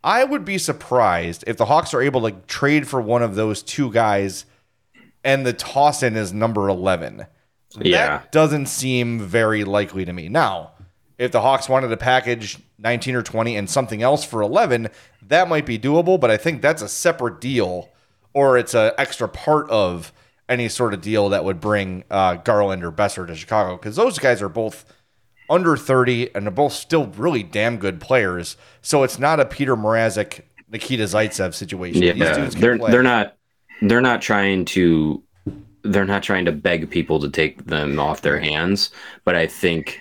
I 0.05 0.23
would 0.23 0.45
be 0.45 0.59
surprised 0.59 1.45
if 1.47 1.57
the 1.57 1.65
Hawks 1.65 1.95
are 1.95 2.03
able 2.03 2.29
to 2.29 2.37
trade 2.47 2.87
for 2.87 3.01
one 3.01 3.23
of 3.23 3.35
those 3.35 3.63
two 3.63 3.91
guys 3.91 4.45
and 5.25 5.47
the 5.47 5.55
toss 5.55 6.03
in 6.03 6.15
is 6.15 6.33
number 6.33 6.69
11. 6.69 7.27
Yeah. 7.81 8.19
That 8.19 8.31
doesn't 8.31 8.67
seem 8.67 9.19
very 9.19 9.65
likely 9.65 10.05
to 10.05 10.13
me. 10.13 10.29
Now, 10.29 10.73
if 11.17 11.33
the 11.33 11.41
Hawks 11.41 11.71
wanted 11.71 11.89
to 11.89 11.97
package 11.97 12.59
19 12.79 13.17
or 13.17 13.23
20 13.23 13.57
and 13.57 13.69
something 13.69 14.03
else 14.03 14.25
for 14.25 14.43
11, 14.43 14.91
that 15.23 15.49
might 15.49 15.65
be 15.65 15.79
doable, 15.79 16.21
but 16.21 16.31
I 16.31 16.37
think 16.37 16.61
that's 16.61 16.83
a 16.83 16.89
separate 16.89 17.41
deal 17.41 17.89
or 18.35 18.59
it's 18.59 18.75
an 18.75 18.93
extra 18.99 19.29
part 19.29 19.71
of 19.71 20.13
any 20.51 20.69
sort 20.69 20.93
of 20.93 21.01
deal 21.01 21.31
that 21.31 21.45
would 21.45 21.61
bring 21.61 22.05
uh, 22.11 22.35
Garland 22.35 22.85
or 22.85 22.93
Boeser 22.93 23.27
to 23.27 23.35
Chicago 23.35 23.77
because 23.77 23.97
those 23.97 24.19
guys 24.19 24.43
are 24.43 24.51
both 24.51 24.85
under 25.49 25.77
30 25.77 26.35
and 26.35 26.47
they're 26.47 26.51
both 26.51 26.73
still 26.73 27.07
really 27.07 27.43
damn 27.43 27.79
good 27.79 28.01
players. 28.01 28.57
So 28.83 29.03
it's 29.03 29.19
not 29.19 29.41
a 29.41 29.45
Petr 29.45 29.77
Mrazek, 29.77 30.43
Nikita 30.71 31.05
Zaitsev 31.05 31.55
situation. 31.55 32.01
These 32.01 32.17
yeah, 32.17 32.35
dudes 32.35 32.55
they're 32.55 32.79
play. 32.79 32.91
they're 32.91 33.03
not 33.03 33.37
they're 33.83 34.01
not 34.01 34.23
trying 34.23 34.65
to 34.67 35.23
they're 35.83 36.07
not 36.07 36.23
trying 36.23 36.47
to 36.47 36.53
beg 36.53 36.91
people 36.91 37.21
to 37.21 37.29
take 37.29 37.67
them 37.67 38.01
off 38.01 38.23
their 38.23 38.41
hands, 38.41 38.91
but 39.25 39.37
I 39.37 39.47
think 39.47 40.01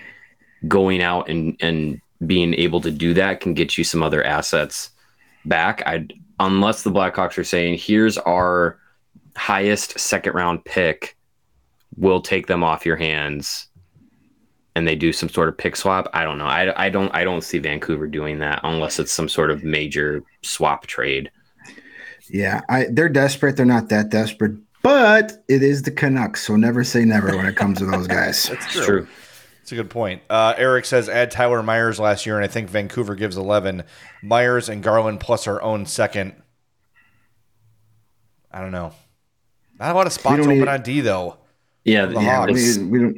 going 0.66 1.02
out 1.02 1.28
and 1.28 1.56
and 1.60 2.00
being 2.26 2.54
able 2.54 2.80
to 2.80 2.90
do 2.90 3.12
that 3.14 3.40
can 3.40 3.54
get 3.54 3.76
you 3.76 3.84
some 3.84 4.02
other 4.02 4.24
assets 4.24 4.90
back. 5.44 5.82
I 5.86 6.06
unless 6.40 6.82
the 6.82 6.90
Blackhawks 6.90 7.36
are 7.38 7.44
saying 7.44 7.78
here's 7.78 8.16
our 8.18 8.78
highest 9.36 9.98
second 9.98 10.34
round 10.34 10.64
pick, 10.64 11.16
we'll 11.96 12.22
take 12.22 12.46
them 12.46 12.64
off 12.64 12.86
your 12.86 12.96
hands 12.96 13.68
and 14.76 14.86
they 14.88 14.96
do 14.96 15.12
some 15.12 15.28
sort 15.28 15.48
of 15.48 15.56
pick 15.56 15.76
swap. 15.76 16.08
I 16.12 16.24
don't 16.24 16.38
know. 16.38 16.46
I, 16.46 16.86
I 16.86 16.88
don't 16.90 17.14
I 17.14 17.24
don't 17.24 17.42
see 17.42 17.58
Vancouver 17.58 18.06
doing 18.06 18.38
that 18.40 18.60
unless 18.64 18.98
it's 18.98 19.12
some 19.12 19.28
sort 19.28 19.50
of 19.50 19.62
major 19.64 20.22
swap 20.42 20.86
trade. 20.86 21.30
Yeah, 22.30 22.62
I, 22.68 22.86
they're 22.90 23.08
desperate. 23.10 23.56
They're 23.56 23.66
not 23.66 23.88
that 23.90 24.08
desperate, 24.08 24.56
but 24.82 25.44
it 25.48 25.62
is 25.62 25.82
the 25.82 25.90
Canucks, 25.90 26.46
so 26.46 26.56
never 26.56 26.82
say 26.82 27.04
never 27.04 27.36
when 27.36 27.46
it 27.46 27.54
comes 27.56 27.78
to 27.78 27.84
those 27.86 28.06
guys. 28.06 28.44
That's 28.48 28.76
It's 28.76 28.84
true. 28.86 29.06
It's 29.60 29.72
a 29.72 29.76
good 29.76 29.90
point. 29.90 30.20
Uh, 30.28 30.52
Eric 30.58 30.84
says 30.86 31.08
add 31.08 31.30
Tyler 31.30 31.62
Myers 31.62 31.98
last 32.00 32.26
year, 32.26 32.36
and 32.36 32.44
I 32.44 32.48
think 32.48 32.68
Vancouver 32.68 33.14
gives 33.14 33.36
11. 33.38 33.82
Myers 34.22 34.68
and 34.68 34.82
Garland 34.82 35.20
plus 35.20 35.46
our 35.46 35.62
own 35.62 35.86
second. 35.86 36.34
I 38.50 38.60
don't 38.60 38.72
know. 38.72 38.92
Not 39.78 39.90
a 39.92 39.94
lot 39.94 40.06
of 40.06 40.12
spots 40.12 40.40
open 40.40 40.58
need- 40.58 40.68
on 40.68 40.82
D, 40.82 41.00
though. 41.00 41.38
Yeah, 41.84 42.06
The 42.06 42.14
yeah, 42.20 42.36
Hawks. 42.46 42.78
we, 42.78 42.84
we 42.84 42.98
don't. 42.98 43.16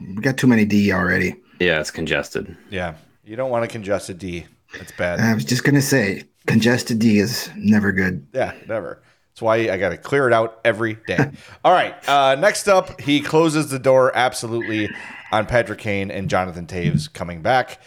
We 0.00 0.22
got 0.22 0.36
too 0.36 0.46
many 0.46 0.64
D 0.64 0.92
already. 0.92 1.36
yeah, 1.58 1.80
it's 1.80 1.90
congested. 1.90 2.56
Yeah. 2.70 2.94
You 3.24 3.36
don't 3.36 3.50
want 3.50 3.64
a 3.64 3.68
congested 3.68 4.18
D. 4.18 4.46
That's 4.76 4.92
bad. 4.92 5.20
I 5.20 5.34
was 5.34 5.44
just 5.44 5.64
gonna 5.64 5.82
say, 5.82 6.24
congested 6.46 6.98
D 6.98 7.18
is 7.18 7.50
never 7.56 7.92
good. 7.92 8.26
Yeah, 8.32 8.54
never. 8.68 9.02
That's 9.32 9.42
why 9.42 9.56
I 9.70 9.76
got 9.78 9.90
to 9.90 9.96
clear 9.96 10.26
it 10.26 10.32
out 10.32 10.60
every 10.64 10.94
day. 11.06 11.30
All 11.64 11.72
right. 11.72 11.94
Uh, 12.08 12.34
next 12.34 12.66
up, 12.68 13.00
he 13.00 13.20
closes 13.20 13.70
the 13.70 13.78
door 13.78 14.10
absolutely 14.16 14.88
on 15.30 15.46
Patrick 15.46 15.78
Kane 15.78 16.10
and 16.10 16.28
Jonathan 16.28 16.66
Toews 16.66 17.12
coming 17.12 17.40
back. 17.40 17.80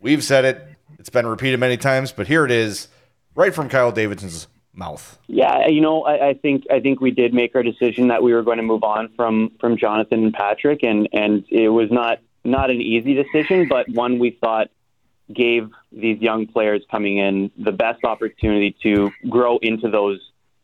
We've 0.00 0.22
said 0.22 0.44
it. 0.44 0.62
It's 0.98 1.08
been 1.08 1.26
repeated 1.26 1.58
many 1.58 1.78
times, 1.78 2.12
but 2.12 2.26
here 2.26 2.44
it 2.44 2.50
is, 2.50 2.88
right 3.34 3.54
from 3.54 3.68
Kyle 3.70 3.90
Davidson's 3.92 4.46
mouth. 4.80 5.18
Yeah, 5.28 5.68
you 5.68 5.80
know, 5.80 6.02
I, 6.02 6.30
I 6.30 6.34
think 6.34 6.64
I 6.70 6.80
think 6.80 7.00
we 7.00 7.12
did 7.12 7.32
make 7.32 7.54
our 7.54 7.62
decision 7.62 8.08
that 8.08 8.22
we 8.24 8.32
were 8.32 8.42
going 8.42 8.56
to 8.56 8.64
move 8.64 8.82
on 8.82 9.10
from 9.14 9.52
from 9.60 9.76
Jonathan 9.76 10.24
and 10.24 10.32
Patrick, 10.32 10.82
and 10.82 11.08
and 11.12 11.44
it 11.48 11.68
was 11.68 11.92
not 11.92 12.18
not 12.44 12.70
an 12.70 12.80
easy 12.80 13.14
decision, 13.14 13.68
but 13.68 13.88
one 13.88 14.18
we 14.18 14.36
thought 14.40 14.68
gave 15.32 15.70
these 15.92 16.20
young 16.20 16.46
players 16.46 16.82
coming 16.90 17.18
in 17.18 17.52
the 17.56 17.70
best 17.70 18.02
opportunity 18.04 18.74
to 18.82 19.12
grow 19.28 19.58
into 19.58 19.88
those 19.88 20.18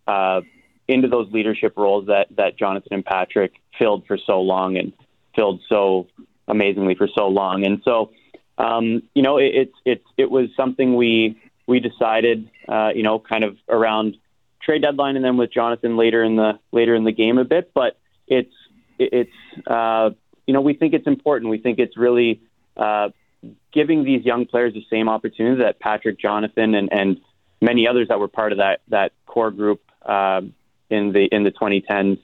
uh, 0.08 0.40
into 0.88 1.06
those 1.06 1.30
leadership 1.30 1.74
roles 1.76 2.06
that 2.06 2.26
that 2.36 2.58
Jonathan 2.58 2.94
and 2.94 3.04
Patrick 3.04 3.52
filled 3.78 4.06
for 4.06 4.18
so 4.18 4.40
long 4.40 4.76
and 4.76 4.92
filled 5.36 5.60
so 5.68 6.08
amazingly 6.48 6.94
for 6.96 7.08
so 7.14 7.28
long, 7.28 7.64
and 7.64 7.82
so 7.84 8.10
um, 8.58 9.02
you 9.14 9.22
know, 9.22 9.36
it, 9.38 9.52
it's 9.54 9.78
it's 9.84 10.08
it 10.16 10.30
was 10.30 10.48
something 10.56 10.96
we 10.96 11.40
we 11.66 11.80
decided, 11.80 12.50
uh, 12.68 12.90
you 12.94 13.02
know, 13.02 13.18
kind 13.18 13.44
of 13.44 13.56
around 13.68 14.16
trade 14.62 14.82
deadline, 14.82 15.16
and 15.16 15.24
then 15.24 15.36
with 15.36 15.52
Jonathan 15.52 15.96
later 15.96 16.22
in 16.22 16.36
the 16.36 16.58
later 16.72 16.94
in 16.94 17.04
the 17.04 17.12
game 17.12 17.38
a 17.38 17.44
bit. 17.44 17.72
But 17.74 17.98
it's 18.26 18.52
it's 18.98 19.30
uh, 19.66 20.10
you 20.46 20.54
know 20.54 20.60
we 20.60 20.74
think 20.74 20.94
it's 20.94 21.06
important. 21.06 21.50
We 21.50 21.58
think 21.58 21.78
it's 21.78 21.96
really 21.96 22.40
uh, 22.76 23.10
giving 23.72 24.04
these 24.04 24.24
young 24.24 24.46
players 24.46 24.74
the 24.74 24.84
same 24.90 25.08
opportunity 25.08 25.62
that 25.62 25.78
Patrick, 25.80 26.18
Jonathan, 26.18 26.74
and 26.74 26.92
and 26.92 27.20
many 27.60 27.88
others 27.88 28.08
that 28.08 28.20
were 28.20 28.28
part 28.28 28.52
of 28.52 28.58
that 28.58 28.80
that 28.88 29.12
core 29.26 29.50
group 29.50 29.80
uh, 30.04 30.42
in 30.90 31.12
the 31.12 31.28
in 31.30 31.44
the 31.44 31.50
2010s 31.50 32.18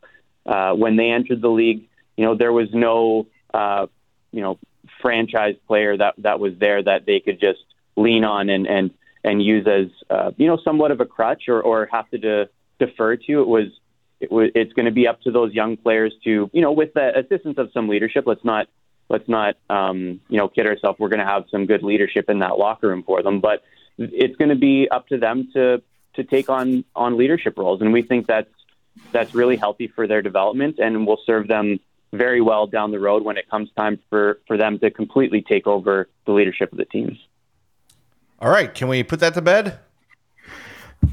uh, 0.47 0.75
when 0.75 0.97
they 0.97 1.11
entered 1.11 1.41
the 1.41 1.49
league. 1.49 1.89
You 2.17 2.27
know, 2.27 2.35
there 2.37 2.53
was 2.53 2.69
no 2.73 3.27
uh, 3.53 3.87
you 4.33 4.41
know 4.41 4.59
franchise 5.01 5.57
player 5.67 5.97
that 5.97 6.15
that 6.19 6.41
was 6.41 6.55
there 6.59 6.83
that 6.83 7.07
they 7.07 7.21
could 7.21 7.41
just 7.41 7.61
lean 7.97 8.25
on 8.25 8.49
and 8.49 8.67
and 8.67 8.91
and 9.25 9.43
use 9.43 9.67
as 9.67 9.87
uh, 10.11 10.31
you 10.37 10.47
know 10.47 10.59
somewhat 10.65 10.91
of 10.91 11.01
a 11.01 11.07
crutch 11.07 11.45
or 11.49 11.61
or 11.63 11.89
have 11.91 12.09
to 12.11 12.19
de- 12.19 12.49
defer 12.79 13.17
to. 13.17 13.41
It 13.41 13.49
was 13.49 13.67
it 14.21 14.31
was 14.31 14.51
it's 14.55 14.73
going 14.73 14.87
to 14.87 14.93
be 14.93 15.07
up 15.07 15.21
to 15.23 15.31
those 15.31 15.53
young 15.53 15.77
players 15.77 16.15
to 16.25 16.51
you 16.53 16.63
know 16.63 16.73
with 16.73 16.95
the 16.95 17.19
assistance 17.19 17.59
of 17.59 17.71
some 17.73 17.89
leadership. 17.89 18.25
Let's 18.27 18.45
not 18.45 18.69
let's 19.09 19.29
not 19.29 19.57
um, 19.71 20.21
you 20.29 20.39
know 20.39 20.49
kid 20.49 20.67
ourselves. 20.67 20.99
We're 20.99 21.09
going 21.09 21.21
to 21.21 21.27
have 21.27 21.45
some 21.51 21.67
good 21.67 21.83
leadership 21.83 22.29
in 22.29 22.41
that 22.41 22.59
locker 22.59 22.89
room 22.89 23.03
for 23.03 23.23
them, 23.23 23.41
but 23.41 23.63
it's 23.99 24.37
going 24.37 24.49
to 24.49 24.57
be 24.57 24.89
up 24.91 25.09
to 25.09 25.19
them 25.19 25.49
to 25.55 25.83
to 26.15 26.25
take 26.25 26.49
on 26.49 26.85
on 26.95 27.17
leadership 27.17 27.57
roles, 27.57 27.81
and 27.81 27.93
we 27.93 28.03
think 28.03 28.27
that's 28.27 28.51
that's 29.11 29.35
really 29.35 29.57
healthy 29.57 29.89
for 29.89 30.07
their 30.07 30.23
development 30.23 30.79
and 30.79 31.07
will 31.07 31.21
serve 31.25 31.49
them 31.49 31.81
very 32.13 32.43
well 32.43 32.67
down 32.67 32.91
the 32.91 32.99
road 32.99 33.25
when 33.25 33.39
it 33.39 33.49
comes 33.49 33.71
time 33.77 33.99
for 34.11 34.41
for 34.47 34.57
them 34.57 34.79
to 34.79 34.91
completely 34.91 35.43
take 35.43 35.67
over 35.67 36.09
the 36.27 36.33
leadership 36.33 36.73
of 36.73 36.79
the 36.79 36.85
teams. 36.85 37.19
All 38.43 38.51
right. 38.51 38.75
Can 38.75 38.89
we 38.89 39.03
put 39.05 39.21
that 39.21 39.35
to 39.35 39.41
bed? 39.41 39.79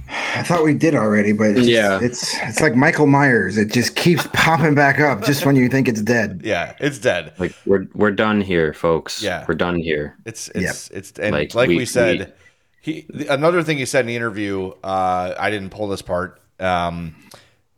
I 0.09 0.43
thought 0.43 0.63
we 0.63 0.73
did 0.73 0.95
already, 0.95 1.31
but 1.31 1.51
it's, 1.57 1.67
Yeah. 1.67 1.99
it's 2.01 2.35
it's 2.43 2.59
like 2.61 2.75
Michael 2.75 3.07
Myers. 3.07 3.57
It 3.57 3.71
just 3.71 3.95
keeps 3.95 4.27
popping 4.33 4.73
back 4.75 4.99
up 4.99 5.23
just 5.23 5.45
when 5.45 5.55
you 5.55 5.69
think 5.69 5.87
it's 5.87 6.01
dead. 6.01 6.41
Yeah, 6.43 6.75
it's 6.79 6.97
dead. 6.99 7.33
Like 7.37 7.53
we're 7.65 7.87
we're 7.93 8.11
done 8.11 8.41
here, 8.41 8.73
folks. 8.73 9.21
Yeah. 9.21 9.45
we're 9.47 9.55
done 9.55 9.75
here. 9.75 10.15
It's 10.25 10.49
it's 10.55 10.89
it's 10.89 11.11
and 11.19 11.31
like, 11.33 11.53
Like, 11.53 11.69
we, 11.69 11.77
we- 11.77 11.85
said, 11.85 12.33
he 12.81 13.05
another 13.29 13.61
thing 13.63 13.77
he 13.77 13.85
said 13.85 14.01
in 14.01 14.07
the 14.07 14.15
interview. 14.15 14.71
Uh, 14.83 15.35
I 15.37 15.49
didn't 15.51 15.69
pull 15.69 15.87
this 15.87 16.01
part. 16.01 16.39
Um, 16.59 17.15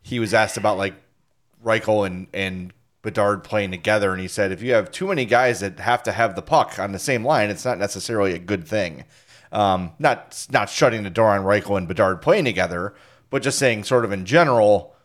he 0.01 0.19
was 0.19 0.33
asked 0.33 0.57
about 0.57 0.77
like 0.77 0.93
Reichel 1.63 2.05
and 2.05 2.27
and 2.33 2.71
Bedard 3.01 3.43
playing 3.43 3.71
together, 3.71 4.11
and 4.11 4.21
he 4.21 4.27
said 4.27 4.51
if 4.51 4.61
you 4.61 4.73
have 4.73 4.91
too 4.91 5.07
many 5.07 5.25
guys 5.25 5.59
that 5.61 5.79
have 5.79 6.03
to 6.03 6.11
have 6.11 6.35
the 6.35 6.41
puck 6.41 6.77
on 6.77 6.91
the 6.91 6.99
same 6.99 7.25
line, 7.25 7.49
it's 7.49 7.65
not 7.65 7.79
necessarily 7.79 8.33
a 8.33 8.39
good 8.39 8.67
thing. 8.67 9.05
Um, 9.51 9.91
not 9.99 10.47
not 10.49 10.69
shutting 10.69 11.03
the 11.03 11.09
door 11.09 11.29
on 11.29 11.41
Reichel 11.41 11.77
and 11.77 11.87
Bedard 11.87 12.21
playing 12.21 12.45
together, 12.45 12.93
but 13.29 13.41
just 13.41 13.59
saying 13.59 13.83
sort 13.83 14.05
of 14.05 14.11
in 14.11 14.25
general, 14.25 14.95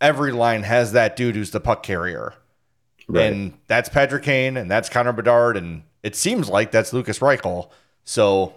every 0.00 0.32
line 0.32 0.62
has 0.62 0.92
that 0.92 1.16
dude 1.16 1.34
who's 1.34 1.50
the 1.50 1.60
puck 1.60 1.82
carrier. 1.82 2.34
Right. 3.08 3.32
And 3.32 3.58
that's 3.66 3.88
Patrick 3.88 4.24
Kane 4.24 4.56
and 4.56 4.70
that's 4.70 4.88
Connor 4.88 5.12
Bedard 5.12 5.56
and 5.56 5.82
it 6.02 6.16
seems 6.16 6.48
like 6.48 6.70
that's 6.70 6.92
Lukas 6.92 7.18
Reichel. 7.18 7.70
So, 8.04 8.54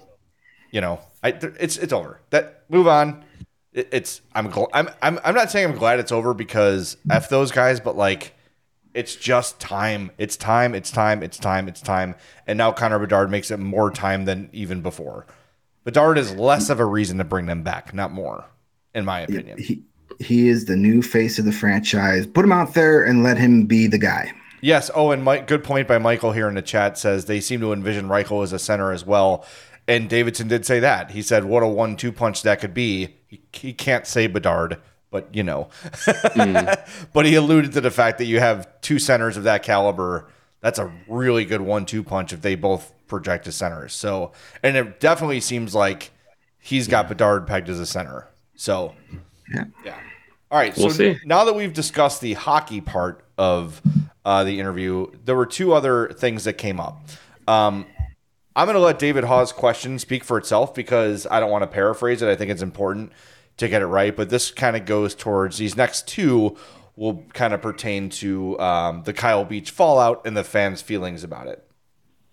you 0.72 0.82
know, 0.82 1.00
I 1.24 1.30
it's 1.30 1.78
it's 1.78 1.94
over. 1.94 2.20
That 2.30 2.64
move 2.70 2.88
on. 2.88 3.24
It, 3.74 3.90
it's 3.92 4.22
I'm, 4.34 4.52
gl- 4.52 4.70
I'm 4.74 4.90
I'm 5.02 5.20
I'm 5.24 5.36
not 5.36 5.52
saying 5.52 5.66
I'm 5.70 5.78
glad 5.78 6.00
it's 6.00 6.12
over 6.12 6.34
because 6.34 6.98
f 7.10 7.30
those 7.30 7.52
guys, 7.52 7.80
but 7.80 7.96
like 7.98 8.34
it's 8.94 9.16
just 9.16 9.60
time. 9.60 10.12
It's 10.18 10.36
time. 10.36 10.74
It's 10.74 10.92
time. 10.92 11.24
It's 11.24 11.38
time. 11.38 11.68
It's 11.68 11.82
time. 11.82 12.16
And 12.48 12.58
now 12.58 12.72
Connor 12.72 13.00
Bedard 13.00 13.30
makes 13.30 13.52
it 13.52 13.58
more 13.60 13.92
time 13.92 14.26
than 14.26 14.50
even 14.52 14.82
before. 14.82 15.26
Bedard 15.84 16.18
is 16.18 16.36
less 16.36 16.70
of 16.70 16.80
a 16.80 16.86
reason 16.86 17.18
to 17.18 17.24
bring 17.24 17.46
them 17.46 17.64
back, 17.64 17.94
not 17.94 18.12
more, 18.12 18.46
in 18.94 19.06
my 19.06 19.22
opinion. 19.22 19.58
He 19.58 19.84
he 20.20 20.50
is 20.50 20.66
the 20.66 20.76
new 20.76 21.02
face 21.02 21.40
of 21.40 21.46
the 21.46 21.52
franchise. 21.52 22.28
Put 22.28 22.44
him 22.44 22.52
out 22.52 22.74
there 22.74 23.04
and 23.04 23.24
let 23.24 23.38
him 23.38 23.66
be 23.66 23.88
the 23.88 23.98
guy. 23.98 24.34
Yes. 24.62 24.92
Oh, 24.94 25.12
and 25.12 25.24
Mike, 25.24 25.48
good 25.48 25.64
point 25.64 25.88
by 25.88 25.98
Michael 25.98 26.34
here 26.34 26.50
in 26.50 26.56
the 26.56 26.62
chat 26.62 26.98
says 26.98 27.26
they 27.26 27.40
seem 27.40 27.62
to 27.62 27.72
envision 27.72 28.10
Reichel 28.10 28.44
as 28.44 28.52
a 28.52 28.60
center 28.60 28.92
as 28.92 29.06
well. 29.06 29.46
And 29.88 30.10
Davidson 30.10 30.48
did 30.50 30.66
say 30.66 30.80
that. 30.82 31.12
He 31.12 31.22
said, 31.22 31.46
"What 31.46 31.64
a 31.64 31.68
one-two 31.68 32.12
punch 32.12 32.44
that 32.44 32.60
could 32.60 32.74
be 32.74 33.16
he, 33.30 33.42
he 33.54 33.74
can't 33.74 34.08
say 34.08 34.28
Bedard, 34.28 34.78
but 35.12 35.34
you 35.34 35.44
know. 35.44 35.70
mm. 35.94 37.10
but 37.14 37.26
he 37.26 37.36
alluded 37.36 37.74
to 37.74 37.82
the 37.82 37.92
fact 37.92 38.18
that 38.20 38.26
you 38.26 38.40
have 38.40 38.68
two 38.82 39.00
centers 39.00 39.38
of 39.38 39.44
that 39.44 39.64
caliber. 39.64 40.30
That's 40.62 40.80
a 40.80 40.92
really 41.08 41.46
good 41.46 41.62
one-two 41.62 42.04
punch 42.04 42.34
if 42.34 42.42
they 42.42 42.56
both 42.56 42.92
project 43.08 43.48
as 43.48 43.56
centers. 43.56 43.94
So, 43.94 44.34
and 44.62 44.76
it 44.76 45.00
definitely 45.00 45.40
seems 45.40 45.74
like 45.74 46.12
he's 46.60 46.88
got 46.88 47.08
Bedard 47.08 47.48
pegged 47.48 47.70
as 47.70 47.80
a 47.80 47.86
center. 47.86 48.28
So, 48.56 48.94
yeah. 49.54 49.66
yeah. 49.86 49.98
All 50.52 50.60
right. 50.60 50.76
We'll 50.78 50.90
so 50.90 50.98
see. 50.98 51.18
now 51.26 51.46
that 51.46 51.56
we've 51.56 51.74
discussed 51.74 52.22
the 52.22 52.34
hockey 52.34 52.82
part 52.82 53.24
of 53.38 53.82
uh, 54.26 54.44
the 54.44 54.60
interview, 54.60 55.08
there 55.24 55.36
were 55.36 55.46
two 55.46 55.74
other 55.74 56.10
things 56.10 56.44
that 56.44 56.54
came 56.54 56.80
up. 56.80 57.02
Um, 57.48 57.86
I'm 58.56 58.66
going 58.66 58.76
to 58.76 58.82
let 58.82 59.00
David 59.00 59.24
Haugh's 59.24 59.54
question 59.54 60.00
speak 60.00 60.24
for 60.24 60.38
itself 60.38 60.76
because 60.76 61.26
I 61.26 61.40
don't 61.40 61.50
want 61.50 61.64
to 61.64 61.68
paraphrase 61.68 62.22
it. 62.22 62.30
I 62.30 62.36
think 62.36 62.52
it's 62.52 62.62
important 62.62 63.14
to 63.60 63.70
get 63.70 63.82
it 63.82 63.88
right. 63.88 64.16
But 64.16 64.30
this 64.30 64.52
kind 64.52 64.76
of 64.76 64.86
goes 64.86 65.16
towards 65.16 65.58
these 65.58 65.78
next 65.78 66.08
two 66.08 66.58
will 66.96 67.24
kind 67.34 67.54
of 67.54 67.62
pertain 67.62 68.10
to 68.10 68.60
um, 68.60 69.04
the 69.04 69.14
Kyle 69.14 69.46
Beach 69.46 69.72
fallout 69.72 70.26
and 70.26 70.36
the 70.36 70.44
fans' 70.44 70.82
feelings 70.82 71.24
about 71.24 71.48
it. 71.48 71.66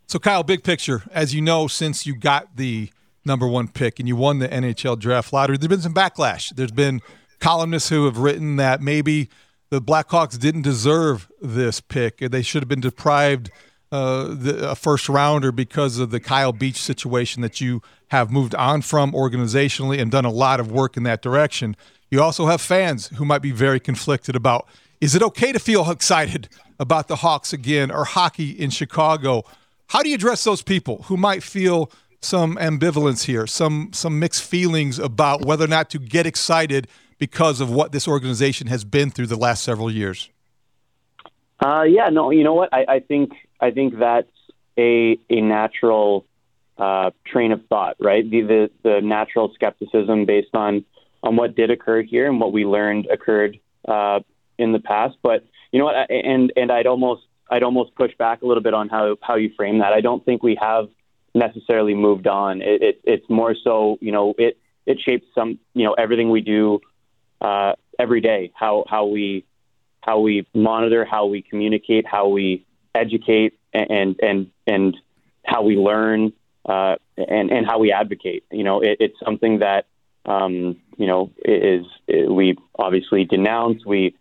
So, 0.09 0.19
Kyle, 0.19 0.43
big 0.43 0.65
picture, 0.65 1.05
as 1.13 1.35
you 1.35 1.41
know, 1.41 1.69
since 1.69 2.05
you 2.05 2.17
got 2.17 2.57
the 2.57 2.91
number 3.25 3.47
one 3.47 3.69
pick 3.69 3.99
and 3.99 4.09
you 4.09 4.17
won 4.17 4.41
the 4.41 4.49
NHL 4.49 4.99
draft 4.99 5.33
lottery, 5.33 5.57
there's 5.57 5.69
been 5.69 5.81
some 5.81 5.95
backlash. 5.95 6.55
There's 6.55 6.73
been 6.73 7.01
columnists 7.39 7.91
who 7.91 8.07
have 8.07 8.19
written 8.19 8.57
that 8.57 8.81
maybe 8.81 9.29
the 9.71 9.81
Blackhawks 9.81 10.39
didn't 10.39 10.63
deserve 10.63 11.31
this 11.41 11.81
pick. 11.81 12.21
And 12.21 12.31
they 12.31 12.43
should 12.43 12.63
have 12.63 12.69
been 12.69 12.81
deprived 12.81 13.51
uh, 13.93 14.35
the, 14.35 14.71
a 14.71 14.75
first 14.75 15.09
rounder 15.09 15.53
because 15.53 15.99
of 15.99 16.11
the 16.11 16.21
Kyle 16.21 16.53
Beach 16.53 16.81
situation 16.81 17.43
that 17.43 17.61
you 17.61 17.83
have 18.09 18.31
moved 18.31 18.55
on 18.55 18.83
from 18.83 19.13
organizationally 19.13 20.01
and 20.01 20.11
done 20.11 20.25
a 20.25 20.31
lot 20.31 20.61
of 20.61 20.71
work 20.71 20.97
in 20.97 21.03
that 21.05 21.23
direction. 21.23 21.77
You 22.11 22.23
also 22.23 22.47
have 22.47 22.61
fans 22.61 23.09
who 23.09 23.25
might 23.25 23.43
be 23.43 23.53
very 23.53 23.81
conflicted 23.81 24.37
about 24.37 24.67
is 25.01 25.15
it 25.15 25.23
okay 25.23 25.53
to 25.53 25.59
feel 25.59 25.91
excited 25.91 26.49
about 26.79 27.09
the 27.09 27.17
Hawks 27.17 27.53
again 27.53 27.91
or 27.91 28.05
hockey 28.05 28.51
in 28.51 28.71
Chicago? 28.71 29.45
How 29.89 30.03
do 30.03 30.09
you 30.09 30.15
address 30.15 30.45
those 30.45 30.63
people 30.63 31.03
who 31.05 31.17
might 31.17 31.43
feel 31.43 31.91
some 32.21 32.57
ambivalence 32.57 33.25
here, 33.25 33.47
some 33.47 33.91
some 33.93 34.19
mixed 34.19 34.43
feelings 34.43 34.99
about 34.99 35.45
whether 35.45 35.65
or 35.65 35.69
not 35.69 35.91
to 35.91 35.99
get 35.99 36.27
excited 36.27 36.89
because 37.19 37.61
of 37.61 37.71
what 37.71 37.93
this 37.93 38.09
organization 38.09 38.67
has 38.67 38.85
been 38.85 39.11
through 39.11 39.27
the 39.27 39.37
last 39.37 39.63
several 39.63 39.91
years? 39.91 40.29
Uh, 41.65 41.83
yeah, 41.83 42.09
no, 42.09 42.31
you 42.31 42.45
know 42.45 42.55
what? 42.55 42.69
I, 42.73 42.85
I 42.89 43.01
think 43.01 43.33
I 43.61 43.71
think 43.71 43.99
that's 43.99 44.29
a 44.79 45.19
a 45.31 45.41
natural 45.41 46.27
uh, 46.79 47.11
train 47.27 47.53
of 47.53 47.65
thought, 47.69 47.97
right? 48.01 48.29
The, 48.29 48.43
the 48.43 48.71
the 48.83 49.01
natural 49.01 49.53
skepticism 49.55 50.27
based 50.27 50.55
on 50.55 50.85
on 51.23 51.37
what 51.37 51.57
did 51.57 51.71
occur 51.71 52.03
here 52.03 52.27
and 52.29 52.41
what 52.41 52.53
we 52.53 52.65
learned 52.65 53.07
occurred 53.07 53.59
uh, 53.87 54.21
in 54.59 54.73
the 54.73 54.79
past. 54.79 55.17
But 55.23 55.45
you 55.73 55.79
know 55.79 55.87
what? 55.87 55.97
I, 55.97 56.05
and 56.13 56.53
and 56.57 56.71
I'd 56.71 56.87
almost 56.87 57.23
I'd 57.51 57.63
almost 57.63 57.95
push 57.95 58.13
back 58.19 58.43
a 58.43 58.47
little 58.47 58.63
bit 58.63 58.75
on 58.75 58.89
how 58.89 59.17
how 59.23 59.37
you 59.37 59.51
frame 59.57 59.79
that. 59.79 59.93
I 59.93 60.01
don't 60.01 60.25
think 60.25 60.43
we 60.43 60.59
have 60.61 60.89
necessarily 61.35 61.95
moved 61.95 62.27
on. 62.27 62.63
It, 62.63 62.83
it, 62.83 63.01
it's 63.05 63.29
more 63.29 63.55
so, 63.63 63.99
you 64.01 64.13
know, 64.13 64.35
it 64.39 64.59
it 64.87 64.99
shapes 65.01 65.27
some, 65.35 65.59
you 65.75 65.85
know, 65.85 65.93
everything 65.95 66.31
we 66.31 66.41
do 66.41 66.81
uh, 67.41 67.73
every 67.99 68.21
day. 68.21 68.53
How 68.55 68.85
how 68.89 69.07
we 69.07 69.45
how 70.01 70.21
we 70.21 70.47
monitor, 70.55 71.05
how 71.05 71.27
we 71.27 71.43
communicate, 71.43 72.07
how 72.07 72.29
we 72.29 72.65
educate, 72.97 73.59
and 73.73 74.17
and 74.23 74.51
and 74.67 74.97
how 75.45 75.63
we 75.63 75.77
learn, 75.77 76.33
uh, 76.69 76.97
and 77.17 77.51
and 77.51 77.67
how 77.67 77.79
we 77.79 77.93
advocate. 77.93 78.45
You 78.51 78.65
know, 78.65 78.81
it, 78.81 78.99
it's 79.01 79.19
something 79.25 79.61
that 79.61 79.87
um, 80.25 80.77
you 80.97 81.07
know 81.07 81.31
is, 81.45 81.85
we 82.09 82.57
obviously 82.79 83.25
denounce. 83.25 83.85
We 83.85 84.17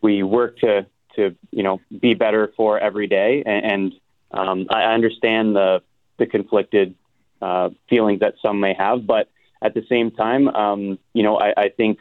we 0.00 0.22
work 0.22 0.58
to 0.58 0.86
to 1.16 1.36
you 1.50 1.62
know 1.62 1.80
be 2.00 2.14
better 2.14 2.52
for 2.56 2.78
every 2.78 3.06
day, 3.06 3.42
and, 3.44 3.64
and 3.72 3.92
um, 4.30 4.66
I 4.70 4.94
understand 4.94 5.54
the 5.56 5.82
the 6.18 6.26
conflicted 6.26 6.94
uh, 7.40 7.70
feelings 7.88 8.20
that 8.20 8.34
some 8.42 8.60
may 8.60 8.74
have. 8.74 9.06
But 9.06 9.28
at 9.62 9.74
the 9.74 9.84
same 9.88 10.10
time, 10.10 10.48
um, 10.48 10.98
you 11.12 11.22
know, 11.22 11.38
I, 11.38 11.52
I, 11.56 11.68
think 11.68 11.98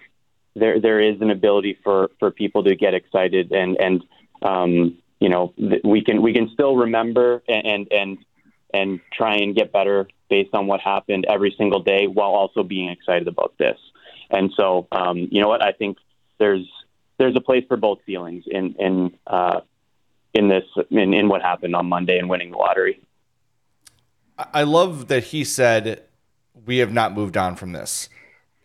there 0.56 0.80
there 0.80 1.00
is 1.00 1.22
an 1.22 1.32
ability 1.32 1.78
for, 1.84 2.12
for 2.20 2.32
people 2.32 2.64
to 2.66 2.76
get 2.76 2.94
excited 2.94 3.52
and 3.52 3.78
and 3.78 4.04
um, 4.42 4.98
you 5.20 5.30
know 5.30 5.54
we 5.84 6.04
can 6.04 6.22
we 6.22 6.34
can 6.34 6.50
still 6.54 6.76
remember 6.76 7.44
and 7.48 7.88
and 7.92 8.18
and 8.74 9.00
try 9.12 9.36
and 9.36 9.56
get 9.56 9.72
better 9.72 10.08
based 10.30 10.54
on 10.54 10.68
what 10.68 10.82
happened 10.82 11.26
every 11.30 11.54
single 11.58 11.82
day 11.84 12.08
while 12.08 12.32
also 12.32 12.64
being 12.64 12.90
excited 12.90 13.28
about 13.28 13.54
this. 13.60 13.78
And 14.32 14.52
so, 14.58 14.88
um, 14.92 15.28
you 15.32 15.42
know 15.42 15.48
what? 15.48 15.64
I 15.64 15.72
think 15.72 15.98
there's 16.40 16.68
there's 17.20 17.36
a 17.36 17.42
place 17.42 17.64
for 17.68 17.78
both 17.78 18.00
feelings 18.06 18.44
in 18.48 18.76
in 18.80 19.14
uh, 19.28 19.62
in 20.34 20.50
this 20.50 20.64
in, 20.90 21.14
in 21.14 21.30
what 21.30 21.42
happened 21.42 21.76
on 21.76 21.86
Monday 21.86 22.18
and 22.18 22.30
winning 22.30 22.52
the 22.52 22.58
lottery. 22.58 23.00
I 24.38 24.64
love 24.64 25.08
that 25.10 25.26
he 25.26 25.44
said 25.44 26.04
we 26.66 26.80
have 26.80 26.92
not 26.92 27.14
moved 27.14 27.38
on 27.38 27.56
from 27.56 27.72
this 27.72 28.10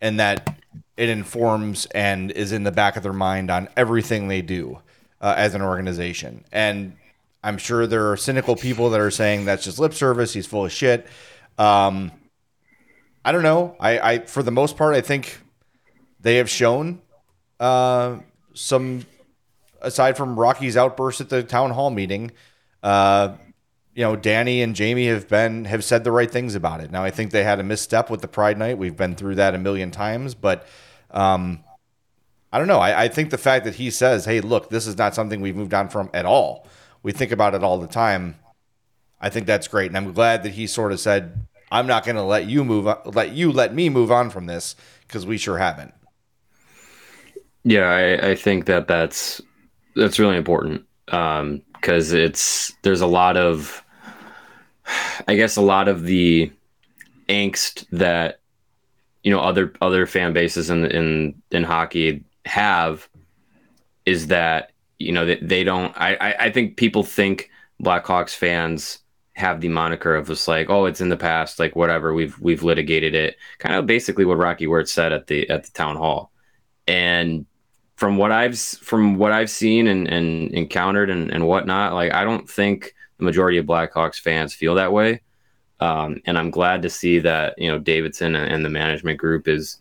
and 0.01 0.19
that 0.19 0.59
it 0.97 1.09
informs 1.09 1.85
and 1.87 2.31
is 2.31 2.51
in 2.51 2.63
the 2.63 2.71
back 2.71 2.97
of 2.97 3.03
their 3.03 3.13
mind 3.13 3.51
on 3.51 3.69
everything 3.77 4.27
they 4.27 4.41
do 4.41 4.79
uh, 5.21 5.33
as 5.37 5.55
an 5.55 5.61
organization. 5.61 6.43
And 6.51 6.95
I'm 7.43 7.57
sure 7.57 7.87
there 7.87 8.11
are 8.11 8.17
cynical 8.17 8.55
people 8.55 8.89
that 8.91 8.99
are 8.99 9.11
saying 9.11 9.45
that's 9.45 9.63
just 9.63 9.79
lip 9.79 9.93
service. 9.93 10.33
He's 10.33 10.47
full 10.47 10.65
of 10.65 10.71
shit. 10.71 11.07
Um, 11.57 12.11
I 13.23 13.31
don't 13.31 13.43
know. 13.43 13.75
I, 13.79 13.99
I, 13.99 14.19
for 14.19 14.43
the 14.43 14.51
most 14.51 14.77
part, 14.77 14.95
I 14.95 15.01
think 15.01 15.39
they 16.19 16.37
have 16.37 16.49
shown 16.49 17.01
uh, 17.59 18.19
some, 18.53 19.05
aside 19.81 20.17
from 20.17 20.39
Rocky's 20.39 20.77
outburst 20.77 21.21
at 21.21 21.29
the 21.29 21.43
town 21.43 21.71
hall 21.71 21.89
meeting, 21.89 22.31
uh, 22.83 23.35
you 23.93 24.03
know, 24.05 24.15
Danny 24.15 24.61
and 24.61 24.75
Jamie 24.75 25.07
have 25.07 25.27
been 25.27 25.65
have 25.65 25.83
said 25.83 26.05
the 26.05 26.11
right 26.11 26.31
things 26.31 26.55
about 26.55 26.79
it. 26.79 26.89
Now, 26.89 27.03
I 27.03 27.09
think 27.09 27.31
they 27.31 27.43
had 27.43 27.59
a 27.59 27.63
misstep 27.63 28.09
with 28.09 28.21
the 28.21 28.29
Pride 28.29 28.57
Night. 28.57 28.77
We've 28.77 28.95
been 28.95 29.15
through 29.15 29.35
that 29.35 29.55
a 29.55 29.57
million 29.57 29.91
times, 29.91 30.35
but 30.35 30.65
um, 31.11 31.63
I 32.51 32.57
don't 32.57 32.67
know. 32.67 32.79
I, 32.79 33.03
I 33.03 33.07
think 33.07 33.29
the 33.29 33.37
fact 33.37 33.65
that 33.65 33.75
he 33.75 33.91
says, 33.91 34.25
"Hey, 34.25 34.41
look, 34.41 34.69
this 34.69 34.87
is 34.87 34.97
not 34.97 35.15
something 35.15 35.41
we've 35.41 35.55
moved 35.55 35.73
on 35.73 35.89
from 35.89 36.09
at 36.13 36.25
all. 36.25 36.67
We 37.03 37.11
think 37.11 37.31
about 37.31 37.53
it 37.55 37.63
all 37.63 37.77
the 37.79 37.87
time." 37.87 38.35
I 39.21 39.29
think 39.29 39.47
that's 39.47 39.67
great, 39.67 39.87
and 39.87 39.97
I'm 39.97 40.13
glad 40.13 40.43
that 40.43 40.53
he 40.53 40.65
sort 40.65 40.91
of 40.91 40.99
said, 40.99 41.47
"I'm 41.71 41.87
not 41.87 42.05
going 42.05 42.15
to 42.15 42.23
let 42.23 42.45
you 42.47 42.63
move, 42.63 42.87
let 43.05 43.33
you 43.33 43.51
let 43.51 43.73
me 43.73 43.89
move 43.89 44.11
on 44.11 44.29
from 44.29 44.45
this 44.45 44.75
because 45.07 45.25
we 45.25 45.37
sure 45.37 45.57
haven't." 45.57 45.93
Yeah, 47.63 47.89
I, 47.89 48.29
I 48.29 48.35
think 48.35 48.65
that 48.65 48.87
that's 48.87 49.41
that's 49.95 50.17
really 50.17 50.37
important 50.37 50.85
because 51.05 52.13
um, 52.13 52.19
it's 52.19 52.73
there's 52.81 53.01
a 53.01 53.07
lot 53.07 53.37
of 53.37 53.83
I 55.27 55.35
guess 55.35 55.55
a 55.55 55.61
lot 55.61 55.87
of 55.87 56.03
the 56.03 56.51
angst 57.27 57.85
that 57.91 58.39
you 59.23 59.31
know 59.31 59.39
other 59.39 59.73
other 59.81 60.05
fan 60.05 60.33
bases 60.33 60.69
in 60.69 60.85
in 60.85 61.41
in 61.51 61.63
hockey 61.63 62.23
have 62.45 63.09
is 64.05 64.27
that 64.27 64.71
you 64.97 65.11
know 65.11 65.25
they, 65.25 65.37
they 65.37 65.63
don't 65.63 65.93
I, 65.95 66.35
I 66.39 66.51
think 66.51 66.77
people 66.77 67.03
think 67.03 67.49
Blackhawks 67.81 68.35
fans 68.35 68.99
have 69.33 69.61
the 69.61 69.69
moniker 69.69 70.15
of 70.15 70.27
just 70.27 70.47
like 70.47 70.69
oh 70.69 70.85
it's 70.85 71.01
in 71.01 71.09
the 71.09 71.17
past 71.17 71.59
like 71.59 71.75
whatever 71.75 72.13
we've 72.13 72.37
we've 72.39 72.63
litigated 72.63 73.15
it 73.15 73.37
kind 73.59 73.75
of 73.75 73.85
basically 73.85 74.25
what 74.25 74.37
Rocky 74.37 74.67
Wirtz 74.67 74.91
said 74.91 75.13
at 75.13 75.27
the 75.27 75.49
at 75.49 75.63
the 75.63 75.71
town 75.71 75.95
hall 75.95 76.31
and 76.87 77.45
from 77.95 78.17
what 78.17 78.31
I've 78.31 78.57
from 78.57 79.17
what 79.17 79.31
I've 79.31 79.49
seen 79.49 79.87
and, 79.87 80.07
and 80.07 80.51
encountered 80.51 81.09
and, 81.09 81.31
and 81.31 81.47
whatnot 81.47 81.93
like 81.93 82.13
I 82.13 82.23
don't 82.23 82.49
think 82.49 82.93
the 83.19 83.25
majority 83.25 83.57
of 83.57 83.65
Blackhawks 83.65 84.19
fans 84.19 84.53
feel 84.53 84.75
that 84.75 84.91
way. 84.91 85.21
Um, 85.81 86.21
and 86.25 86.37
I'm 86.37 86.49
glad 86.49 86.81
to 86.81 86.89
see 86.89 87.19
that 87.19 87.53
you 87.57 87.69
know 87.69 87.77
Davidson 87.77 88.35
and, 88.35 88.51
and 88.51 88.65
the 88.65 88.69
management 88.69 89.19
group 89.19 89.47
is 89.47 89.77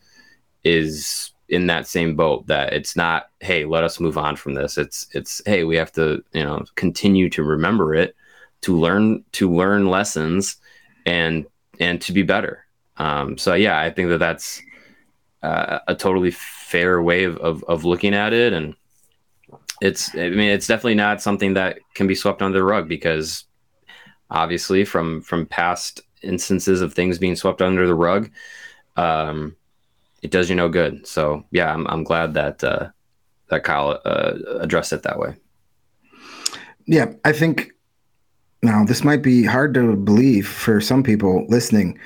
is 0.64 1.32
in 1.49 1.66
that 1.66 1.86
same 1.86 2.16
boat. 2.16 2.46
That 2.46 2.72
it's 2.72 2.96
not 2.96 3.30
hey 3.40 3.64
let 3.64 3.84
us 3.84 4.01
move 4.01 4.18
on 4.18 4.36
from 4.36 4.55
this. 4.55 4.78
It's 4.78 5.09
it's 5.12 5.42
hey 5.46 5.64
we 5.64 5.76
have 5.76 5.92
to 5.92 6.22
you 6.32 6.42
know 6.42 6.64
continue 6.74 7.28
to 7.30 7.42
remember 7.42 7.94
it, 7.94 8.14
to 8.62 8.76
learn 8.76 9.24
to 9.32 9.51
learn 9.53 9.88
lessons, 9.88 10.57
and 11.07 11.46
and 11.80 12.01
to 12.03 12.12
be 12.12 12.22
better. 12.22 12.64
Um, 12.96 13.38
so 13.38 13.55
yeah, 13.55 13.78
I 13.78 13.90
think 13.90 14.09
that 14.09 14.18
that's 14.18 14.61
uh, 15.42 15.78
a 15.86 15.94
totally 15.94 16.32
fair 16.32 17.01
way 17.01 17.24
of, 17.24 17.36
of, 17.38 17.64
of 17.64 17.84
looking 17.84 18.14
at 18.14 18.32
it, 18.32 18.53
and 18.53 18.74
it's 19.80 20.14
I 20.14 20.30
mean 20.30 20.51
it's 20.51 20.66
definitely 20.66 20.96
not 20.96 21.22
something 21.22 21.55
that 21.55 21.78
can 21.94 22.07
be 22.07 22.14
swept 22.14 22.42
under 22.42 22.59
the 22.59 22.64
rug 22.64 22.88
because 22.88 23.44
obviously 24.30 24.84
from 24.84 25.22
from 25.22 25.46
past 25.46 26.03
instances 26.22 26.80
of 26.80 26.92
things 26.92 27.18
being 27.18 27.36
swept 27.36 27.62
under 27.62 27.86
the 27.86 27.94
rug, 27.94 28.30
um, 28.96 29.55
it 30.22 30.30
does 30.30 30.48
you 30.48 30.56
no 30.56 30.68
good. 30.68 31.06
So 31.06 31.44
yeah, 31.50 31.72
I'm 31.72 31.86
I'm 31.88 32.04
glad 32.04 32.34
that 32.34 32.62
uh, 32.64 32.88
that 33.48 33.64
Kyle 33.64 34.00
uh, 34.04 34.34
addressed 34.60 34.92
it 34.92 35.02
that 35.02 35.18
way. 35.18 35.34
Yeah, 36.86 37.12
I 37.24 37.32
think 37.32 37.72
now 38.62 38.84
this 38.84 39.04
might 39.04 39.22
be 39.22 39.44
hard 39.44 39.74
to 39.74 39.94
believe 39.96 40.48
for 40.48 40.80
some 40.80 41.02
people 41.02 41.46
listening, 41.48 41.98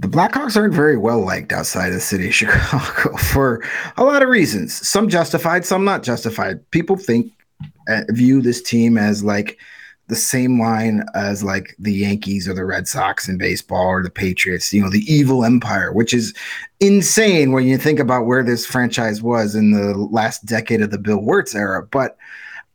the 0.00 0.08
Blackhawks 0.08 0.56
aren't 0.56 0.74
very 0.74 0.96
well 0.96 1.20
liked 1.20 1.52
outside 1.52 1.88
of 1.88 1.94
the 1.94 2.00
city 2.00 2.28
of 2.28 2.34
Chicago 2.40 3.16
for 3.16 3.62
a 3.96 4.04
lot 4.04 4.22
of 4.22 4.28
reasons. 4.28 4.74
Some 4.86 5.08
justified, 5.08 5.64
some 5.64 5.84
not 5.84 6.02
justified. 6.02 6.68
People 6.70 6.96
think 6.96 7.32
uh, 7.88 8.02
view 8.10 8.42
this 8.42 8.62
team 8.62 8.98
as 8.98 9.24
like 9.24 9.58
the 10.08 10.16
same 10.16 10.60
line 10.60 11.04
as 11.14 11.44
like 11.44 11.74
the 11.78 11.92
Yankees 11.92 12.48
or 12.48 12.54
the 12.54 12.64
Red 12.64 12.88
Sox 12.88 13.28
in 13.28 13.38
baseball 13.38 13.86
or 13.86 14.02
the 14.02 14.10
Patriots, 14.10 14.72
you 14.72 14.82
know, 14.82 14.90
the 14.90 15.04
evil 15.12 15.44
empire, 15.44 15.92
which 15.92 16.12
is 16.12 16.34
insane 16.80 17.52
when 17.52 17.66
you 17.66 17.78
think 17.78 17.98
about 17.98 18.26
where 18.26 18.42
this 18.42 18.66
franchise 18.66 19.22
was 19.22 19.54
in 19.54 19.70
the 19.70 19.96
last 19.96 20.46
decade 20.46 20.80
of 20.80 20.90
the 20.90 20.98
Bill 20.98 21.22
Wirtz 21.22 21.54
era. 21.54 21.86
But 21.86 22.16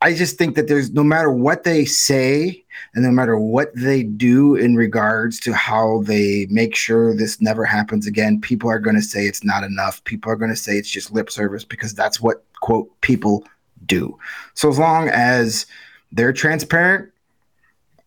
I 0.02 0.14
just 0.14 0.38
think 0.38 0.56
that 0.56 0.68
there's 0.68 0.92
no 0.92 1.04
matter 1.04 1.32
what 1.32 1.64
they 1.64 1.86
say 1.86 2.64
and 2.94 3.04
no 3.04 3.12
matter 3.12 3.40
what 3.40 3.74
they 3.74 4.04
do 4.04 4.54
in 4.56 4.76
regards 4.76 5.40
to 5.40 5.54
how 5.54 6.04
they 6.04 6.46
make 6.50 6.76
sure 6.76 7.16
this 7.16 7.42
never 7.42 7.64
happens 7.64 8.06
again, 8.06 8.42
people 8.42 8.70
are 8.70 8.80
going 8.80 8.98
to 8.98 9.02
say 9.02 9.26
it's 9.26 9.46
not 9.46 9.64
enough. 9.64 10.04
People 10.04 10.32
are 10.32 10.36
going 10.36 10.52
to 10.52 10.58
say 10.58 10.74
it's 10.74 10.90
just 10.90 11.14
lip 11.14 11.32
service 11.32 11.64
because 11.64 11.94
that's 11.94 12.20
what, 12.20 12.44
quote, 12.60 12.92
people 13.02 13.46
do. 13.86 14.20
So 14.56 14.70
as 14.70 14.78
long 14.78 15.08
as 15.08 15.66
they're 16.12 16.34
transparent, 16.34 17.13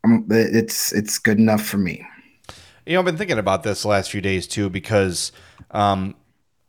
um, 0.07 0.26
it's 0.30 0.92
it's 0.92 1.18
good 1.18 1.38
enough 1.38 1.62
for 1.62 1.78
me. 1.78 2.07
You 2.86 2.94
know, 2.94 3.00
I've 3.00 3.04
been 3.04 3.16
thinking 3.16 3.38
about 3.38 3.62
this 3.62 3.84
last 3.84 4.11
few 4.11 4.20
days 4.20 4.46
too 4.46 4.70
because 4.70 5.32
um, 5.72 6.14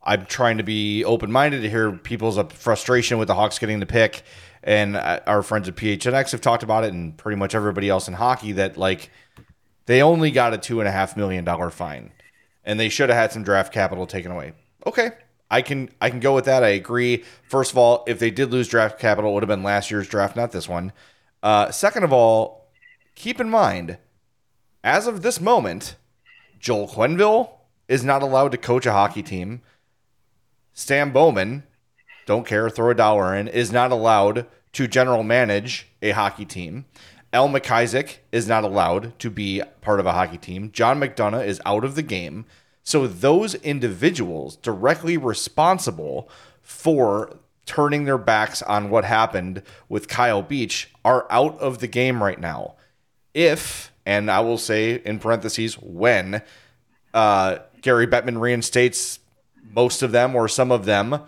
I'm 0.03 0.25
trying 0.25 0.57
to 0.57 0.63
be 0.63 1.05
open 1.05 1.31
minded 1.31 1.61
to 1.61 1.69
hear 1.69 1.91
people's 1.91 2.39
frustration 2.53 3.17
with 3.17 3.27
the 3.27 3.35
Hawks 3.35 3.59
getting 3.59 3.79
the 3.79 3.85
pick, 3.85 4.23
and 4.63 4.95
uh, 4.95 5.19
our 5.27 5.43
friends 5.43 5.67
at 5.67 5.75
PHNX 5.75 6.31
have 6.31 6.41
talked 6.41 6.63
about 6.63 6.83
it, 6.83 6.93
and 6.93 7.15
pretty 7.17 7.37
much 7.37 7.53
everybody 7.53 7.89
else 7.89 8.07
in 8.07 8.15
hockey 8.15 8.53
that 8.53 8.77
like 8.77 9.11
they 9.85 10.01
only 10.01 10.31
got 10.31 10.53
a 10.53 10.57
two 10.57 10.79
and 10.79 10.87
a 10.87 10.91
half 10.91 11.15
million 11.15 11.45
dollar 11.45 11.69
fine, 11.69 12.11
and 12.65 12.79
they 12.79 12.89
should 12.89 13.09
have 13.09 13.17
had 13.17 13.31
some 13.31 13.43
draft 13.43 13.71
capital 13.71 14.07
taken 14.07 14.31
away. 14.31 14.53
Okay, 14.85 15.11
I 15.51 15.61
can 15.61 15.89
I 16.01 16.09
can 16.09 16.19
go 16.19 16.33
with 16.33 16.45
that. 16.45 16.63
I 16.63 16.69
agree. 16.69 17.23
First 17.43 17.71
of 17.71 17.77
all, 17.77 18.03
if 18.07 18.17
they 18.17 18.31
did 18.31 18.51
lose 18.51 18.67
draft 18.67 18.99
capital, 18.99 19.31
it 19.31 19.33
would 19.35 19.43
have 19.43 19.47
been 19.49 19.63
last 19.63 19.91
year's 19.91 20.07
draft, 20.07 20.35
not 20.35 20.51
this 20.51 20.67
one. 20.67 20.93
Uh, 21.43 21.69
second 21.69 22.03
of 22.03 22.11
all, 22.11 22.66
keep 23.17 23.41
in 23.41 23.49
mind, 23.49 23.97
as 24.83 25.07
of 25.07 25.21
this 25.21 25.41
moment, 25.41 25.95
Joel 26.59 26.87
Quenneville 26.87 27.49
is 27.87 28.03
not 28.03 28.21
allowed 28.21 28.51
to 28.51 28.57
coach 28.57 28.85
a 28.85 28.91
hockey 28.91 29.23
team. 29.23 29.61
Stan 30.73 31.11
Bowman, 31.11 31.63
don't 32.27 32.45
care, 32.45 32.69
throw 32.69 32.91
a 32.91 32.95
dollar 32.95 33.35
in, 33.35 33.47
is 33.47 33.71
not 33.71 33.91
allowed 33.91 34.45
to 34.73 34.87
general 34.87 35.23
manage 35.23 35.87
a 36.01 36.11
hockey 36.11 36.45
team. 36.45 36.85
Al 37.33 37.49
MacIsaac 37.49 38.17
is 38.31 38.47
not 38.47 38.63
allowed 38.63 39.17
to 39.19 39.29
be 39.29 39.61
part 39.81 39.99
of 39.99 40.05
a 40.05 40.13
hockey 40.13 40.37
team. 40.37 40.71
John 40.71 40.99
McDonough 40.99 41.45
is 41.45 41.59
out 41.65 41.83
of 41.83 41.95
the 41.95 42.03
game. 42.03 42.45
So 42.83 43.07
those 43.07 43.55
individuals 43.55 44.55
directly 44.57 45.17
responsible 45.17 46.29
for 46.61 47.37
turning 47.65 48.05
their 48.05 48.17
backs 48.17 48.61
on 48.61 48.89
what 48.89 49.05
happened 49.05 49.63
with 49.89 50.07
Kyle 50.07 50.43
Beach 50.43 50.91
are 51.03 51.25
out 51.31 51.57
of 51.59 51.79
the 51.79 51.87
game 51.87 52.23
right 52.23 52.39
now 52.39 52.76
if, 53.37 53.93
and 54.03 54.31
I 54.31 54.39
will 54.39 54.57
say 54.57 54.95
in 54.95 55.19
parentheses, 55.19 55.75
when 55.75 56.41
uh, 57.13 57.59
Gary 57.81 58.07
Bettman 58.07 58.41
reinstates 58.41 59.19
most 59.71 60.01
of 60.01 60.11
them 60.11 60.35
or 60.35 60.47
some 60.47 60.71
of 60.71 60.85
them, 60.85 61.21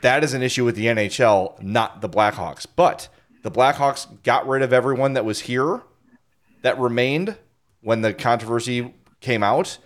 that 0.00 0.24
is 0.24 0.32
an 0.32 0.42
issue 0.42 0.64
with 0.64 0.74
the 0.74 0.86
NHL, 0.86 1.62
not 1.62 2.00
the 2.00 2.08
Blackhawks. 2.08 2.66
But 2.74 3.08
the 3.42 3.50
Blackhawks 3.50 4.22
got 4.22 4.48
rid 4.48 4.62
of 4.62 4.72
everyone 4.72 5.12
that 5.12 5.26
was 5.26 5.40
here 5.40 5.82
that 6.62 6.78
remained 6.78 7.36
when 7.82 8.00
the 8.00 8.14
controversy 8.14 8.94
came 9.20 9.42
out. 9.42 9.76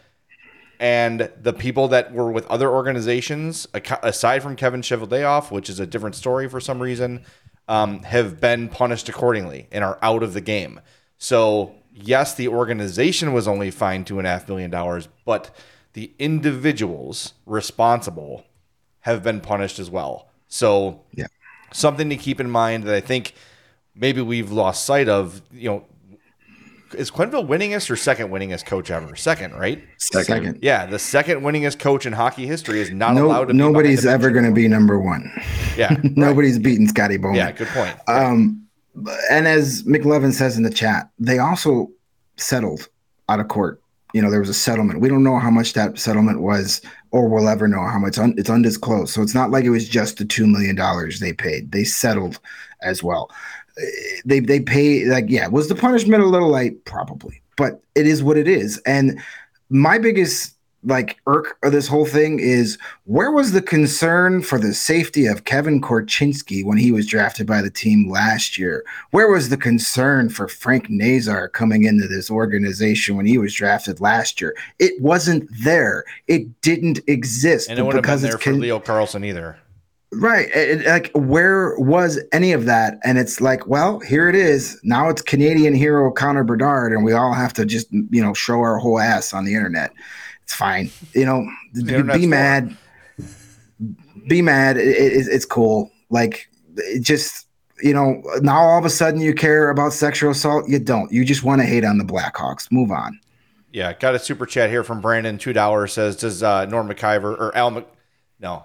And 0.79 1.29
the 1.43 1.53
people 1.53 1.89
that 1.89 2.13
were 2.13 2.31
with 2.31 2.47
other 2.47 2.71
organizations, 2.71 3.67
aside 3.75 4.45
from 4.45 4.55
Kevin 4.55 4.81
Cheveldayoff, 4.81 5.51
which 5.51 5.69
is 5.69 5.81
a 5.81 5.87
different 5.87 6.15
story 6.15 6.49
for 6.49 6.61
some 6.61 6.81
reason, 6.81 7.25
um, 7.67 8.05
have 8.05 8.41
been 8.41 8.69
punished 8.69 9.09
accordingly 9.09 9.67
and 9.73 9.83
are 9.83 9.99
out 10.03 10.23
of 10.23 10.35
the 10.35 10.41
game. 10.41 10.81
So 11.19 11.75
yes, 11.93 12.35
the 12.35 12.49
organization 12.49 13.33
was 13.33 13.47
only 13.47 13.71
fined 13.71 14.07
two 14.07 14.19
and 14.19 14.27
a 14.27 14.31
half 14.31 14.49
million 14.49 14.71
dollars, 14.71 15.09
but 15.25 15.55
the 15.93 16.13
individuals 16.19 17.35
responsible 17.45 18.45
have 19.01 19.23
been 19.23 19.41
punished 19.41 19.79
as 19.79 19.91
well. 19.91 20.29
So 20.49 21.03
yeah, 21.13 21.27
something 21.73 22.09
to 22.11 22.17
keep 22.17 22.41
in 22.41 22.51
mind 22.51 22.85
that 22.85 22.95
I 22.95 23.01
think 23.01 23.35
maybe 23.95 24.23
we've 24.23 24.51
lost 24.51 24.85
sight 24.87 25.09
of. 25.09 25.43
You 25.53 25.71
know, 25.71 25.85
is 26.95 27.11
Quenneville 27.11 27.47
winningest 27.47 27.91
or 27.91 27.97
second 27.97 28.31
winningest 28.31 28.65
coach 28.65 28.91
ever? 28.91 29.15
Second, 29.17 29.55
right? 29.55 29.85
Second. 29.99 30.61
Yeah, 30.63 30.87
the 30.87 30.99
second 30.99 31.41
winningest 31.43 31.79
coach 31.79 32.07
in 32.07 32.13
hockey 32.13 32.47
history 32.47 32.81
is 32.81 32.91
not 32.91 33.15
no, 33.15 33.27
allowed 33.27 33.47
to. 33.47 33.55
Nobody's 33.55 34.07
ever 34.07 34.31
going 34.31 34.47
to 34.47 34.53
be 34.53 34.69
number 34.69 34.99
one. 34.99 35.31
Yeah, 35.77 35.97
nobody's 36.03 36.55
right. 36.55 36.63
beaten 36.65 36.89
Scotty 36.89 37.17
Bowman. 37.17 37.37
Yeah, 37.37 37.53
good 37.53 37.69
point. 37.69 37.97
Um, 38.07 38.68
and 39.31 39.47
as 39.47 39.83
McLevin 39.85 40.33
says 40.33 40.57
in 40.57 40.63
the 40.63 40.71
chat, 40.71 41.11
they 41.19 41.39
also 41.39 41.91
settled 42.37 42.89
out 43.29 43.41
of 43.41 43.49
court. 43.49 43.81
You 44.15 44.23
know, 44.23 44.31
there 44.31 44.41
was 44.41 44.49
a 44.49 44.55
settlement. 44.55 45.01
We 45.01 45.09
don't 45.09 45.23
know 45.23 45.39
how 45.39 45.51
much 45.51 45.75
that 45.75 45.99
settlement 45.99 46.41
was, 46.41 46.81
or 47.11 47.29
we'll 47.29 47.49
ever 47.49 47.69
know 47.69 47.87
how 47.87 47.99
much. 47.99 48.17
it's 48.19 48.51
undisclosed. 48.51 49.13
So 49.13 49.21
it's 49.23 49.35
not 49.35 49.51
like 49.51 49.65
it 49.65 49.71
was 49.71 49.89
just 49.89 50.17
the 50.17 50.25
two 50.25 50.47
million 50.47 50.77
dollars 50.77 51.21
they 51.21 51.33
paid. 51.33 51.73
They 51.73 51.85
settled 51.85 52.41
as 52.83 53.03
well. 53.03 53.31
They 54.25 54.41
they 54.41 54.61
pay 54.61 55.05
like 55.05 55.27
yeah. 55.29 55.49
Was 55.49 55.69
the 55.69 55.75
punishment 55.75 56.23
a 56.23 56.27
little 56.27 56.49
light? 56.49 56.85
Probably, 56.85 57.43
but 57.57 57.83
it 57.95 58.07
is 58.07 58.23
what 58.23 58.37
it 58.37 58.49
is. 58.49 58.79
And 58.87 59.21
my 59.69 59.99
biggest 59.99 60.58
like 60.85 61.19
irk 61.27 61.59
of 61.63 61.73
this 61.73 61.89
whole 61.89 62.07
thing 62.07 62.39
is 62.39 62.79
where 63.05 63.31
was 63.31 63.53
the 63.53 63.63
concern 63.63 64.43
for 64.43 64.59
the 64.59 64.73
safety 64.73 65.27
of 65.27 65.45
Kevin 65.45 65.81
Korchinski 65.81 66.65
when 66.65 66.79
he 66.79 66.93
was 66.93 67.07
drafted 67.07 67.47
by 67.47 67.61
the 67.63 67.71
team 67.71 68.09
last 68.11 68.57
year? 68.57 68.85
Where 69.11 69.29
was 69.29 69.49
the 69.49 69.57
concern 69.57 70.29
for 70.29 70.47
Frank 70.47 70.89
Nazar 70.89 71.49
coming 71.49 71.85
into 71.85 72.07
this 72.07 72.31
organization 72.31 73.17
when 73.17 73.27
he 73.27 73.39
was 73.39 73.55
drafted 73.55 74.01
last 74.01 74.41
year? 74.41 74.57
It 74.79 75.01
wasn't 75.01 75.49
there. 75.63 76.05
It 76.29 76.61
didn't 76.61 77.01
exist. 77.07 77.69
And 77.69 77.79
it 77.79 77.83
wouldn't 77.83 78.07
have 78.07 78.21
been 78.21 78.31
there 78.31 78.39
for 78.39 78.45
con- 78.45 78.61
Leo 78.61 78.79
Carlsson 78.79 79.25
either. 79.25 79.59
Right. 80.11 80.49
It, 80.55 80.87
like, 80.87 81.11
where 81.15 81.79
was 81.79 82.19
any 82.33 82.53
of 82.53 82.65
that? 82.65 82.99
And 83.05 83.19
it's 83.19 83.43
like, 83.43 83.67
well, 83.67 84.01
here 84.01 84.27
it 84.27 84.35
is. 84.35 84.81
Now 84.83 85.11
it's 85.11 85.21
Canadian 85.21 85.75
hero 85.75 86.11
Connor 86.11 86.45
Bedard, 86.45 86.93
and 86.93 87.05
we 87.05 87.13
all 87.13 87.35
have 87.35 87.53
to 87.55 87.67
just, 87.67 87.93
you 87.93 88.23
know, 88.23 88.33
show 88.33 88.61
our 88.61 88.79
whole 88.79 88.99
ass 88.99 89.35
on 89.35 89.45
the 89.45 89.55
internet. 89.55 89.93
It's 90.49 90.55
fine. 90.55 90.91
You 91.13 91.27
know, 91.27 91.47
be 91.75 92.27
mad. 92.27 92.75
Be 94.29 94.41
mad. 94.41 94.79
It, 94.79 94.89
it, 94.89 95.27
it's 95.29 95.45
cool. 95.45 95.91
Like, 96.09 96.49
it 96.77 97.01
just 97.03 97.47
you 97.83 97.93
know, 97.93 98.23
now 98.41 98.59
all 98.59 98.79
of 98.79 98.87
a 98.87 98.91
sudden 98.91 99.21
you 99.21 99.35
care 99.35 99.69
about 99.69 99.93
sexual 99.93 100.31
assault. 100.31 100.67
You 100.67 100.79
don't. 100.79 101.13
You 101.13 101.27
just 101.27 101.45
want 101.45 101.61
to 101.61 101.67
hate 101.67 101.85
on 101.85 101.99
the 101.99 102.05
Blackhawks. 102.05 102.73
Move 102.73 102.91
on. 102.91 103.21
Yeah, 103.75 103.93
got 103.93 104.15
a 104.15 104.19
super 104.19 104.47
chat 104.47 104.71
here 104.71 104.83
from 104.83 105.03
Brandon. 105.03 105.37
Two 105.37 105.53
dollars 105.53 105.93
says, 105.93 106.17
"Does 106.17 106.43
uh, 106.43 106.65
Norm 106.65 106.89
Maciver 106.89 107.39
or 107.39 107.55
Al? 107.55 107.71
Mc- 107.71 107.87
no, 108.41 108.65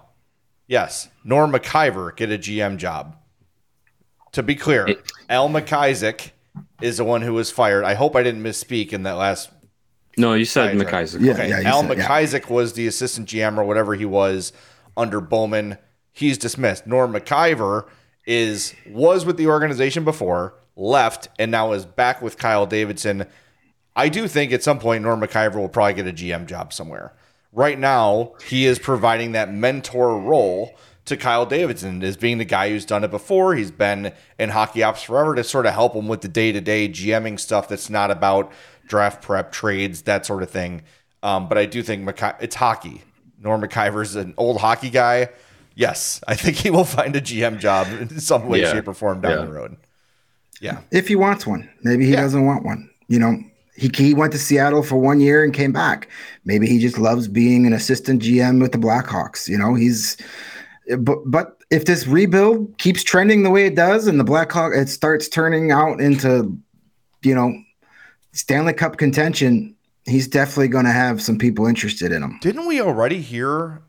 yes, 0.66 1.08
Norm 1.22 1.52
Maciver 1.52 2.16
get 2.16 2.32
a 2.32 2.38
GM 2.38 2.78
job?" 2.78 3.14
To 4.32 4.42
be 4.42 4.54
clear, 4.54 4.86
it- 4.86 5.02
Al 5.28 5.50
MacIsaac 5.50 6.30
is 6.80 6.96
the 6.96 7.04
one 7.04 7.20
who 7.20 7.34
was 7.34 7.50
fired. 7.50 7.84
I 7.84 7.92
hope 7.92 8.16
I 8.16 8.22
didn't 8.22 8.42
misspeak 8.42 8.94
in 8.94 9.02
that 9.02 9.12
last 9.18 9.50
no, 10.16 10.34
you 10.34 10.44
said 10.44 10.76
MacIsaac. 10.76 11.20
Yeah, 11.20 11.32
okay. 11.32 11.48
yeah, 11.48 11.70
Al 11.70 11.82
said, 11.82 11.98
MacIsaac 11.98 12.48
yeah. 12.48 12.54
was 12.54 12.72
the 12.74 12.86
assistant 12.86 13.28
GM 13.28 13.58
or 13.58 13.64
whatever 13.64 13.94
he 13.94 14.04
was 14.04 14.52
under 14.96 15.20
Bowman. 15.20 15.78
He's 16.12 16.38
dismissed. 16.38 16.86
Norm 16.86 17.12
Maciver 17.12 17.86
is 18.26 18.74
was 18.88 19.24
with 19.24 19.36
the 19.36 19.46
organization 19.46 20.04
before, 20.04 20.54
left, 20.76 21.28
and 21.38 21.50
now 21.50 21.72
is 21.72 21.84
back 21.84 22.22
with 22.22 22.38
Kyle 22.38 22.66
Davidson. 22.66 23.26
I 23.96 24.08
do 24.08 24.26
think 24.26 24.52
at 24.52 24.62
some 24.62 24.78
point 24.78 25.02
Norm 25.02 25.20
Maciver 25.20 25.56
will 25.56 25.68
probably 25.68 25.94
get 25.94 26.06
a 26.06 26.12
GM 26.12 26.46
job 26.46 26.72
somewhere. 26.72 27.14
Right 27.52 27.78
now, 27.78 28.34
he 28.48 28.66
is 28.66 28.78
providing 28.78 29.32
that 29.32 29.52
mentor 29.52 30.18
role 30.18 30.76
to 31.06 31.16
Kyle 31.16 31.44
Davidson 31.44 32.02
as 32.02 32.16
being 32.16 32.38
the 32.38 32.44
guy 32.44 32.70
who's 32.70 32.84
done 32.84 33.04
it 33.04 33.10
before. 33.10 33.54
He's 33.54 33.70
been 33.70 34.12
in 34.38 34.50
hockey 34.50 34.82
ops 34.82 35.02
forever 35.02 35.34
to 35.34 35.44
sort 35.44 35.66
of 35.66 35.74
help 35.74 35.94
him 35.94 36.08
with 36.08 36.22
the 36.22 36.28
day 36.28 36.52
to 36.52 36.60
day 36.60 36.88
GMing 36.88 37.38
stuff 37.38 37.68
that's 37.68 37.90
not 37.90 38.10
about 38.10 38.50
draft 38.86 39.22
prep, 39.22 39.52
trades, 39.52 40.02
that 40.02 40.24
sort 40.26 40.42
of 40.42 40.50
thing. 40.50 40.82
Um, 41.22 41.48
but 41.48 41.58
I 41.58 41.66
do 41.66 41.82
think 41.82 42.06
McKi- 42.08 42.36
it's 42.40 42.54
hockey. 42.54 43.02
Norm 43.38 43.60
Maciver's 43.60 44.14
an 44.16 44.34
old 44.36 44.60
hockey 44.60 44.90
guy. 44.90 45.28
Yes, 45.74 46.20
I 46.28 46.34
think 46.34 46.56
he 46.56 46.70
will 46.70 46.84
find 46.84 47.14
a 47.16 47.20
GM 47.20 47.58
job 47.58 47.88
in 47.88 48.20
some 48.20 48.48
way, 48.48 48.62
yeah. 48.62 48.72
shape, 48.72 48.88
or 48.88 48.94
form 48.94 49.20
down 49.20 49.38
yeah. 49.38 49.44
the 49.44 49.52
road. 49.52 49.76
Yeah. 50.60 50.80
If 50.90 51.08
he 51.08 51.16
wants 51.16 51.46
one. 51.46 51.68
Maybe 51.82 52.06
he 52.06 52.12
yeah. 52.12 52.22
doesn't 52.22 52.46
want 52.46 52.64
one. 52.64 52.88
You 53.08 53.18
know, 53.18 53.36
he, 53.76 53.90
he 53.94 54.14
went 54.14 54.32
to 54.32 54.38
Seattle 54.38 54.82
for 54.82 54.96
one 54.96 55.20
year 55.20 55.44
and 55.44 55.52
came 55.52 55.72
back. 55.72 56.08
Maybe 56.44 56.66
he 56.66 56.78
just 56.78 56.96
loves 56.96 57.28
being 57.28 57.66
an 57.66 57.72
assistant 57.72 58.22
GM 58.22 58.62
with 58.62 58.72
the 58.72 58.78
Blackhawks. 58.78 59.48
You 59.48 59.58
know, 59.58 59.74
he's 59.74 60.16
but 60.98 61.18
but 61.26 61.62
if 61.70 61.84
this 61.84 62.06
rebuild 62.06 62.76
keeps 62.78 63.02
trending 63.02 63.42
the 63.42 63.50
way 63.50 63.66
it 63.66 63.74
does 63.74 64.06
and 64.06 64.18
the 64.20 64.24
Blackhawk 64.24 64.72
it 64.74 64.88
starts 64.88 65.28
turning 65.28 65.70
out 65.70 66.00
into 66.00 66.56
you 67.22 67.34
know 67.34 67.54
Stanley 68.32 68.72
Cup 68.72 68.96
contention, 68.96 69.74
he's 70.06 70.28
definitely 70.28 70.68
going 70.68 70.84
to 70.84 70.92
have 70.92 71.22
some 71.22 71.38
people 71.38 71.66
interested 71.66 72.12
in 72.12 72.22
him. 72.22 72.38
Didn't 72.40 72.66
we 72.66 72.80
already 72.80 73.20
hear 73.20 73.82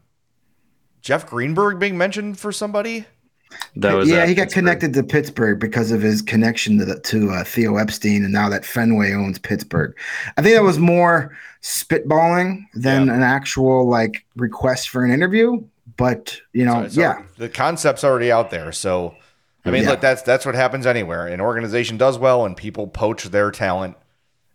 Jeff 1.01 1.25
Greenberg 1.25 1.79
being 1.79 1.97
mentioned 1.97 2.39
for 2.39 2.51
somebody? 2.51 3.05
That 3.77 3.93
was 3.93 4.09
yeah, 4.09 4.25
he 4.25 4.33
got 4.33 4.43
Pittsburgh. 4.43 4.63
connected 4.63 4.93
to 4.93 5.03
Pittsburgh 5.03 5.59
because 5.59 5.91
of 5.91 6.01
his 6.01 6.21
connection 6.21 6.77
to 6.79 6.85
the, 6.85 6.99
to 7.01 7.29
uh, 7.29 7.43
Theo 7.43 7.77
Epstein, 7.77 8.23
and 8.23 8.33
now 8.33 8.49
that 8.49 8.65
Fenway 8.65 9.13
owns 9.13 9.39
Pittsburgh. 9.39 9.95
I 10.37 10.41
think 10.41 10.55
that 10.55 10.63
was 10.63 10.79
more 10.79 11.35
spitballing 11.61 12.65
than 12.73 13.07
yeah. 13.07 13.13
an 13.13 13.21
actual 13.21 13.87
like 13.87 14.25
request 14.35 14.89
for 14.89 15.03
an 15.03 15.11
interview. 15.11 15.63
But 15.97 16.39
you 16.53 16.65
know, 16.65 16.87
so, 16.87 16.99
yeah, 16.99 17.23
the 17.37 17.49
concept's 17.49 18.03
already 18.03 18.31
out 18.31 18.49
there. 18.49 18.71
So 18.71 19.15
I 19.65 19.71
mean, 19.71 19.83
yeah. 19.83 19.91
look, 19.91 20.01
that's 20.01 20.21
that's 20.21 20.45
what 20.45 20.55
happens 20.55 20.85
anywhere. 20.85 21.27
An 21.27 21.41
organization 21.41 21.97
does 21.97 22.19
well, 22.19 22.45
and 22.45 22.55
people 22.55 22.87
poach 22.87 23.23
their 23.25 23.49
talent. 23.49 23.97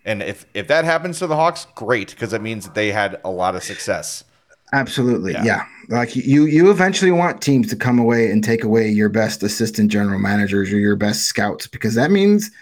And 0.05 0.23
if 0.23 0.47
if 0.55 0.69
that 0.69 0.85
happens 0.85 1.19
to 1.19 1.27
the 1.27 1.37
Hawks, 1.37 1.67
great, 1.75 2.11
because 2.11 2.33
it 2.33 2.41
means 2.41 2.65
that 2.65 2.75
they 2.75 2.93
had 2.93 3.21
a 3.25 3.31
lot 3.31 3.57
of 3.57 3.63
success. 3.63 4.25
Absolutely, 4.73 5.33
yeah. 5.33 5.45
yeah. 5.45 5.65
Like 5.89 6.15
you, 6.15 6.45
you 6.45 6.71
eventually 6.71 7.11
want 7.11 7.43
teams 7.43 7.69
to 7.71 7.77
come 7.77 7.99
away 7.99 8.31
and 8.31 8.45
take 8.45 8.63
away 8.63 8.89
your 8.89 9.09
best 9.09 9.43
assistant 9.43 9.91
general 9.91 10.21
managers 10.21 10.73
or 10.73 10.79
your 10.79 10.95
best 10.95 11.25
scouts 11.25 11.67
because 11.67 11.97
that 11.97 12.13
means 12.13 12.53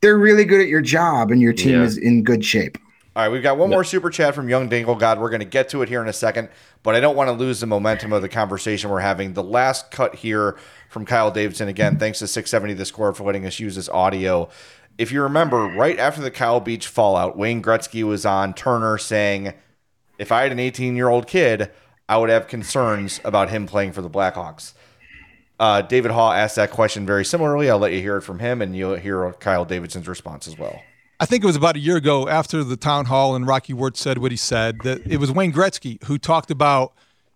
they're 0.00 0.16
really 0.16 0.46
good 0.46 0.62
at 0.62 0.68
your 0.68 0.80
job 0.80 1.30
and 1.30 1.42
your 1.42 1.52
team 1.52 1.74
yeah. 1.74 1.82
is 1.82 1.98
in 1.98 2.24
good 2.24 2.42
shape. 2.42 2.78
All 3.18 3.24
right, 3.24 3.32
we've 3.32 3.42
got 3.42 3.58
one 3.58 3.68
more 3.68 3.82
super 3.82 4.10
chat 4.10 4.32
from 4.32 4.48
Young 4.48 4.68
Dingle 4.68 4.94
God. 4.94 5.18
We're 5.18 5.28
going 5.28 5.40
to 5.40 5.44
get 5.44 5.70
to 5.70 5.82
it 5.82 5.88
here 5.88 6.00
in 6.00 6.06
a 6.06 6.12
second, 6.12 6.50
but 6.84 6.94
I 6.94 7.00
don't 7.00 7.16
want 7.16 7.26
to 7.26 7.32
lose 7.32 7.58
the 7.58 7.66
momentum 7.66 8.12
of 8.12 8.22
the 8.22 8.28
conversation 8.28 8.90
we're 8.90 9.00
having. 9.00 9.32
The 9.32 9.42
last 9.42 9.90
cut 9.90 10.14
here 10.14 10.56
from 10.88 11.04
Kyle 11.04 11.32
Davidson. 11.32 11.66
Again, 11.66 11.98
thanks 11.98 12.20
to 12.20 12.28
670 12.28 12.74
The 12.74 12.84
Score 12.84 13.12
for 13.12 13.24
letting 13.24 13.44
us 13.44 13.58
use 13.58 13.74
this 13.74 13.88
audio. 13.88 14.48
If 14.98 15.10
you 15.10 15.20
remember, 15.20 15.64
right 15.64 15.98
after 15.98 16.22
the 16.22 16.30
Kyle 16.30 16.60
Beach 16.60 16.86
fallout, 16.86 17.36
Wayne 17.36 17.60
Gretzky 17.60 18.04
was 18.04 18.24
on 18.24 18.54
Turner 18.54 18.98
saying, 18.98 19.52
if 20.20 20.30
I 20.30 20.42
had 20.42 20.52
an 20.52 20.60
18 20.60 20.94
year 20.94 21.08
old 21.08 21.26
kid, 21.26 21.72
I 22.08 22.18
would 22.18 22.30
have 22.30 22.46
concerns 22.46 23.20
about 23.24 23.50
him 23.50 23.66
playing 23.66 23.94
for 23.94 24.00
the 24.00 24.08
Blackhawks. 24.08 24.74
Uh, 25.58 25.82
David 25.82 26.12
Haugh 26.12 26.36
asked 26.36 26.54
that 26.54 26.70
question 26.70 27.04
very 27.04 27.24
similarly. 27.24 27.68
I'll 27.68 27.80
let 27.80 27.92
you 27.92 28.00
hear 28.00 28.18
it 28.18 28.22
from 28.22 28.38
him, 28.38 28.62
and 28.62 28.76
you'll 28.76 28.94
hear 28.94 29.32
Kyle 29.40 29.64
Davidson's 29.64 30.06
response 30.06 30.46
as 30.46 30.56
well. 30.56 30.80
I 31.20 31.26
think 31.26 31.42
it 31.42 31.46
was 31.48 31.56
about 31.56 31.74
a 31.74 31.80
year 31.80 31.96
ago 31.96 32.28
after 32.28 32.62
the 32.62 32.76
town 32.76 33.06
hall 33.06 33.34
and 33.34 33.44
Rocky 33.44 33.72
Wirtz 33.72 34.00
said 34.00 34.18
what 34.18 34.30
he 34.30 34.36
said 34.36 34.78
that 34.84 35.04
it 35.04 35.16
was 35.16 35.32
Wayne 35.32 35.52
Gretzky 35.52 36.02
who 36.04 36.16
talked 36.16 36.48
about 36.48 36.92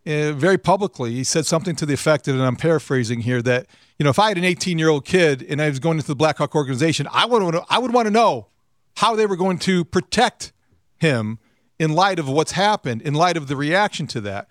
uh, 0.07 0.33
very 0.33 0.57
publicly. 0.57 1.13
He 1.13 1.25
said 1.25 1.47
something 1.47 1.75
to 1.77 1.87
the 1.87 1.95
effect, 1.95 2.29
of, 2.29 2.37
and 2.37 2.45
I'm 2.45 2.55
paraphrasing 2.55 3.23
here, 3.23 3.43
that 3.43 3.67
you 3.99 4.05
know 4.05 4.11
if 4.11 4.21
I 4.21 4.29
had 4.29 4.39
an 4.39 4.45
18 4.45 4.79
year 4.79 4.89
old 4.89 5.05
kid 5.05 5.45
and 5.49 5.61
I 5.61 5.69
was 5.69 5.81
going 5.81 5.97
into 5.97 6.07
the 6.07 6.17
Blackhawk 6.17 6.55
organization, 6.55 7.09
I 7.13 7.27
would 7.27 7.57
I 7.69 7.79
would 7.79 7.93
want 7.93 8.07
to 8.07 8.13
know 8.13 8.49
how 8.97 9.17
they 9.17 9.27
were 9.27 9.37
going 9.37 9.59
to 9.61 9.85
protect 9.85 10.53
him 10.99 11.41
in 11.79 11.93
light 11.93 12.21
of 12.21 12.29
what's 12.29 12.53
happened, 12.53 13.03
in 13.03 13.15
light 13.15 13.37
of 13.37 13.49
the 13.49 13.57
reaction 13.57 14.07
to 14.09 14.21
that. 14.21 14.49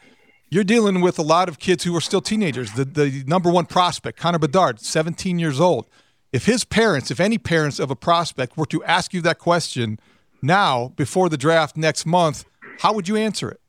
You're 0.50 0.66
dealing 0.66 1.00
with 1.00 1.18
a 1.18 1.22
lot 1.22 1.48
of 1.48 1.60
kids 1.60 1.86
who 1.86 1.96
are 1.96 2.02
still 2.02 2.20
teenagers. 2.20 2.74
The, 2.74 2.84
the 2.84 3.24
number 3.26 3.50
one 3.50 3.66
prospect, 3.66 4.20
Connor 4.20 4.40
Bedard, 4.40 4.82
17 4.82 5.40
years 5.40 5.62
old. 5.62 5.86
If 6.32 6.46
his 6.46 6.64
parents, 6.64 7.12
if 7.12 7.20
any 7.20 7.38
parents 7.38 7.80
of 7.80 7.92
a 7.92 7.96
prospect 7.96 8.58
were 8.58 8.66
to 8.68 8.84
ask 8.86 9.14
you 9.14 9.22
that 9.22 9.38
question 9.38 10.00
now 10.42 10.94
before 10.96 11.28
the 11.28 11.38
draft 11.38 11.76
next 11.76 12.06
month, 12.06 12.46
how 12.80 12.94
would 12.94 13.08
you 13.08 13.18
answer 13.18 13.52
it? 13.52 13.60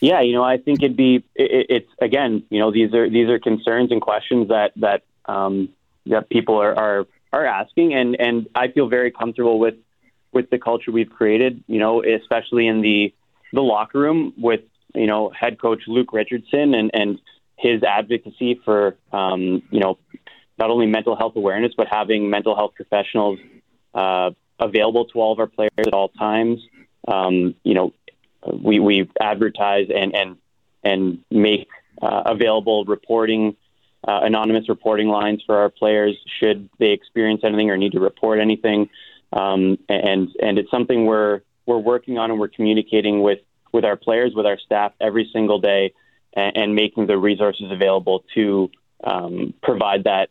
Yeah, 0.00 0.20
you 0.20 0.32
know, 0.32 0.44
I 0.44 0.56
think 0.56 0.82
it'd 0.82 0.96
be 0.96 1.16
it, 1.34 1.66
it's 1.68 1.90
again, 2.00 2.44
you 2.48 2.58
know, 2.58 2.72
these 2.72 2.94
are 2.94 3.10
these 3.10 3.28
are 3.28 3.38
concerns 3.38 3.90
and 3.92 4.00
questions 4.00 4.48
that 4.48 4.72
that 4.76 5.02
um, 5.26 5.68
that 6.06 6.30
people 6.30 6.56
are, 6.56 6.74
are 6.74 7.06
are 7.32 7.44
asking, 7.44 7.92
and 7.92 8.16
and 8.18 8.48
I 8.54 8.68
feel 8.68 8.88
very 8.88 9.10
comfortable 9.10 9.58
with 9.58 9.74
with 10.32 10.48
the 10.48 10.58
culture 10.58 10.92
we've 10.92 11.10
created, 11.10 11.62
you 11.66 11.78
know, 11.78 12.02
especially 12.02 12.66
in 12.66 12.80
the 12.80 13.12
the 13.52 13.60
locker 13.60 13.98
room 13.98 14.32
with 14.38 14.60
you 14.94 15.06
know 15.06 15.30
head 15.30 15.60
coach 15.60 15.82
Luke 15.86 16.12
Richardson 16.12 16.72
and 16.72 16.90
and 16.94 17.18
his 17.58 17.82
advocacy 17.82 18.60
for 18.64 18.96
um, 19.12 19.62
you 19.70 19.80
know 19.80 19.98
not 20.60 20.70
only 20.70 20.86
mental 20.86 21.16
health 21.16 21.34
awareness 21.36 21.72
but 21.76 21.88
having 21.88 22.30
mental 22.30 22.54
health 22.54 22.72
professionals 22.76 23.38
uh, 23.94 24.30
available 24.60 25.06
to 25.06 25.18
all 25.20 25.32
of 25.32 25.38
our 25.38 25.46
players 25.46 25.70
at 25.78 25.92
all 25.92 26.10
times. 26.10 26.60
Um, 27.08 27.54
you 27.64 27.74
know, 27.74 27.92
we 28.52 28.78
we 28.78 29.10
advertise 29.20 29.88
and 29.94 30.14
and 30.14 30.36
and 30.84 31.18
make 31.30 31.68
uh, 32.00 32.22
available 32.26 32.84
reporting. 32.84 33.56
Uh, 34.08 34.20
anonymous 34.22 34.66
reporting 34.70 35.08
lines 35.08 35.42
for 35.44 35.58
our 35.58 35.68
players 35.68 36.16
should 36.38 36.70
they 36.78 36.92
experience 36.92 37.42
anything 37.44 37.68
or 37.68 37.76
need 37.76 37.92
to 37.92 38.00
report 38.00 38.40
anything. 38.40 38.88
Um, 39.30 39.78
and 39.90 40.30
and 40.40 40.58
it's 40.58 40.70
something 40.70 41.04
we're 41.04 41.42
we're 41.66 41.78
working 41.78 42.16
on 42.16 42.30
and 42.30 42.40
we're 42.40 42.48
communicating 42.48 43.20
with 43.20 43.40
with 43.72 43.84
our 43.84 43.96
players, 43.96 44.32
with 44.34 44.46
our 44.46 44.58
staff 44.58 44.92
every 45.02 45.28
single 45.34 45.60
day, 45.60 45.92
and, 46.32 46.56
and 46.56 46.74
making 46.74 47.08
the 47.08 47.18
resources 47.18 47.70
available 47.70 48.24
to 48.34 48.70
um, 49.04 49.52
provide 49.62 50.04
that 50.04 50.30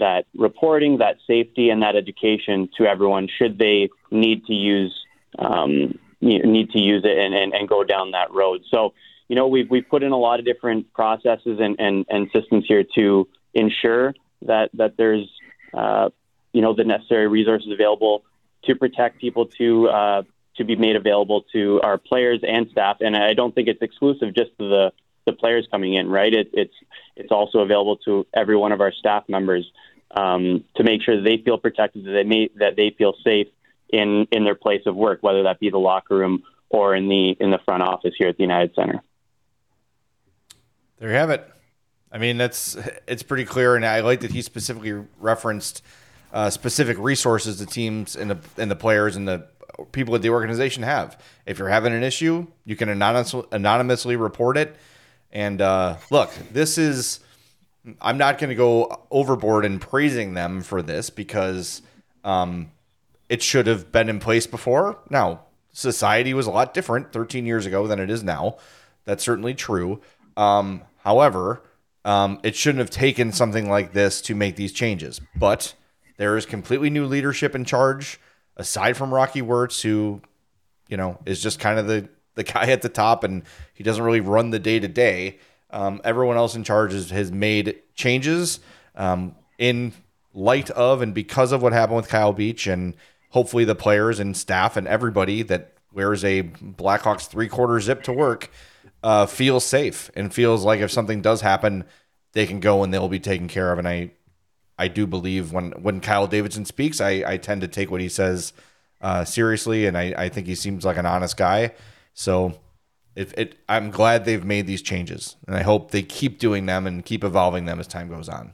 that 0.00 0.26
reporting, 0.36 0.98
that 0.98 1.16
safety, 1.26 1.70
and 1.70 1.82
that 1.82 1.96
education 1.96 2.68
to 2.76 2.86
everyone 2.86 3.28
should 3.38 3.58
they 3.58 3.88
need 4.10 4.44
to 4.46 4.52
use 4.54 4.94
um, 5.38 5.98
need 6.20 6.70
to 6.70 6.78
use 6.78 7.02
it 7.04 7.16
and, 7.16 7.34
and, 7.34 7.54
and 7.54 7.68
go 7.68 7.82
down 7.84 8.10
that 8.10 8.32
road. 8.32 8.62
So 8.70 8.92
you 9.28 9.36
know 9.36 9.46
we've 9.46 9.70
we've 9.70 9.88
put 9.88 10.02
in 10.02 10.12
a 10.12 10.18
lot 10.18 10.38
of 10.38 10.44
different 10.44 10.92
processes 10.92 11.58
and, 11.60 11.76
and, 11.78 12.04
and 12.08 12.28
systems 12.34 12.64
here 12.66 12.84
to 12.96 13.28
ensure 13.54 14.14
that 14.42 14.70
that 14.74 14.96
there's 14.96 15.28
uh, 15.72 16.10
you 16.52 16.62
know 16.62 16.74
the 16.74 16.84
necessary 16.84 17.28
resources 17.28 17.70
available 17.72 18.24
to 18.64 18.74
protect 18.74 19.20
people 19.20 19.46
to 19.46 19.88
uh, 19.88 20.22
to 20.56 20.64
be 20.64 20.76
made 20.76 20.96
available 20.96 21.44
to 21.52 21.80
our 21.82 21.96
players 21.96 22.40
and 22.46 22.68
staff. 22.70 22.98
And 23.00 23.16
I 23.16 23.34
don't 23.34 23.54
think 23.54 23.68
it's 23.68 23.82
exclusive 23.82 24.34
just 24.34 24.50
to 24.58 24.68
the 24.68 24.92
the 25.26 25.32
players 25.32 25.66
coming 25.70 25.94
in, 25.94 26.08
right? 26.08 26.32
It, 26.32 26.50
it's 26.52 26.74
it's 27.16 27.30
also 27.30 27.60
available 27.60 27.96
to 28.04 28.26
every 28.34 28.56
one 28.56 28.72
of 28.72 28.80
our 28.80 28.92
staff 28.92 29.24
members 29.28 29.70
um, 30.12 30.64
to 30.76 30.82
make 30.82 31.02
sure 31.02 31.16
that 31.16 31.22
they 31.22 31.38
feel 31.38 31.58
protected, 31.58 32.04
that 32.04 32.12
they 32.12 32.24
may, 32.24 32.50
that 32.56 32.76
they 32.76 32.90
feel 32.90 33.14
safe 33.24 33.48
in 33.88 34.26
in 34.32 34.44
their 34.44 34.54
place 34.54 34.82
of 34.86 34.96
work, 34.96 35.22
whether 35.22 35.42
that 35.44 35.60
be 35.60 35.70
the 35.70 35.78
locker 35.78 36.16
room 36.16 36.42
or 36.68 36.94
in 36.94 37.08
the 37.08 37.36
in 37.40 37.50
the 37.50 37.58
front 37.64 37.82
office 37.82 38.14
here 38.16 38.28
at 38.28 38.36
the 38.36 38.42
United 38.42 38.74
Center. 38.74 39.02
There 40.98 41.10
you 41.10 41.16
have 41.16 41.30
it. 41.30 41.48
I 42.12 42.18
mean, 42.18 42.38
that's 42.38 42.76
it's 43.06 43.22
pretty 43.22 43.44
clear, 43.44 43.76
and 43.76 43.84
I 43.84 44.00
like 44.00 44.20
that 44.20 44.32
he 44.32 44.42
specifically 44.42 45.04
referenced 45.18 45.82
uh, 46.32 46.50
specific 46.50 46.98
resources 46.98 47.58
the 47.58 47.66
teams 47.66 48.16
and 48.16 48.30
the 48.30 48.38
and 48.56 48.70
the 48.70 48.76
players 48.76 49.16
and 49.16 49.26
the 49.28 49.46
people 49.92 50.14
at 50.14 50.22
the 50.22 50.30
organization 50.30 50.82
have. 50.82 51.20
If 51.46 51.58
you're 51.58 51.68
having 51.68 51.92
an 51.92 52.02
issue, 52.02 52.46
you 52.64 52.76
can 52.76 52.88
anonymously, 52.88 53.44
anonymously 53.52 54.16
report 54.16 54.56
it. 54.56 54.76
And 55.32 55.60
uh, 55.60 55.96
look, 56.10 56.32
this 56.52 56.78
is. 56.78 57.20
I'm 58.00 58.18
not 58.18 58.38
going 58.38 58.50
to 58.50 58.54
go 58.54 59.06
overboard 59.10 59.64
in 59.64 59.78
praising 59.78 60.34
them 60.34 60.62
for 60.62 60.82
this 60.82 61.08
because 61.10 61.82
um, 62.24 62.70
it 63.28 63.42
should 63.42 63.66
have 63.66 63.90
been 63.90 64.08
in 64.08 64.20
place 64.20 64.46
before. 64.46 64.98
Now, 65.08 65.44
society 65.72 66.34
was 66.34 66.46
a 66.46 66.50
lot 66.50 66.74
different 66.74 67.12
13 67.12 67.46
years 67.46 67.66
ago 67.66 67.86
than 67.86 67.98
it 67.98 68.10
is 68.10 68.22
now. 68.22 68.58
That's 69.04 69.24
certainly 69.24 69.54
true. 69.54 70.00
Um, 70.36 70.82
however, 70.98 71.62
um, 72.04 72.38
it 72.42 72.54
shouldn't 72.54 72.80
have 72.80 72.90
taken 72.90 73.32
something 73.32 73.68
like 73.68 73.92
this 73.92 74.20
to 74.22 74.34
make 74.34 74.56
these 74.56 74.72
changes. 74.72 75.20
But 75.34 75.74
there 76.16 76.36
is 76.36 76.46
completely 76.46 76.90
new 76.90 77.06
leadership 77.06 77.54
in 77.54 77.64
charge, 77.64 78.20
aside 78.56 78.96
from 78.96 79.12
Rocky 79.12 79.42
Wirtz, 79.42 79.82
who, 79.82 80.20
you 80.88 80.96
know, 80.96 81.18
is 81.24 81.42
just 81.42 81.60
kind 81.60 81.78
of 81.78 81.86
the, 81.86 82.08
the 82.34 82.44
guy 82.44 82.66
at 82.66 82.82
the 82.82 82.88
top 82.88 83.24
and 83.24 83.42
he 83.72 83.82
doesn't 83.82 84.04
really 84.04 84.20
run 84.20 84.50
the 84.50 84.58
day 84.58 84.78
to 84.78 84.88
day. 84.88 85.38
Everyone 85.72 86.36
else 86.36 86.54
in 86.54 86.64
charge 86.64 86.94
is, 86.94 87.10
has 87.10 87.30
made 87.30 87.80
changes 87.94 88.60
um, 88.94 89.34
in 89.58 89.92
light 90.34 90.70
of 90.70 91.02
and 91.02 91.14
because 91.14 91.52
of 91.52 91.62
what 91.62 91.72
happened 91.72 91.96
with 91.96 92.08
Kyle 92.08 92.32
Beach 92.32 92.66
and 92.66 92.94
hopefully 93.30 93.64
the 93.64 93.74
players 93.74 94.20
and 94.20 94.36
staff 94.36 94.76
and 94.76 94.86
everybody 94.86 95.42
that 95.42 95.74
wears 95.92 96.24
a 96.24 96.42
Blackhawks 96.42 97.26
three 97.26 97.48
quarter 97.48 97.80
zip 97.80 98.02
to 98.04 98.12
work 98.12 98.50
uh, 99.02 99.26
feels 99.26 99.64
safe 99.64 100.10
and 100.14 100.32
feels 100.32 100.64
like 100.64 100.80
if 100.80 100.90
something 100.90 101.22
does 101.22 101.40
happen, 101.40 101.84
they 102.32 102.46
can 102.46 102.60
go 102.60 102.82
and 102.82 102.92
they'll 102.92 103.08
be 103.08 103.20
taken 103.20 103.48
care 103.48 103.72
of. 103.72 103.78
And 103.78 103.88
I 103.88 104.12
I 104.78 104.88
do 104.88 105.06
believe 105.06 105.52
when 105.52 105.72
when 105.72 106.00
Kyle 106.00 106.26
Davidson 106.26 106.64
speaks, 106.64 107.00
I, 107.00 107.22
I 107.26 107.36
tend 107.36 107.60
to 107.62 107.68
take 107.68 107.90
what 107.90 108.00
he 108.00 108.08
says 108.08 108.52
uh, 109.00 109.24
seriously, 109.24 109.86
and 109.86 109.96
I, 109.96 110.14
I 110.16 110.28
think 110.28 110.46
he 110.46 110.54
seems 110.54 110.84
like 110.84 110.96
an 110.96 111.06
honest 111.06 111.36
guy. 111.36 111.72
So 112.14 112.58
it, 113.14 113.36
it 113.38 113.56
I'm 113.68 113.90
glad 113.90 114.24
they've 114.24 114.44
made 114.44 114.66
these 114.66 114.82
changes, 114.82 115.36
and 115.46 115.56
I 115.56 115.62
hope 115.62 115.90
they 115.90 116.02
keep 116.02 116.38
doing 116.38 116.66
them 116.66 116.86
and 116.86 117.04
keep 117.04 117.24
evolving 117.24 117.64
them 117.64 117.80
as 117.80 117.86
time 117.86 118.08
goes 118.08 118.28
on. 118.28 118.52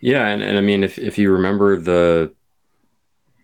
Yeah, 0.00 0.26
and, 0.26 0.42
and 0.42 0.58
I 0.58 0.60
mean, 0.60 0.84
if 0.84 0.98
if 0.98 1.18
you 1.18 1.32
remember 1.32 1.78
the 1.78 2.32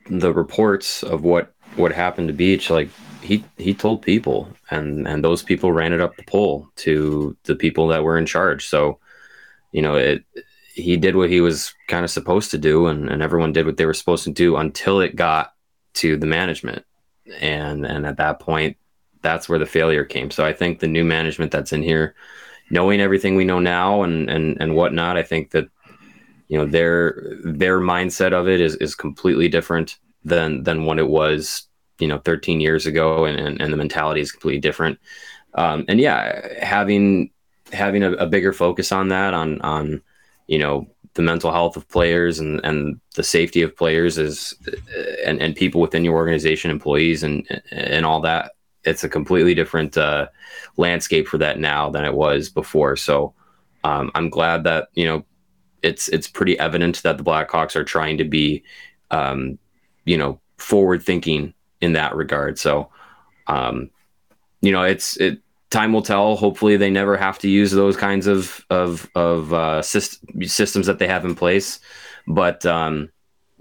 the 0.08 0.32
reports 0.32 1.02
of 1.02 1.22
what 1.22 1.54
what 1.76 1.92
happened 1.92 2.28
to 2.28 2.34
Beach, 2.34 2.70
like 2.70 2.90
he 3.22 3.44
he 3.58 3.74
told 3.74 4.02
people, 4.02 4.48
and 4.70 5.06
and 5.08 5.24
those 5.24 5.42
people 5.42 5.72
ran 5.72 5.92
it 5.92 6.00
up 6.00 6.16
the 6.16 6.22
pole 6.24 6.68
to 6.76 7.36
the 7.44 7.54
people 7.54 7.88
that 7.88 8.04
were 8.04 8.18
in 8.18 8.26
charge. 8.26 8.66
So, 8.68 8.98
you 9.72 9.82
know, 9.82 9.96
it 9.96 10.24
he 10.74 10.96
did 10.96 11.16
what 11.16 11.30
he 11.30 11.40
was 11.40 11.74
kind 11.88 12.04
of 12.04 12.10
supposed 12.10 12.50
to 12.52 12.58
do, 12.58 12.86
and, 12.86 13.10
and 13.10 13.22
everyone 13.22 13.52
did 13.52 13.66
what 13.66 13.76
they 13.76 13.86
were 13.86 13.94
supposed 13.94 14.24
to 14.24 14.30
do 14.30 14.56
until 14.56 15.00
it 15.00 15.16
got 15.16 15.54
to 15.94 16.16
the 16.16 16.26
management. 16.26 16.84
and 17.40 17.86
and 17.86 18.06
at 18.06 18.16
that 18.18 18.40
point, 18.40 18.76
that's 19.22 19.48
where 19.48 19.58
the 19.58 19.66
failure 19.66 20.04
came. 20.04 20.30
So 20.30 20.44
I 20.44 20.52
think 20.52 20.78
the 20.78 20.86
new 20.86 21.04
management 21.04 21.52
that's 21.52 21.72
in 21.72 21.82
here, 21.82 22.14
knowing 22.70 23.00
everything 23.00 23.36
we 23.36 23.44
know 23.44 23.58
now 23.58 24.02
and 24.02 24.28
and 24.30 24.56
and 24.60 24.74
whatnot, 24.74 25.16
I 25.16 25.22
think 25.22 25.50
that 25.50 25.68
you 26.48 26.58
know 26.58 26.66
their 26.66 27.38
their 27.44 27.80
mindset 27.80 28.32
of 28.32 28.48
it 28.48 28.60
is 28.60 28.74
is 28.76 28.94
completely 28.94 29.48
different 29.48 29.98
than 30.24 30.64
than 30.64 30.84
what 30.84 30.98
it 30.98 31.08
was 31.08 31.66
you 32.00 32.08
know 32.08 32.18
13 32.18 32.60
years 32.60 32.86
ago 32.86 33.24
and 33.24 33.38
and, 33.38 33.60
and 33.60 33.72
the 33.72 33.76
mentality 33.76 34.20
is 34.20 34.32
completely 34.32 34.60
different 34.60 34.98
um, 35.54 35.84
and 35.88 36.00
yeah 36.00 36.48
having 36.60 37.30
having 37.72 38.02
a, 38.02 38.12
a, 38.14 38.26
bigger 38.26 38.52
focus 38.52 38.90
on 38.90 39.08
that 39.08 39.32
on 39.32 39.60
on 39.60 40.02
you 40.48 40.58
know 40.58 40.86
the 41.14 41.22
mental 41.22 41.52
health 41.52 41.76
of 41.76 41.88
players 41.88 42.40
and 42.40 42.60
and 42.64 43.00
the 43.14 43.22
safety 43.22 43.62
of 43.62 43.76
players 43.76 44.18
is 44.18 44.54
and 45.24 45.40
and 45.40 45.54
people 45.54 45.80
within 45.80 46.04
your 46.04 46.14
organization 46.14 46.70
employees 46.70 47.22
and 47.22 47.46
and 47.70 48.04
all 48.04 48.20
that 48.20 48.52
it's 48.84 49.04
a 49.04 49.08
completely 49.08 49.54
different 49.54 49.96
uh, 49.96 50.28
landscape 50.76 51.28
for 51.28 51.38
that 51.38 51.58
now 51.58 51.90
than 51.90 52.04
it 52.04 52.14
was 52.14 52.48
before 52.48 52.96
so 52.96 53.34
um, 53.84 54.10
I'm 54.14 54.28
glad 54.28 54.64
that 54.64 54.88
you 54.94 55.06
know 55.06 55.24
it's 55.82 56.08
it's 56.08 56.28
pretty 56.28 56.58
evident 56.58 57.02
that 57.02 57.16
the 57.16 57.24
Blackhawks 57.24 57.76
are 57.76 57.84
trying 57.84 58.18
to 58.18 58.24
be 58.24 58.62
um, 59.10 59.58
you 60.04 60.16
know 60.16 60.40
forward 60.58 61.02
thinking 61.02 61.54
in 61.80 61.92
that 61.94 62.14
regard 62.14 62.58
so 62.58 62.90
um, 63.46 63.90
you 64.60 64.72
know 64.72 64.82
it's 64.82 65.16
it 65.16 65.40
time 65.70 65.92
will 65.92 66.02
tell. 66.02 66.36
Hopefully, 66.36 66.76
they 66.76 66.90
never 66.90 67.16
have 67.16 67.38
to 67.38 67.48
use 67.48 67.70
those 67.70 67.96
kinds 67.96 68.26
of 68.26 68.64
of 68.70 69.08
of 69.14 69.52
uh, 69.54 69.80
syst- 69.80 70.48
systems 70.48 70.86
that 70.86 70.98
they 70.98 71.06
have 71.06 71.24
in 71.24 71.34
place. 71.34 71.80
But 72.26 72.66
um, 72.66 73.10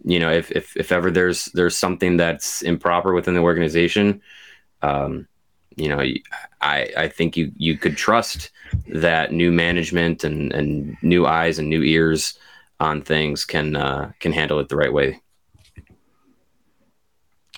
you 0.03 0.19
know, 0.19 0.31
if, 0.31 0.51
if 0.51 0.75
if 0.75 0.91
ever 0.91 1.11
there's 1.11 1.45
there's 1.53 1.77
something 1.77 2.17
that's 2.17 2.61
improper 2.61 3.13
within 3.13 3.35
the 3.35 3.41
organization, 3.41 4.21
um, 4.81 5.27
you 5.75 5.89
know, 5.89 5.99
I 6.61 6.89
I 6.97 7.07
think 7.07 7.37
you 7.37 7.51
you 7.55 7.77
could 7.77 7.97
trust 7.97 8.51
that 8.87 9.31
new 9.31 9.51
management 9.51 10.23
and 10.23 10.51
and 10.51 10.97
new 11.01 11.25
eyes 11.25 11.59
and 11.59 11.69
new 11.69 11.83
ears 11.83 12.37
on 12.79 13.01
things 13.01 13.45
can 13.45 13.75
uh, 13.75 14.11
can 14.19 14.33
handle 14.33 14.59
it 14.59 14.69
the 14.69 14.75
right 14.75 14.93
way. 14.93 15.21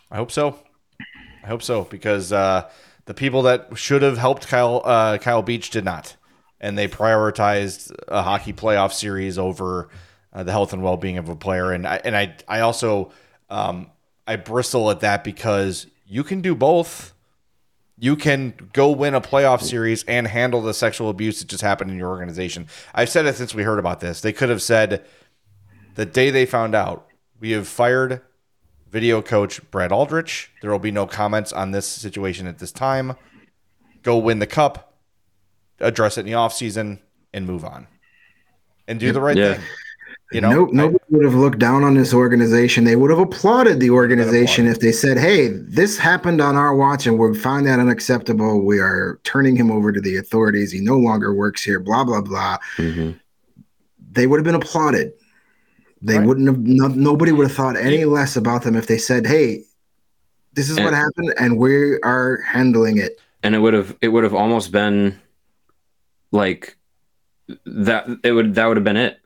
I 0.09 0.17
hope 0.17 0.31
so. 0.31 0.59
I 1.43 1.47
hope 1.47 1.63
so 1.63 1.83
because. 1.85 2.31
Uh, 2.31 2.69
the 3.05 3.13
people 3.13 3.41
that 3.43 3.69
should 3.75 4.01
have 4.01 4.17
helped 4.17 4.47
Kyle 4.47 4.81
uh, 4.85 5.17
Kyle 5.17 5.41
Beach 5.41 5.69
did 5.69 5.83
not, 5.83 6.15
and 6.59 6.77
they 6.77 6.87
prioritized 6.87 7.93
a 8.07 8.21
hockey 8.21 8.53
playoff 8.53 8.93
series 8.93 9.37
over 9.37 9.89
uh, 10.33 10.43
the 10.43 10.51
health 10.51 10.73
and 10.73 10.83
well 10.83 10.97
being 10.97 11.17
of 11.17 11.27
a 11.29 11.35
player. 11.35 11.71
And 11.71 11.87
I 11.87 11.99
and 12.05 12.15
I 12.15 12.35
I 12.47 12.61
also 12.61 13.11
um, 13.49 13.91
I 14.27 14.35
bristle 14.35 14.89
at 14.91 15.01
that 15.01 15.23
because 15.23 15.87
you 16.11 16.25
can 16.25 16.41
do 16.41 16.53
both. 16.53 17.13
You 17.97 18.17
can 18.17 18.53
go 18.73 18.91
win 18.91 19.15
a 19.15 19.21
playoff 19.21 19.61
series 19.61 20.03
and 20.03 20.27
handle 20.27 20.61
the 20.61 20.73
sexual 20.73 21.09
abuse 21.09 21.39
that 21.39 21.47
just 21.47 21.63
happened 21.63 21.89
in 21.89 21.97
your 21.97 22.09
organization. 22.09 22.67
I've 22.93 23.07
said 23.07 23.25
it 23.25 23.35
since 23.35 23.55
we 23.55 23.63
heard 23.63 23.79
about 23.79 24.01
this. 24.01 24.19
They 24.19 24.33
could 24.33 24.49
have 24.49 24.61
said 24.61 25.05
the 25.95 26.05
day 26.05 26.29
they 26.29 26.45
found 26.45 26.75
out 26.75 27.07
we 27.39 27.51
have 27.51 27.65
fired 27.65 28.21
video 28.89 29.21
coach 29.21 29.61
Brad 29.71 29.93
Aldrich. 29.93 30.51
There 30.61 30.69
will 30.69 30.79
be 30.79 30.91
no 30.91 31.07
comments 31.07 31.53
on 31.53 31.71
this 31.71 31.87
situation 31.87 32.45
at 32.45 32.59
this 32.59 32.73
time. 32.73 33.15
Go 34.03 34.17
win 34.17 34.39
the 34.39 34.47
cup, 34.47 34.95
address 35.79 36.17
it 36.17 36.21
in 36.21 36.25
the 36.25 36.33
offseason, 36.33 36.99
and 37.33 37.45
move 37.45 37.63
on. 37.63 37.87
And 38.85 38.99
do 38.99 39.13
the 39.13 39.21
right 39.21 39.37
yeah. 39.37 39.53
thing. 39.53 39.63
You 40.31 40.39
know, 40.39 40.49
nope, 40.49 40.71
nobody 40.71 41.03
I, 41.03 41.05
would 41.09 41.25
have 41.25 41.35
looked 41.35 41.59
down 41.59 41.83
on 41.83 41.95
this 41.95 42.13
organization. 42.13 42.85
They 42.85 42.95
would 42.95 43.09
have 43.09 43.19
applauded 43.19 43.81
the 43.81 43.89
organization 43.89 44.65
applauded. 44.65 44.77
if 44.77 44.81
they 44.81 44.91
said, 44.93 45.17
"Hey, 45.17 45.49
this 45.49 45.97
happened 45.97 46.39
on 46.39 46.55
our 46.55 46.73
watch, 46.73 47.05
and 47.05 47.19
we 47.19 47.37
find 47.37 47.67
that 47.67 47.79
unacceptable. 47.79 48.65
We 48.65 48.79
are 48.79 49.19
turning 49.23 49.57
him 49.57 49.69
over 49.69 49.91
to 49.91 49.99
the 49.99 50.15
authorities. 50.15 50.71
He 50.71 50.79
no 50.79 50.97
longer 50.97 51.33
works 51.33 51.61
here." 51.61 51.81
Blah 51.81 52.05
blah 52.05 52.21
blah. 52.21 52.59
Mm-hmm. 52.77 53.11
They 54.13 54.25
would 54.25 54.37
have 54.37 54.45
been 54.45 54.55
applauded. 54.55 55.11
They 56.01 56.17
right. 56.17 56.25
wouldn't 56.25 56.47
have. 56.47 56.59
No, 56.59 56.87
nobody 56.87 57.33
would 57.33 57.47
have 57.47 57.55
thought 57.55 57.75
any 57.75 58.05
less 58.05 58.37
about 58.37 58.63
them 58.63 58.77
if 58.77 58.87
they 58.87 58.97
said, 58.97 59.27
"Hey, 59.27 59.63
this 60.53 60.69
is 60.69 60.77
and, 60.77 60.85
what 60.85 60.93
happened, 60.93 61.33
and 61.37 61.57
we 61.57 61.99
are 62.03 62.37
handling 62.41 62.97
it." 62.97 63.19
And 63.43 63.53
it 63.53 63.59
would 63.59 63.73
have. 63.73 63.97
It 64.01 64.07
would 64.07 64.23
have 64.23 64.33
almost 64.33 64.71
been 64.71 65.19
like 66.31 66.77
that. 67.65 68.19
It 68.23 68.31
would. 68.31 68.55
That 68.55 68.67
would 68.67 68.77
have 68.77 68.85
been 68.85 68.95
it. 68.95 69.20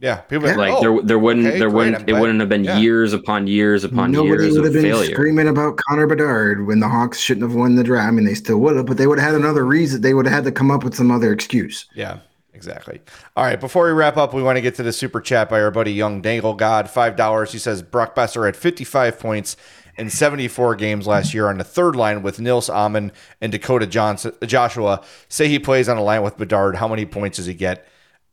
Yeah, 0.00 0.16
people 0.16 0.48
yeah. 0.48 0.54
like 0.54 0.72
oh, 0.74 0.80
there. 0.80 1.02
There 1.02 1.18
wouldn't. 1.18 1.46
Okay, 1.46 1.58
there 1.58 1.70
wouldn't. 1.70 2.08
It 2.08 2.12
wouldn't 2.12 2.38
have 2.38 2.48
been 2.48 2.62
yeah. 2.62 2.78
years 2.78 3.12
upon 3.12 3.48
years 3.48 3.82
upon 3.82 4.12
Nobody 4.12 4.44
years 4.44 4.54
would 4.56 4.64
have 4.64 4.72
been 4.72 4.82
failure. 4.82 5.12
screaming 5.12 5.48
about 5.48 5.76
Connor 5.88 6.06
Bedard 6.06 6.66
when 6.66 6.78
the 6.78 6.88
Hawks 6.88 7.18
shouldn't 7.18 7.42
have 7.42 7.56
won 7.56 7.74
the 7.74 7.82
draft. 7.82 8.06
I 8.06 8.10
mean, 8.12 8.24
they 8.24 8.34
still 8.34 8.58
would 8.58 8.76
have, 8.76 8.86
but 8.86 8.96
they 8.96 9.08
would 9.08 9.18
have 9.18 9.32
had 9.32 9.40
another 9.40 9.64
reason. 9.64 10.00
They 10.00 10.14
would 10.14 10.26
have 10.26 10.34
had 10.34 10.44
to 10.44 10.52
come 10.52 10.70
up 10.70 10.84
with 10.84 10.94
some 10.94 11.10
other 11.10 11.32
excuse. 11.32 11.86
Yeah. 11.94 12.20
Exactly. 12.54 13.00
All 13.36 13.44
right. 13.44 13.60
Before 13.60 13.86
we 13.86 13.92
wrap 13.92 14.16
up, 14.16 14.34
we 14.34 14.42
want 14.42 14.56
to 14.56 14.60
get 14.60 14.74
to 14.76 14.82
the 14.82 14.92
super 14.92 15.20
chat 15.20 15.48
by 15.48 15.60
our 15.60 15.70
buddy 15.70 15.92
Young 15.92 16.20
Dangle 16.20 16.54
God. 16.54 16.90
Five 16.90 17.14
dollars. 17.14 17.52
He 17.52 17.58
says 17.58 17.82
Brock 17.82 18.16
Boeser 18.16 18.46
had 18.46 18.56
55 18.56 19.20
points 19.20 19.56
in 19.96 20.10
74 20.10 20.74
games 20.76 21.06
last 21.06 21.34
year 21.34 21.48
on 21.48 21.58
the 21.58 21.64
third 21.64 21.94
line 21.94 22.22
with 22.22 22.40
Nils 22.40 22.68
Åman 22.68 23.12
and 23.40 23.52
Dakota 23.52 23.86
Johnson, 23.86 24.32
Joshua. 24.44 25.04
Say 25.28 25.48
he 25.48 25.58
plays 25.58 25.88
on 25.88 25.98
a 25.98 26.02
line 26.02 26.22
with 26.22 26.36
Bedard. 26.36 26.76
How 26.76 26.88
many 26.88 27.04
points 27.06 27.36
does 27.36 27.46
he 27.46 27.54
get? 27.54 27.86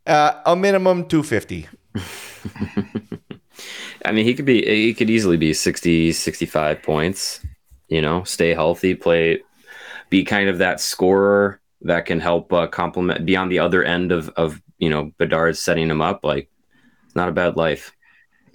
Uh, 0.05 0.41
a 0.45 0.55
minimum 0.55 1.07
250. 1.07 1.67
I 4.05 4.11
mean, 4.11 4.25
he 4.25 4.35
could 4.35 4.45
be. 4.45 4.63
He 4.63 4.93
could 4.93 5.09
easily 5.09 5.37
be 5.37 5.53
60, 5.53 6.11
65 6.11 6.83
points. 6.83 7.43
You 7.87 8.01
know, 8.01 8.23
stay 8.23 8.53
healthy, 8.53 8.93
play, 8.95 9.41
be 10.09 10.23
kind 10.23 10.49
of 10.49 10.59
that 10.59 10.79
scorer 10.79 11.59
that 11.81 12.05
can 12.05 12.19
help 12.19 12.51
uh, 12.53 12.67
complement 12.67 13.25
be 13.25 13.35
on 13.35 13.49
the 13.49 13.59
other 13.59 13.83
end 13.83 14.11
of 14.11 14.29
of 14.29 14.61
you 14.77 14.89
know 14.89 15.11
Bedard 15.17 15.57
setting 15.57 15.89
him 15.89 16.01
up. 16.01 16.23
Like 16.23 16.49
not 17.15 17.29
a 17.29 17.31
bad 17.31 17.57
life. 17.57 17.94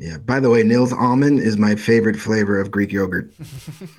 Yeah. 0.01 0.17
By 0.17 0.41
the 0.41 0.49
way, 0.49 0.63
Nils 0.63 0.95
almond 0.95 1.41
is 1.41 1.59
my 1.59 1.75
favorite 1.75 2.17
flavor 2.17 2.59
of 2.59 2.71
Greek 2.71 2.91
yogurt. 2.91 3.31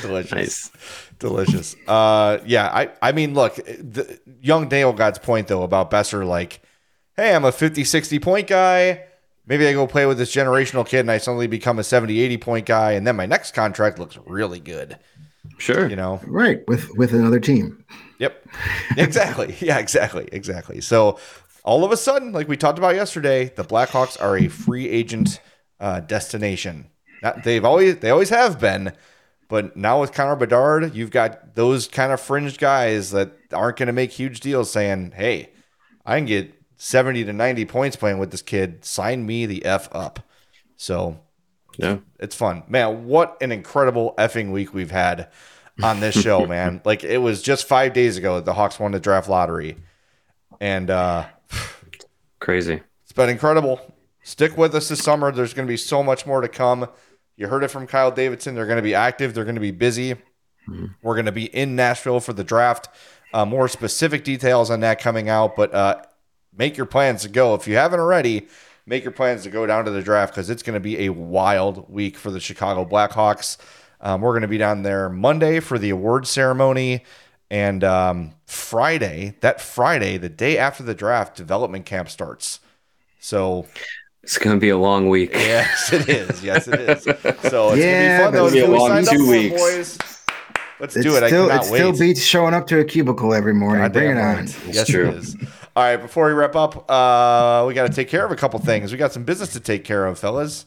Delicious. 0.00 0.32
Nice. 0.32 0.70
Delicious. 1.18 1.76
Uh, 1.86 2.38
yeah. 2.46 2.70
I 2.72 2.90
I 3.02 3.12
mean, 3.12 3.34
look, 3.34 3.56
the, 3.56 4.18
young 4.40 4.70
Dale 4.70 4.94
God's 4.94 5.18
point 5.18 5.48
though 5.48 5.64
about 5.64 5.90
Boeser, 5.90 6.26
like, 6.26 6.62
hey, 7.16 7.34
I'm 7.34 7.44
a 7.44 7.52
50, 7.52 7.84
60 7.84 8.18
point 8.20 8.46
guy. 8.46 9.04
Maybe 9.46 9.66
I 9.66 9.74
go 9.74 9.86
play 9.86 10.06
with 10.06 10.16
this 10.16 10.34
generational 10.34 10.86
kid 10.86 11.00
and 11.00 11.10
I 11.10 11.18
suddenly 11.18 11.46
become 11.46 11.78
a 11.78 11.84
70, 11.84 12.20
80 12.20 12.36
point 12.38 12.66
guy, 12.66 12.92
and 12.92 13.06
then 13.06 13.16
my 13.16 13.26
next 13.26 13.52
contract 13.52 13.98
looks 13.98 14.16
really 14.26 14.60
good. 14.60 14.98
Sure. 15.58 15.90
You 15.90 15.96
know, 15.96 16.20
right 16.26 16.66
with 16.68 16.88
with 16.96 17.12
another 17.12 17.40
team. 17.40 17.84
Yep. 18.18 18.48
Exactly. 18.96 19.54
yeah. 19.60 19.78
Exactly. 19.78 20.26
Exactly. 20.32 20.80
So 20.80 21.18
all 21.68 21.84
of 21.84 21.92
a 21.92 21.98
sudden, 21.98 22.32
like 22.32 22.48
we 22.48 22.56
talked 22.56 22.78
about 22.78 22.94
yesterday, 22.94 23.52
the 23.54 23.62
Blackhawks 23.62 24.18
are 24.22 24.38
a 24.38 24.48
free 24.48 24.88
agent 24.88 25.38
uh, 25.78 26.00
destination. 26.00 26.86
Not, 27.22 27.44
they've 27.44 27.64
always 27.64 27.98
they 27.98 28.08
always 28.08 28.30
have 28.30 28.58
been, 28.58 28.94
but 29.48 29.76
now 29.76 30.00
with 30.00 30.14
Connor 30.14 30.36
Bedard, 30.36 30.94
you've 30.94 31.10
got 31.10 31.56
those 31.56 31.86
kind 31.86 32.10
of 32.10 32.22
fringe 32.22 32.56
guys 32.56 33.10
that 33.10 33.32
aren't 33.52 33.76
going 33.76 33.88
to 33.88 33.92
make 33.92 34.12
huge 34.12 34.40
deals, 34.40 34.70
saying, 34.70 35.12
"Hey, 35.14 35.50
I 36.06 36.16
can 36.16 36.24
get 36.24 36.54
seventy 36.78 37.22
to 37.24 37.34
ninety 37.34 37.66
points 37.66 37.96
playing 37.96 38.16
with 38.16 38.30
this 38.30 38.40
kid. 38.40 38.82
Sign 38.82 39.26
me 39.26 39.44
the 39.44 39.66
f 39.66 39.90
up." 39.92 40.20
So 40.78 41.20
yeah. 41.76 41.98
It's 42.18 42.34
fun. 42.34 42.62
Man, 42.66 43.04
what 43.04 43.36
an 43.42 43.52
incredible 43.52 44.14
effing 44.16 44.52
week 44.52 44.72
we've 44.72 44.90
had 44.90 45.28
on 45.82 46.00
this 46.00 46.18
show, 46.18 46.46
man. 46.54 46.80
Like 46.86 47.04
it 47.04 47.18
was 47.18 47.42
just 47.42 47.68
five 47.68 47.92
days 47.92 48.16
ago 48.16 48.36
that 48.36 48.46
the 48.46 48.54
Hawks 48.54 48.80
won 48.80 48.92
the 48.92 49.00
draft 49.00 49.28
lottery. 49.28 49.76
And 50.62 50.88
uh 50.88 51.26
crazy. 52.40 52.82
It's 53.02 53.12
been 53.12 53.28
incredible. 53.28 53.94
Stick 54.22 54.56
with 54.56 54.74
us 54.74 54.88
this 54.88 55.02
summer. 55.02 55.32
There's 55.32 55.54
gonna 55.54 55.68
be 55.68 55.76
so 55.76 56.02
much 56.02 56.26
more 56.26 56.40
to 56.40 56.48
come. 56.48 56.88
You 57.36 57.48
heard 57.48 57.64
it 57.64 57.68
from 57.68 57.86
Kyle 57.86 58.10
Davidson. 58.10 58.54
They're 58.54 58.66
gonna 58.66 58.82
be 58.82 58.94
active, 58.94 59.34
they're 59.34 59.44
gonna 59.44 59.60
be 59.60 59.70
busy. 59.70 60.14
Mm-hmm. 60.14 60.86
We're 61.02 61.16
gonna 61.16 61.32
be 61.32 61.46
in 61.46 61.76
Nashville 61.76 62.20
for 62.20 62.32
the 62.32 62.44
draft. 62.44 62.88
Uh, 63.32 63.44
more 63.44 63.68
specific 63.68 64.24
details 64.24 64.70
on 64.70 64.80
that 64.80 65.00
coming 65.00 65.28
out, 65.28 65.54
but 65.56 65.74
uh 65.74 66.02
make 66.58 66.76
your 66.76 66.86
plans 66.86 67.22
to 67.22 67.28
go. 67.28 67.54
If 67.54 67.66
you 67.66 67.76
haven't 67.76 68.00
already, 68.00 68.48
make 68.84 69.04
your 69.04 69.12
plans 69.12 69.44
to 69.44 69.50
go 69.50 69.64
down 69.64 69.84
to 69.84 69.90
the 69.90 70.02
draft 70.02 70.34
because 70.34 70.50
it's 70.50 70.62
going 70.62 70.74
to 70.74 70.80
be 70.80 71.06
a 71.06 71.10
wild 71.10 71.90
week 71.90 72.16
for 72.16 72.30
the 72.30 72.40
Chicago 72.40 72.84
Blackhawks. 72.84 73.56
Um, 74.00 74.20
we're 74.20 74.32
going 74.32 74.42
to 74.42 74.48
be 74.48 74.58
down 74.58 74.82
there 74.82 75.08
Monday 75.08 75.60
for 75.60 75.78
the 75.78 75.90
award 75.90 76.26
ceremony. 76.26 77.04
And 77.50 77.82
um, 77.82 78.32
Friday, 78.46 79.34
that 79.40 79.60
Friday, 79.60 80.18
the 80.18 80.28
day 80.28 80.58
after 80.58 80.82
the 80.82 80.94
draft, 80.94 81.36
development 81.36 81.86
camp 81.86 82.10
starts. 82.10 82.60
So 83.20 83.66
it's 84.22 84.38
going 84.38 84.56
to 84.56 84.60
be 84.60 84.68
a 84.68 84.76
long 84.76 85.08
week. 85.08 85.32
Yes, 85.34 85.92
it 85.92 86.08
is. 86.08 86.44
Yes, 86.44 86.68
it 86.68 86.80
is. 86.80 87.02
So 87.50 87.70
it's 87.70 87.82
yeah, 87.82 88.30
going 88.30 88.48
to 88.48 88.52
be 88.52 88.60
fun, 88.60 88.72
though. 88.72 88.86
It's 88.86 88.90
going 88.90 89.04
to 89.04 89.10
be 89.10 89.16
two 89.16 89.30
weeks. 89.30 89.60
boys. 89.60 89.98
Let's 90.80 90.94
it's 90.94 91.04
do 91.04 91.16
it. 91.16 91.26
Still, 91.26 91.50
I 91.50 91.56
it 91.56 91.64
still 91.64 91.96
beats 91.96 92.22
showing 92.22 92.54
up 92.54 92.66
to 92.68 92.78
a 92.78 92.84
cubicle 92.84 93.34
every 93.34 93.54
morning. 93.54 93.82
God 93.82 93.92
Bring 93.92 94.10
it 94.10 94.18
on. 94.18 94.46
Yes, 94.68 94.86
true. 94.86 95.08
it 95.08 95.14
is. 95.16 95.36
All 95.74 95.84
right, 95.84 95.96
before 95.96 96.26
we 96.26 96.32
wrap 96.32 96.54
up, 96.54 96.90
uh, 96.90 97.64
we 97.66 97.74
got 97.74 97.88
to 97.88 97.92
take 97.92 98.08
care 98.08 98.24
of 98.24 98.30
a 98.30 98.36
couple 98.36 98.58
things. 98.60 98.92
We 98.92 98.98
got 98.98 99.12
some 99.12 99.24
business 99.24 99.52
to 99.54 99.60
take 99.60 99.84
care 99.84 100.06
of, 100.06 100.18
fellas. 100.18 100.66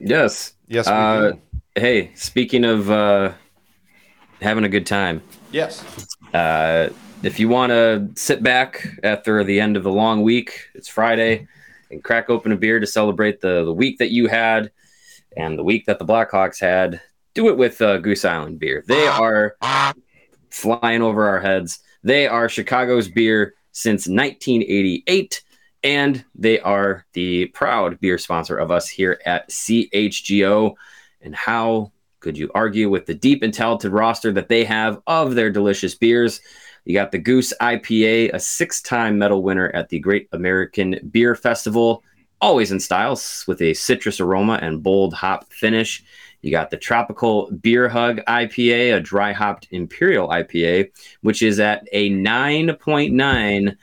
Yes. 0.00 0.54
Yes, 0.66 0.86
we 0.86 0.92
uh, 0.92 1.32
do. 1.32 1.40
hey, 1.74 2.14
speaking 2.14 2.64
of 2.64 2.90
uh, 2.90 3.32
having 4.42 4.64
a 4.64 4.68
good 4.68 4.86
time, 4.86 5.22
Yes. 5.50 5.84
uh, 6.34 6.88
if 7.22 7.38
you 7.38 7.48
want 7.48 7.70
to 7.70 8.08
sit 8.14 8.42
back 8.42 8.86
after 9.02 9.44
the 9.44 9.60
end 9.60 9.76
of 9.76 9.82
the 9.84 9.92
long 9.92 10.22
week, 10.22 10.68
it's 10.74 10.88
Friday, 10.88 11.46
and 11.90 12.02
crack 12.02 12.28
open 12.30 12.52
a 12.52 12.56
beer 12.56 12.80
to 12.80 12.86
celebrate 12.86 13.40
the, 13.40 13.64
the 13.64 13.72
week 13.72 13.98
that 13.98 14.10
you 14.10 14.26
had 14.26 14.70
and 15.36 15.58
the 15.58 15.62
week 15.64 15.86
that 15.86 15.98
the 15.98 16.04
Blackhawks 16.04 16.60
had, 16.60 17.00
do 17.34 17.48
it 17.48 17.56
with 17.56 17.80
uh, 17.80 17.98
Goose 17.98 18.24
Island 18.24 18.58
beer. 18.58 18.84
They 18.86 19.06
are 19.06 19.56
flying 20.50 21.00
over 21.02 21.28
our 21.28 21.40
heads. 21.40 21.78
They 22.02 22.26
are 22.26 22.48
Chicago's 22.48 23.08
beer 23.08 23.54
since 23.72 24.06
1988, 24.08 25.42
and 25.84 26.24
they 26.34 26.60
are 26.60 27.06
the 27.14 27.46
proud 27.46 27.98
beer 28.00 28.18
sponsor 28.18 28.56
of 28.56 28.70
us 28.70 28.88
here 28.88 29.20
at 29.24 29.48
CHGO. 29.48 30.74
And 31.22 31.34
how 31.34 31.92
could 32.22 32.38
you 32.38 32.50
argue 32.54 32.88
with 32.88 33.06
the 33.06 33.14
deep 33.14 33.42
and 33.42 33.52
talented 33.52 33.92
roster 33.92 34.32
that 34.32 34.48
they 34.48 34.64
have 34.64 35.02
of 35.06 35.34
their 35.34 35.50
delicious 35.50 35.94
beers? 35.94 36.40
You 36.84 36.94
got 36.94 37.12
the 37.12 37.18
Goose 37.18 37.52
IPA, 37.60 38.32
a 38.32 38.40
six 38.40 38.80
time 38.80 39.18
medal 39.18 39.42
winner 39.42 39.70
at 39.74 39.88
the 39.88 39.98
Great 39.98 40.28
American 40.32 40.98
Beer 41.10 41.34
Festival, 41.34 42.02
always 42.40 42.72
in 42.72 42.80
styles 42.80 43.44
with 43.46 43.60
a 43.60 43.74
citrus 43.74 44.20
aroma 44.20 44.58
and 44.62 44.82
bold 44.82 45.14
hop 45.14 45.52
finish. 45.52 46.02
You 46.40 46.50
got 46.50 46.70
the 46.70 46.76
Tropical 46.76 47.50
Beer 47.60 47.88
Hug 47.88 48.20
IPA, 48.26 48.96
a 48.96 49.00
dry 49.00 49.32
hopped 49.32 49.68
Imperial 49.70 50.28
IPA, 50.28 50.90
which 51.20 51.42
is 51.42 51.60
at 51.60 51.86
a 51.92 52.10
9.9 52.10 53.76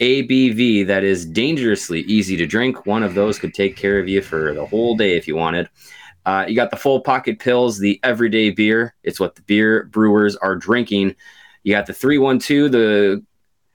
ABV 0.00 0.86
that 0.86 1.04
is 1.04 1.26
dangerously 1.26 2.00
easy 2.02 2.36
to 2.36 2.46
drink. 2.46 2.86
One 2.86 3.02
of 3.02 3.14
those 3.14 3.38
could 3.38 3.54
take 3.54 3.76
care 3.76 3.98
of 3.98 4.08
you 4.08 4.22
for 4.22 4.54
the 4.54 4.66
whole 4.66 4.96
day 4.96 5.16
if 5.16 5.28
you 5.28 5.36
wanted. 5.36 5.68
Uh, 6.26 6.44
you 6.46 6.56
got 6.56 6.72
the 6.72 6.76
full 6.76 7.00
pocket 7.00 7.38
pills, 7.38 7.78
the 7.78 8.00
everyday 8.02 8.50
beer. 8.50 8.94
It's 9.04 9.20
what 9.20 9.36
the 9.36 9.42
beer 9.42 9.84
brewers 9.84 10.34
are 10.34 10.56
drinking. 10.56 11.14
You 11.62 11.72
got 11.72 11.86
the 11.86 11.94
312, 11.94 12.72
the 12.72 13.24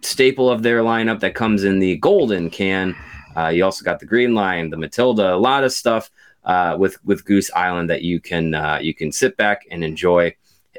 staple 0.02 0.50
of 0.50 0.62
their 0.62 0.82
lineup 0.82 1.22
that 1.22 1.34
comes 1.34 1.64
in 1.64 1.80
the 1.80 1.96
golden 1.98 2.50
can. 2.50 2.94
Uh, 3.38 3.48
you 3.48 3.64
also 3.64 3.86
got 3.86 4.02
the 4.02 4.06
green 4.06 4.36
line, 4.36 4.70
the 4.70 4.76
Matilda, 4.76 5.34
a 5.34 5.36
lot 5.36 5.64
of 5.64 5.72
stuff 5.72 6.12
uh, 6.44 6.76
with 6.78 7.04
with 7.06 7.24
Goose 7.24 7.50
Island 7.56 7.90
that 7.90 8.02
you 8.02 8.20
can 8.20 8.54
uh, 8.54 8.80
you 8.82 8.94
can 8.94 9.14
sit 9.14 9.38
back 9.38 9.66
and 9.72 9.82
enjoy, 9.82 10.36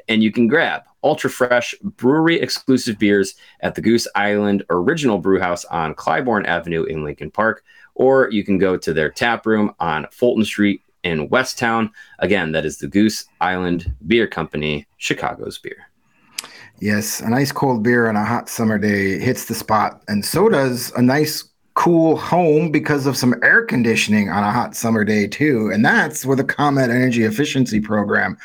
and 0.07 0.21
you 0.21 0.31
can 0.31 0.47
grab 0.47 0.83
ultra 1.03 1.29
fresh 1.29 1.73
brewery 1.81 2.39
exclusive 2.39 2.99
beers 2.99 3.33
at 3.61 3.73
the 3.73 3.81
Goose 3.81 4.07
Island 4.13 4.63
Original 4.69 5.17
Brewhouse 5.17 5.65
on 5.65 5.95
Clybourn 5.95 6.45
Avenue 6.45 6.83
in 6.83 7.03
Lincoln 7.03 7.31
Park, 7.31 7.63
or 7.95 8.29
you 8.29 8.43
can 8.43 8.59
go 8.59 8.77
to 8.77 8.93
their 8.93 9.09
tap 9.09 9.47
room 9.47 9.73
on 9.79 10.05
Fulton 10.11 10.45
Street 10.45 10.83
in 11.03 11.29
Westtown. 11.29 11.89
Again, 12.19 12.51
that 12.53 12.65
is 12.65 12.77
the 12.77 12.87
Goose 12.87 13.25
Island 13.41 13.93
Beer 14.07 14.27
Company, 14.27 14.87
Chicago's 14.97 15.57
beer. 15.57 15.89
Yes, 16.79 17.21
a 17.21 17.29
nice 17.29 17.51
cold 17.51 17.83
beer 17.83 18.09
on 18.09 18.15
a 18.15 18.25
hot 18.25 18.49
summer 18.49 18.77
day 18.77 19.19
hits 19.19 19.45
the 19.45 19.55
spot, 19.55 20.01
and 20.07 20.25
so 20.25 20.49
does 20.49 20.91
a 20.95 21.01
nice 21.01 21.43
cool 21.75 22.17
home 22.17 22.71
because 22.71 23.07
of 23.07 23.17
some 23.17 23.33
air 23.41 23.65
conditioning 23.65 24.29
on 24.29 24.43
a 24.43 24.51
hot 24.51 24.75
summer 24.75 25.03
day 25.03 25.27
too. 25.27 25.71
And 25.73 25.83
that's 25.83 26.25
where 26.25 26.37
the 26.37 26.43
ComEd 26.43 26.91
Energy 26.91 27.23
Efficiency 27.23 27.79
Program 27.79 28.37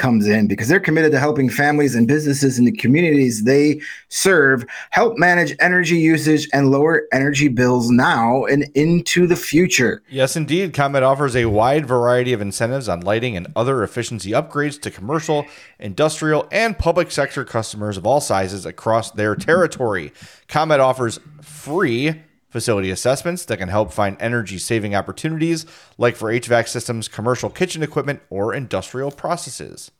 comes 0.00 0.26
in 0.26 0.48
because 0.48 0.66
they're 0.66 0.80
committed 0.80 1.12
to 1.12 1.20
helping 1.20 1.48
families 1.48 1.94
and 1.94 2.08
businesses 2.08 2.58
in 2.58 2.64
the 2.64 2.72
communities 2.72 3.44
they 3.44 3.80
serve 4.08 4.64
help 4.90 5.16
manage 5.18 5.54
energy 5.60 5.98
usage 5.98 6.48
and 6.52 6.70
lower 6.70 7.02
energy 7.12 7.46
bills 7.46 7.90
now 7.90 8.44
and 8.46 8.64
into 8.74 9.26
the 9.26 9.36
future. 9.36 10.02
Yes, 10.08 10.34
indeed. 10.36 10.72
ComEd 10.72 11.02
offers 11.02 11.36
a 11.36 11.44
wide 11.44 11.86
variety 11.86 12.32
of 12.32 12.40
incentives 12.40 12.88
on 12.88 13.02
lighting 13.02 13.36
and 13.36 13.46
other 13.54 13.84
efficiency 13.84 14.30
upgrades 14.30 14.80
to 14.80 14.90
commercial, 14.90 15.46
industrial, 15.78 16.48
and 16.50 16.78
public 16.78 17.10
sector 17.10 17.44
customers 17.44 17.96
of 17.96 18.06
all 18.06 18.20
sizes 18.20 18.64
across 18.64 19.10
their 19.10 19.36
territory. 19.36 20.12
ComEd 20.48 20.80
offers 20.80 21.20
free 21.42 22.14
facility 22.50 22.90
assessments 22.90 23.44
that 23.46 23.56
can 23.58 23.68
help 23.68 23.92
find 23.92 24.16
energy 24.20 24.58
saving 24.58 24.94
opportunities, 24.94 25.64
like 25.96 26.16
for 26.16 26.30
HVAC 26.30 26.68
systems, 26.68 27.08
commercial 27.08 27.48
kitchen 27.48 27.82
equipment, 27.82 28.20
or 28.28 28.52
industrial 28.52 29.10
processes. 29.10 29.90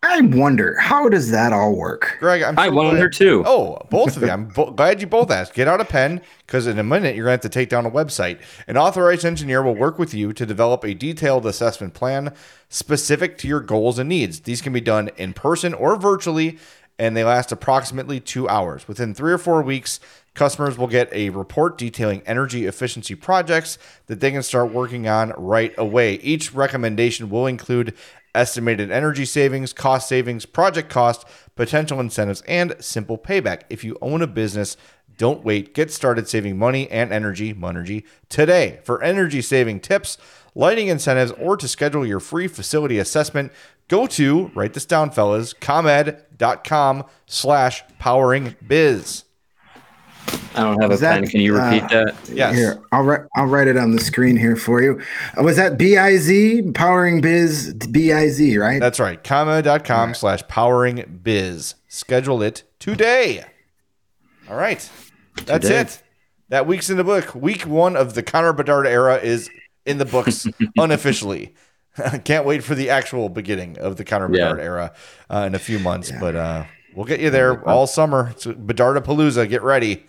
I 0.00 0.20
wonder 0.20 0.76
how 0.78 1.08
does 1.08 1.32
that 1.32 1.52
all 1.52 1.74
work? 1.74 2.18
Greg, 2.20 2.42
I'm 2.42 2.56
I 2.56 2.68
wonder 2.68 3.08
glad- 3.08 3.12
too. 3.14 3.42
Oh, 3.44 3.84
both 3.90 4.16
of 4.16 4.22
you. 4.22 4.30
I'm 4.30 4.46
bo- 4.54 4.70
glad 4.70 5.00
you 5.00 5.08
both 5.08 5.28
asked. 5.28 5.54
Get 5.54 5.66
out 5.66 5.80
a 5.80 5.84
pen 5.84 6.20
because 6.46 6.68
in 6.68 6.78
a 6.78 6.84
minute 6.84 7.16
you're 7.16 7.24
going 7.24 7.36
to 7.36 7.42
have 7.44 7.52
to 7.52 7.58
take 7.58 7.68
down 7.68 7.84
a 7.84 7.90
website. 7.90 8.38
An 8.68 8.76
authorized 8.76 9.24
engineer 9.24 9.60
will 9.60 9.74
work 9.74 9.98
with 9.98 10.14
you 10.14 10.32
to 10.34 10.46
develop 10.46 10.84
a 10.84 10.94
detailed 10.94 11.46
assessment 11.46 11.94
plan 11.94 12.32
specific 12.68 13.38
to 13.38 13.48
your 13.48 13.58
goals 13.60 13.98
and 13.98 14.08
needs. 14.08 14.40
These 14.40 14.62
can 14.62 14.72
be 14.72 14.80
done 14.80 15.10
in 15.16 15.32
person 15.32 15.74
or 15.74 15.96
virtually, 15.96 16.58
and 16.98 17.16
they 17.16 17.24
last 17.24 17.52
approximately 17.52 18.20
two 18.20 18.48
hours. 18.48 18.88
Within 18.88 19.14
three 19.14 19.32
or 19.32 19.38
four 19.38 19.62
weeks, 19.62 20.00
customers 20.34 20.76
will 20.76 20.86
get 20.86 21.12
a 21.12 21.30
report 21.30 21.78
detailing 21.78 22.22
energy 22.26 22.66
efficiency 22.66 23.14
projects 23.14 23.78
that 24.06 24.20
they 24.20 24.30
can 24.30 24.42
start 24.42 24.72
working 24.72 25.08
on 25.08 25.32
right 25.36 25.74
away. 25.78 26.14
Each 26.14 26.52
recommendation 26.52 27.30
will 27.30 27.46
include 27.46 27.94
estimated 28.34 28.90
energy 28.90 29.24
savings, 29.24 29.72
cost 29.72 30.08
savings, 30.08 30.46
project 30.46 30.90
cost, 30.90 31.26
potential 31.56 31.98
incentives, 31.98 32.42
and 32.42 32.74
simple 32.78 33.18
payback. 33.18 33.62
If 33.68 33.84
you 33.84 33.96
own 34.00 34.22
a 34.22 34.26
business, 34.26 34.76
don't 35.18 35.44
wait. 35.44 35.74
Get 35.74 35.92
started 35.92 36.28
saving 36.28 36.58
money 36.58 36.90
and 36.90 37.12
energy, 37.12 37.52
Monergy, 37.52 38.04
today. 38.28 38.80
For 38.84 39.02
energy 39.02 39.42
saving 39.42 39.80
tips, 39.80 40.16
lighting 40.54 40.88
incentives, 40.88 41.32
or 41.32 41.56
to 41.56 41.68
schedule 41.68 42.06
your 42.06 42.20
free 42.20 42.48
facility 42.48 42.98
assessment, 42.98 43.52
go 43.88 44.06
to, 44.06 44.50
write 44.54 44.72
this 44.72 44.86
down, 44.86 45.10
fellas, 45.10 45.52
comed.com 45.52 47.04
slash 47.26 47.82
powering 47.98 48.56
biz. 48.66 49.24
I 50.54 50.62
don't 50.62 50.80
have 50.80 50.90
Was 50.90 51.00
a 51.00 51.02
that, 51.02 51.20
pen. 51.20 51.28
Can 51.30 51.40
you 51.40 51.56
repeat 51.56 51.84
uh, 51.84 51.88
that? 51.88 52.14
Yes. 52.30 52.54
Here, 52.54 52.82
I'll 52.92 53.02
write. 53.02 53.22
I'll 53.36 53.46
write 53.46 53.66
it 53.66 53.76
on 53.76 53.92
the 53.92 54.00
screen 54.00 54.36
here 54.36 54.56
for 54.56 54.82
you. 54.82 55.00
Uh, 55.38 55.42
Was 55.42 55.56
that 55.56 55.78
B 55.78 55.96
I 55.96 56.16
Z 56.16 56.72
powering 56.74 57.20
biz 57.20 57.72
B 57.72 58.12
I 58.12 58.28
Z 58.28 58.58
right? 58.58 58.80
That's 58.80 59.00
right. 59.00 59.22
Comma.com 59.22 60.14
slash 60.14 60.46
powering 60.48 61.20
biz. 61.22 61.76
Schedule 61.88 62.42
it 62.42 62.64
today. 62.78 63.44
All 64.50 64.56
right. 64.56 64.90
That's 65.46 65.66
Today. 65.66 65.80
it. 65.80 66.02
That 66.50 66.66
week's 66.66 66.88
in 66.90 66.96
the 66.96 67.04
book. 67.04 67.34
Week 67.34 67.62
one 67.62 67.96
of 67.96 68.14
the 68.14 68.22
Connor 68.22 68.52
Bedard 68.52 68.86
era 68.86 69.16
is 69.16 69.50
in 69.84 69.98
the 69.98 70.04
books 70.04 70.46
unofficially. 70.78 71.54
Can't 72.24 72.44
wait 72.46 72.62
for 72.64 72.74
the 72.74 72.90
actual 72.90 73.28
beginning 73.28 73.78
of 73.78 73.96
the 73.96 74.04
Connor 74.04 74.28
Yeah. 74.34 74.44
Bedard 74.48 74.60
era 74.60 74.92
uh, 75.30 75.44
in 75.46 75.54
a 75.54 75.58
few 75.58 75.78
months, 75.78 76.12
but 76.20 76.36
uh, 76.36 76.64
we'll 76.94 77.06
get 77.06 77.20
you 77.20 77.30
there 77.30 77.62
all 77.68 77.86
summer. 77.86 78.28
It's 78.30 78.46
Bedard 78.46 79.02
Palooza. 79.04 79.48
Get 79.48 79.62
ready. 79.62 80.06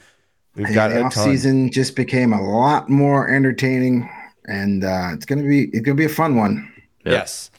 We've 0.55 0.73
got 0.73 0.89
the 0.89 1.03
off 1.03 1.13
season 1.13 1.71
just 1.71 1.95
became 1.95 2.33
a 2.33 2.41
lot 2.41 2.89
more 2.89 3.29
entertaining, 3.29 4.09
and 4.45 4.83
uh, 4.83 5.09
it's 5.13 5.25
gonna 5.25 5.43
be 5.43 5.65
it's 5.71 5.81
gonna 5.85 5.95
be 5.95 6.05
a 6.05 6.09
fun 6.09 6.35
one. 6.35 6.71
Yes. 7.05 7.49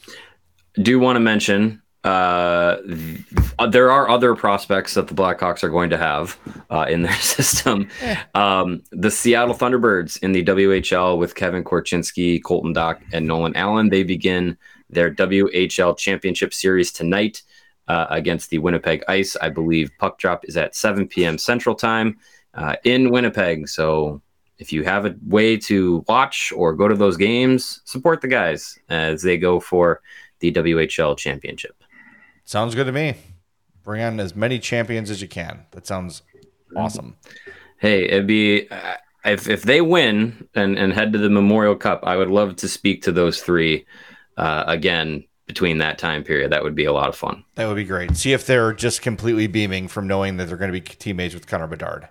do 0.74 0.98
want 0.98 1.16
to 1.16 1.20
mention 1.20 1.80
uh, 2.04 2.76
th- 2.82 3.70
there 3.70 3.90
are 3.90 4.08
other 4.08 4.34
prospects 4.34 4.94
that 4.94 5.08
the 5.08 5.14
Blackhawks 5.14 5.62
are 5.62 5.68
going 5.68 5.90
to 5.90 5.98
have 5.98 6.38
uh, 6.70 6.86
in 6.88 7.02
their 7.02 7.12
system. 7.20 7.88
Um, 8.34 8.82
the 8.90 9.10
Seattle 9.10 9.54
Thunderbirds 9.54 10.22
in 10.22 10.32
the 10.32 10.44
WHL 10.44 11.18
with 11.18 11.34
Kevin 11.34 11.62
Korchinski, 11.62 12.42
Colton 12.42 12.74
Dach, 12.74 13.00
and 13.12 13.26
Nolan 13.26 13.54
Allan. 13.56 13.90
They 13.90 14.02
begin 14.02 14.56
their 14.88 15.12
WHL 15.14 15.96
Championship 15.96 16.54
Series 16.54 16.90
tonight 16.90 17.42
uh, 17.86 18.06
against 18.10 18.50
the 18.50 18.58
Winnipeg 18.58 19.04
Ice. 19.08 19.36
I 19.36 19.50
believe 19.50 19.90
puck 19.98 20.18
drop 20.18 20.44
is 20.46 20.56
at 20.56 20.74
7 20.74 21.06
p.m. 21.06 21.36
Central 21.36 21.74
Time 21.74 22.18
uh, 22.54 22.76
in 22.84 23.10
Winnipeg. 23.10 23.68
So 23.68 24.22
if 24.58 24.72
you 24.72 24.84
have 24.84 25.06
a 25.06 25.16
way 25.26 25.56
to 25.56 26.04
watch 26.08 26.52
or 26.54 26.72
go 26.72 26.88
to 26.88 26.94
those 26.94 27.16
games, 27.16 27.82
support 27.84 28.20
the 28.20 28.28
guys 28.28 28.78
as 28.88 29.22
they 29.22 29.36
go 29.36 29.60
for 29.60 30.00
the 30.40 30.52
WHL 30.52 31.16
championship. 31.16 31.79
Sounds 32.50 32.74
good 32.74 32.86
to 32.86 32.92
me. 32.92 33.14
Bring 33.84 34.02
on 34.02 34.18
as 34.18 34.34
many 34.34 34.58
champions 34.58 35.08
as 35.08 35.22
you 35.22 35.28
can. 35.28 35.66
That 35.70 35.86
sounds 35.86 36.22
awesome. 36.76 37.16
Hey, 37.78 38.06
it'd 38.06 38.26
be 38.26 38.68
uh, 38.68 38.96
if 39.24 39.48
if 39.48 39.62
they 39.62 39.80
win 39.80 40.48
and 40.56 40.76
and 40.76 40.92
head 40.92 41.12
to 41.12 41.18
the 41.20 41.30
Memorial 41.30 41.76
Cup, 41.76 42.00
I 42.02 42.16
would 42.16 42.28
love 42.28 42.56
to 42.56 42.66
speak 42.68 43.02
to 43.02 43.12
those 43.12 43.40
three 43.40 43.86
uh, 44.36 44.64
again 44.66 45.22
between 45.46 45.78
that 45.78 45.96
time 45.98 46.24
period. 46.24 46.50
That 46.50 46.64
would 46.64 46.74
be 46.74 46.86
a 46.86 46.92
lot 46.92 47.08
of 47.08 47.14
fun. 47.14 47.44
That 47.54 47.68
would 47.68 47.76
be 47.76 47.84
great. 47.84 48.16
See 48.16 48.32
if 48.32 48.44
they're 48.46 48.72
just 48.72 49.00
completely 49.00 49.46
beaming 49.46 49.86
from 49.86 50.08
knowing 50.08 50.36
that 50.38 50.48
they're 50.48 50.56
going 50.56 50.72
to 50.72 50.80
be 50.80 50.80
teammates 50.80 51.34
with 51.34 51.46
Connor 51.46 51.68
Bedard. 51.68 52.08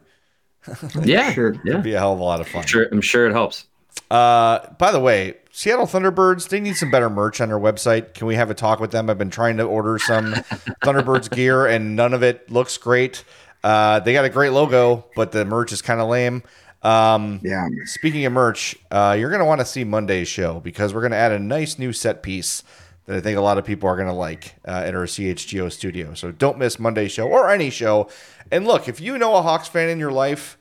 Yeah, 1.04 1.34
Sure. 1.34 1.54
yeah. 1.66 1.74
It'd 1.74 1.84
be 1.84 1.96
a 1.96 2.00
hell 2.00 2.14
of 2.14 2.20
a 2.20 2.24
lot 2.24 2.40
of 2.40 2.48
fun. 2.48 2.66
Sure, 2.66 2.88
I'm 2.90 3.02
sure 3.02 3.28
it 3.28 3.34
helps. 3.34 3.66
Uh, 4.10 4.60
by 4.78 4.92
the 4.92 5.00
way, 5.00 5.36
Seattle 5.52 5.86
Thunderbirds, 5.86 6.50
they 6.50 6.60
need 6.60 6.76
some 6.76 6.90
better 6.90 7.10
merch 7.10 7.42
on 7.42 7.50
their 7.50 7.60
website. 7.60 8.14
Can 8.14 8.28
we 8.28 8.36
have 8.36 8.50
a 8.50 8.54
talk 8.54 8.80
with 8.80 8.92
them? 8.92 9.10
I've 9.10 9.18
been 9.18 9.30
trying 9.30 9.58
to 9.58 9.64
order 9.64 10.00
some 10.00 10.34
Thunderbirds 10.84 11.30
gear 11.30 11.66
and 11.68 11.96
none 11.96 12.14
of 12.14 12.24
it 12.24 12.50
looks 12.50 12.78
great. 12.78 13.24
Uh, 13.64 14.00
they 14.00 14.14
got 14.14 14.26
a 14.26 14.30
great 14.30 14.52
logo, 14.52 15.06
but 15.16 15.32
the 15.32 15.46
merch 15.46 15.72
is 15.72 15.82
kind 15.82 16.00
of 16.00 16.08
lame. 16.08 16.44
Um, 16.82 17.40
Yeah. 17.44 17.68
Speaking 17.86 18.26
of 18.26 18.32
merch, 18.34 18.76
uh, 18.90 19.16
you're 19.20 19.30
going 19.30 19.40
to 19.42 19.46
want 19.46 19.60
to 19.60 19.66
see 19.66 19.84
Monday's 19.84 20.28
show 20.28 20.60
because 20.60 20.94
we're 20.94 21.02
going 21.02 21.12
to 21.12 21.18
add 21.18 21.34
a 21.34 21.40
nice 21.40 21.78
new 21.78 21.92
set 21.92 22.24
piece 22.24 22.64
that 23.06 23.18
I 23.18 23.22
think 23.22 23.38
a 23.38 23.42
lot 23.42 23.58
of 23.58 23.66
people 23.66 23.90
are 23.90 23.96
going 23.96 24.08
to 24.08 24.14
like 24.14 24.56
uh, 24.68 24.84
at 24.86 24.96
our 24.96 25.06
CHGO 25.06 25.72
studio. 25.72 26.14
So 26.14 26.32
don't 26.32 26.58
miss 26.58 26.80
Monday's 26.80 27.12
show 27.12 27.28
or 27.28 27.50
any 27.50 27.70
show. 27.70 28.08
And 28.52 28.66
look, 28.66 28.88
if 28.88 29.02
you 29.02 29.18
know 29.18 29.36
a 29.36 29.42
Hawks 29.42 29.68
fan 29.68 29.90
in 29.90 30.00
your 30.00 30.12
life, 30.12 30.59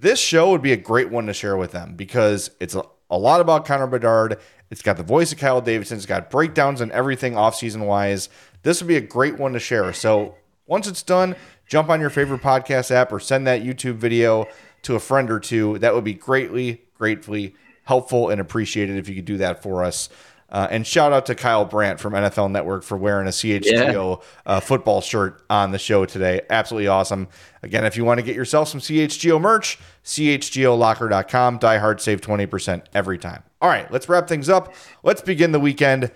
this 0.00 0.18
show 0.20 0.50
would 0.50 0.62
be 0.62 0.72
a 0.72 0.76
great 0.76 1.10
one 1.10 1.26
to 1.26 1.32
share 1.32 1.56
with 1.56 1.72
them 1.72 1.94
because 1.94 2.50
it's 2.60 2.74
a, 2.74 2.82
a 3.10 3.18
lot 3.18 3.40
about 3.40 3.64
Connor 3.64 3.86
Bedard. 3.86 4.38
It's 4.70 4.82
got 4.82 4.96
the 4.96 5.02
voice 5.02 5.32
of 5.32 5.38
Kyle 5.38 5.60
Davidson. 5.60 5.96
It's 5.96 6.06
got 6.06 6.30
breakdowns 6.30 6.80
and 6.80 6.92
everything 6.92 7.34
offseason 7.34 7.86
wise. 7.86 8.28
This 8.62 8.80
would 8.80 8.88
be 8.88 8.96
a 8.96 9.00
great 9.00 9.38
one 9.38 9.52
to 9.54 9.58
share. 9.58 9.92
So 9.92 10.34
once 10.66 10.86
it's 10.86 11.02
done, 11.02 11.34
jump 11.66 11.88
on 11.88 12.00
your 12.00 12.10
favorite 12.10 12.42
podcast 12.42 12.90
app 12.90 13.12
or 13.12 13.20
send 13.20 13.46
that 13.46 13.62
YouTube 13.62 13.96
video 13.96 14.46
to 14.82 14.94
a 14.94 15.00
friend 15.00 15.30
or 15.30 15.40
two. 15.40 15.78
That 15.78 15.94
would 15.94 16.04
be 16.04 16.14
greatly, 16.14 16.82
gratefully 16.94 17.54
helpful 17.84 18.28
and 18.28 18.40
appreciated 18.40 18.98
if 18.98 19.08
you 19.08 19.14
could 19.14 19.24
do 19.24 19.38
that 19.38 19.62
for 19.62 19.82
us. 19.82 20.10
Uh, 20.50 20.66
and 20.70 20.86
shout 20.86 21.12
out 21.12 21.26
to 21.26 21.34
Kyle 21.34 21.64
Brandt 21.64 22.00
from 22.00 22.14
NFL 22.14 22.50
Network 22.50 22.82
for 22.82 22.96
wearing 22.96 23.26
a 23.26 23.30
CHGO 23.30 24.22
uh, 24.46 24.60
football 24.60 25.00
shirt 25.00 25.42
on 25.50 25.72
the 25.72 25.78
show 25.78 26.06
today. 26.06 26.40
Absolutely 26.48 26.88
awesome. 26.88 27.28
Again, 27.62 27.84
if 27.84 27.96
you 27.96 28.04
want 28.04 28.18
to 28.18 28.24
get 28.24 28.34
yourself 28.34 28.68
some 28.68 28.80
CHGO 28.80 29.40
merch, 29.40 29.78
chgolocker.com. 30.04 31.58
Die 31.58 31.78
hard, 31.78 32.00
save 32.00 32.20
20% 32.22 32.82
every 32.94 33.18
time. 33.18 33.42
All 33.60 33.68
right, 33.68 33.90
let's 33.92 34.08
wrap 34.08 34.26
things 34.26 34.48
up. 34.48 34.74
Let's 35.02 35.20
begin 35.20 35.52
the 35.52 35.60
weekend. 35.60 36.10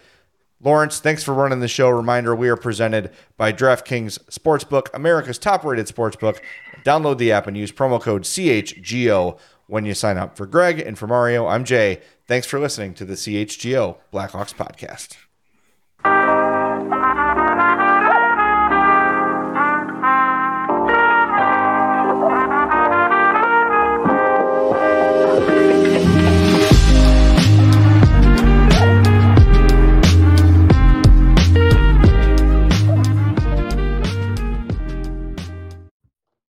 Lawrence, 0.62 1.00
thanks 1.00 1.24
for 1.24 1.34
running 1.34 1.58
the 1.58 1.68
show. 1.68 1.90
Reminder 1.90 2.36
we 2.36 2.48
are 2.48 2.56
presented 2.56 3.10
by 3.36 3.52
DraftKings 3.52 4.18
Sportsbook, 4.30 4.94
America's 4.94 5.36
top 5.36 5.64
rated 5.64 5.88
sportsbook. 5.88 6.38
Download 6.84 7.18
the 7.18 7.32
app 7.32 7.48
and 7.48 7.56
use 7.56 7.72
promo 7.72 8.00
code 8.00 8.22
CHGO 8.22 9.38
when 9.66 9.84
you 9.84 9.94
sign 9.94 10.18
up. 10.18 10.36
For 10.36 10.46
Greg 10.46 10.78
and 10.78 10.98
for 10.98 11.06
Mario, 11.06 11.46
I'm 11.46 11.64
Jay. 11.64 12.00
Thanks 12.26 12.46
for 12.46 12.58
listening 12.58 12.94
to 12.94 13.04
the 13.04 13.14
CHGO 13.14 13.96
Blackhawks 14.12 14.54
podcast. 14.54 15.16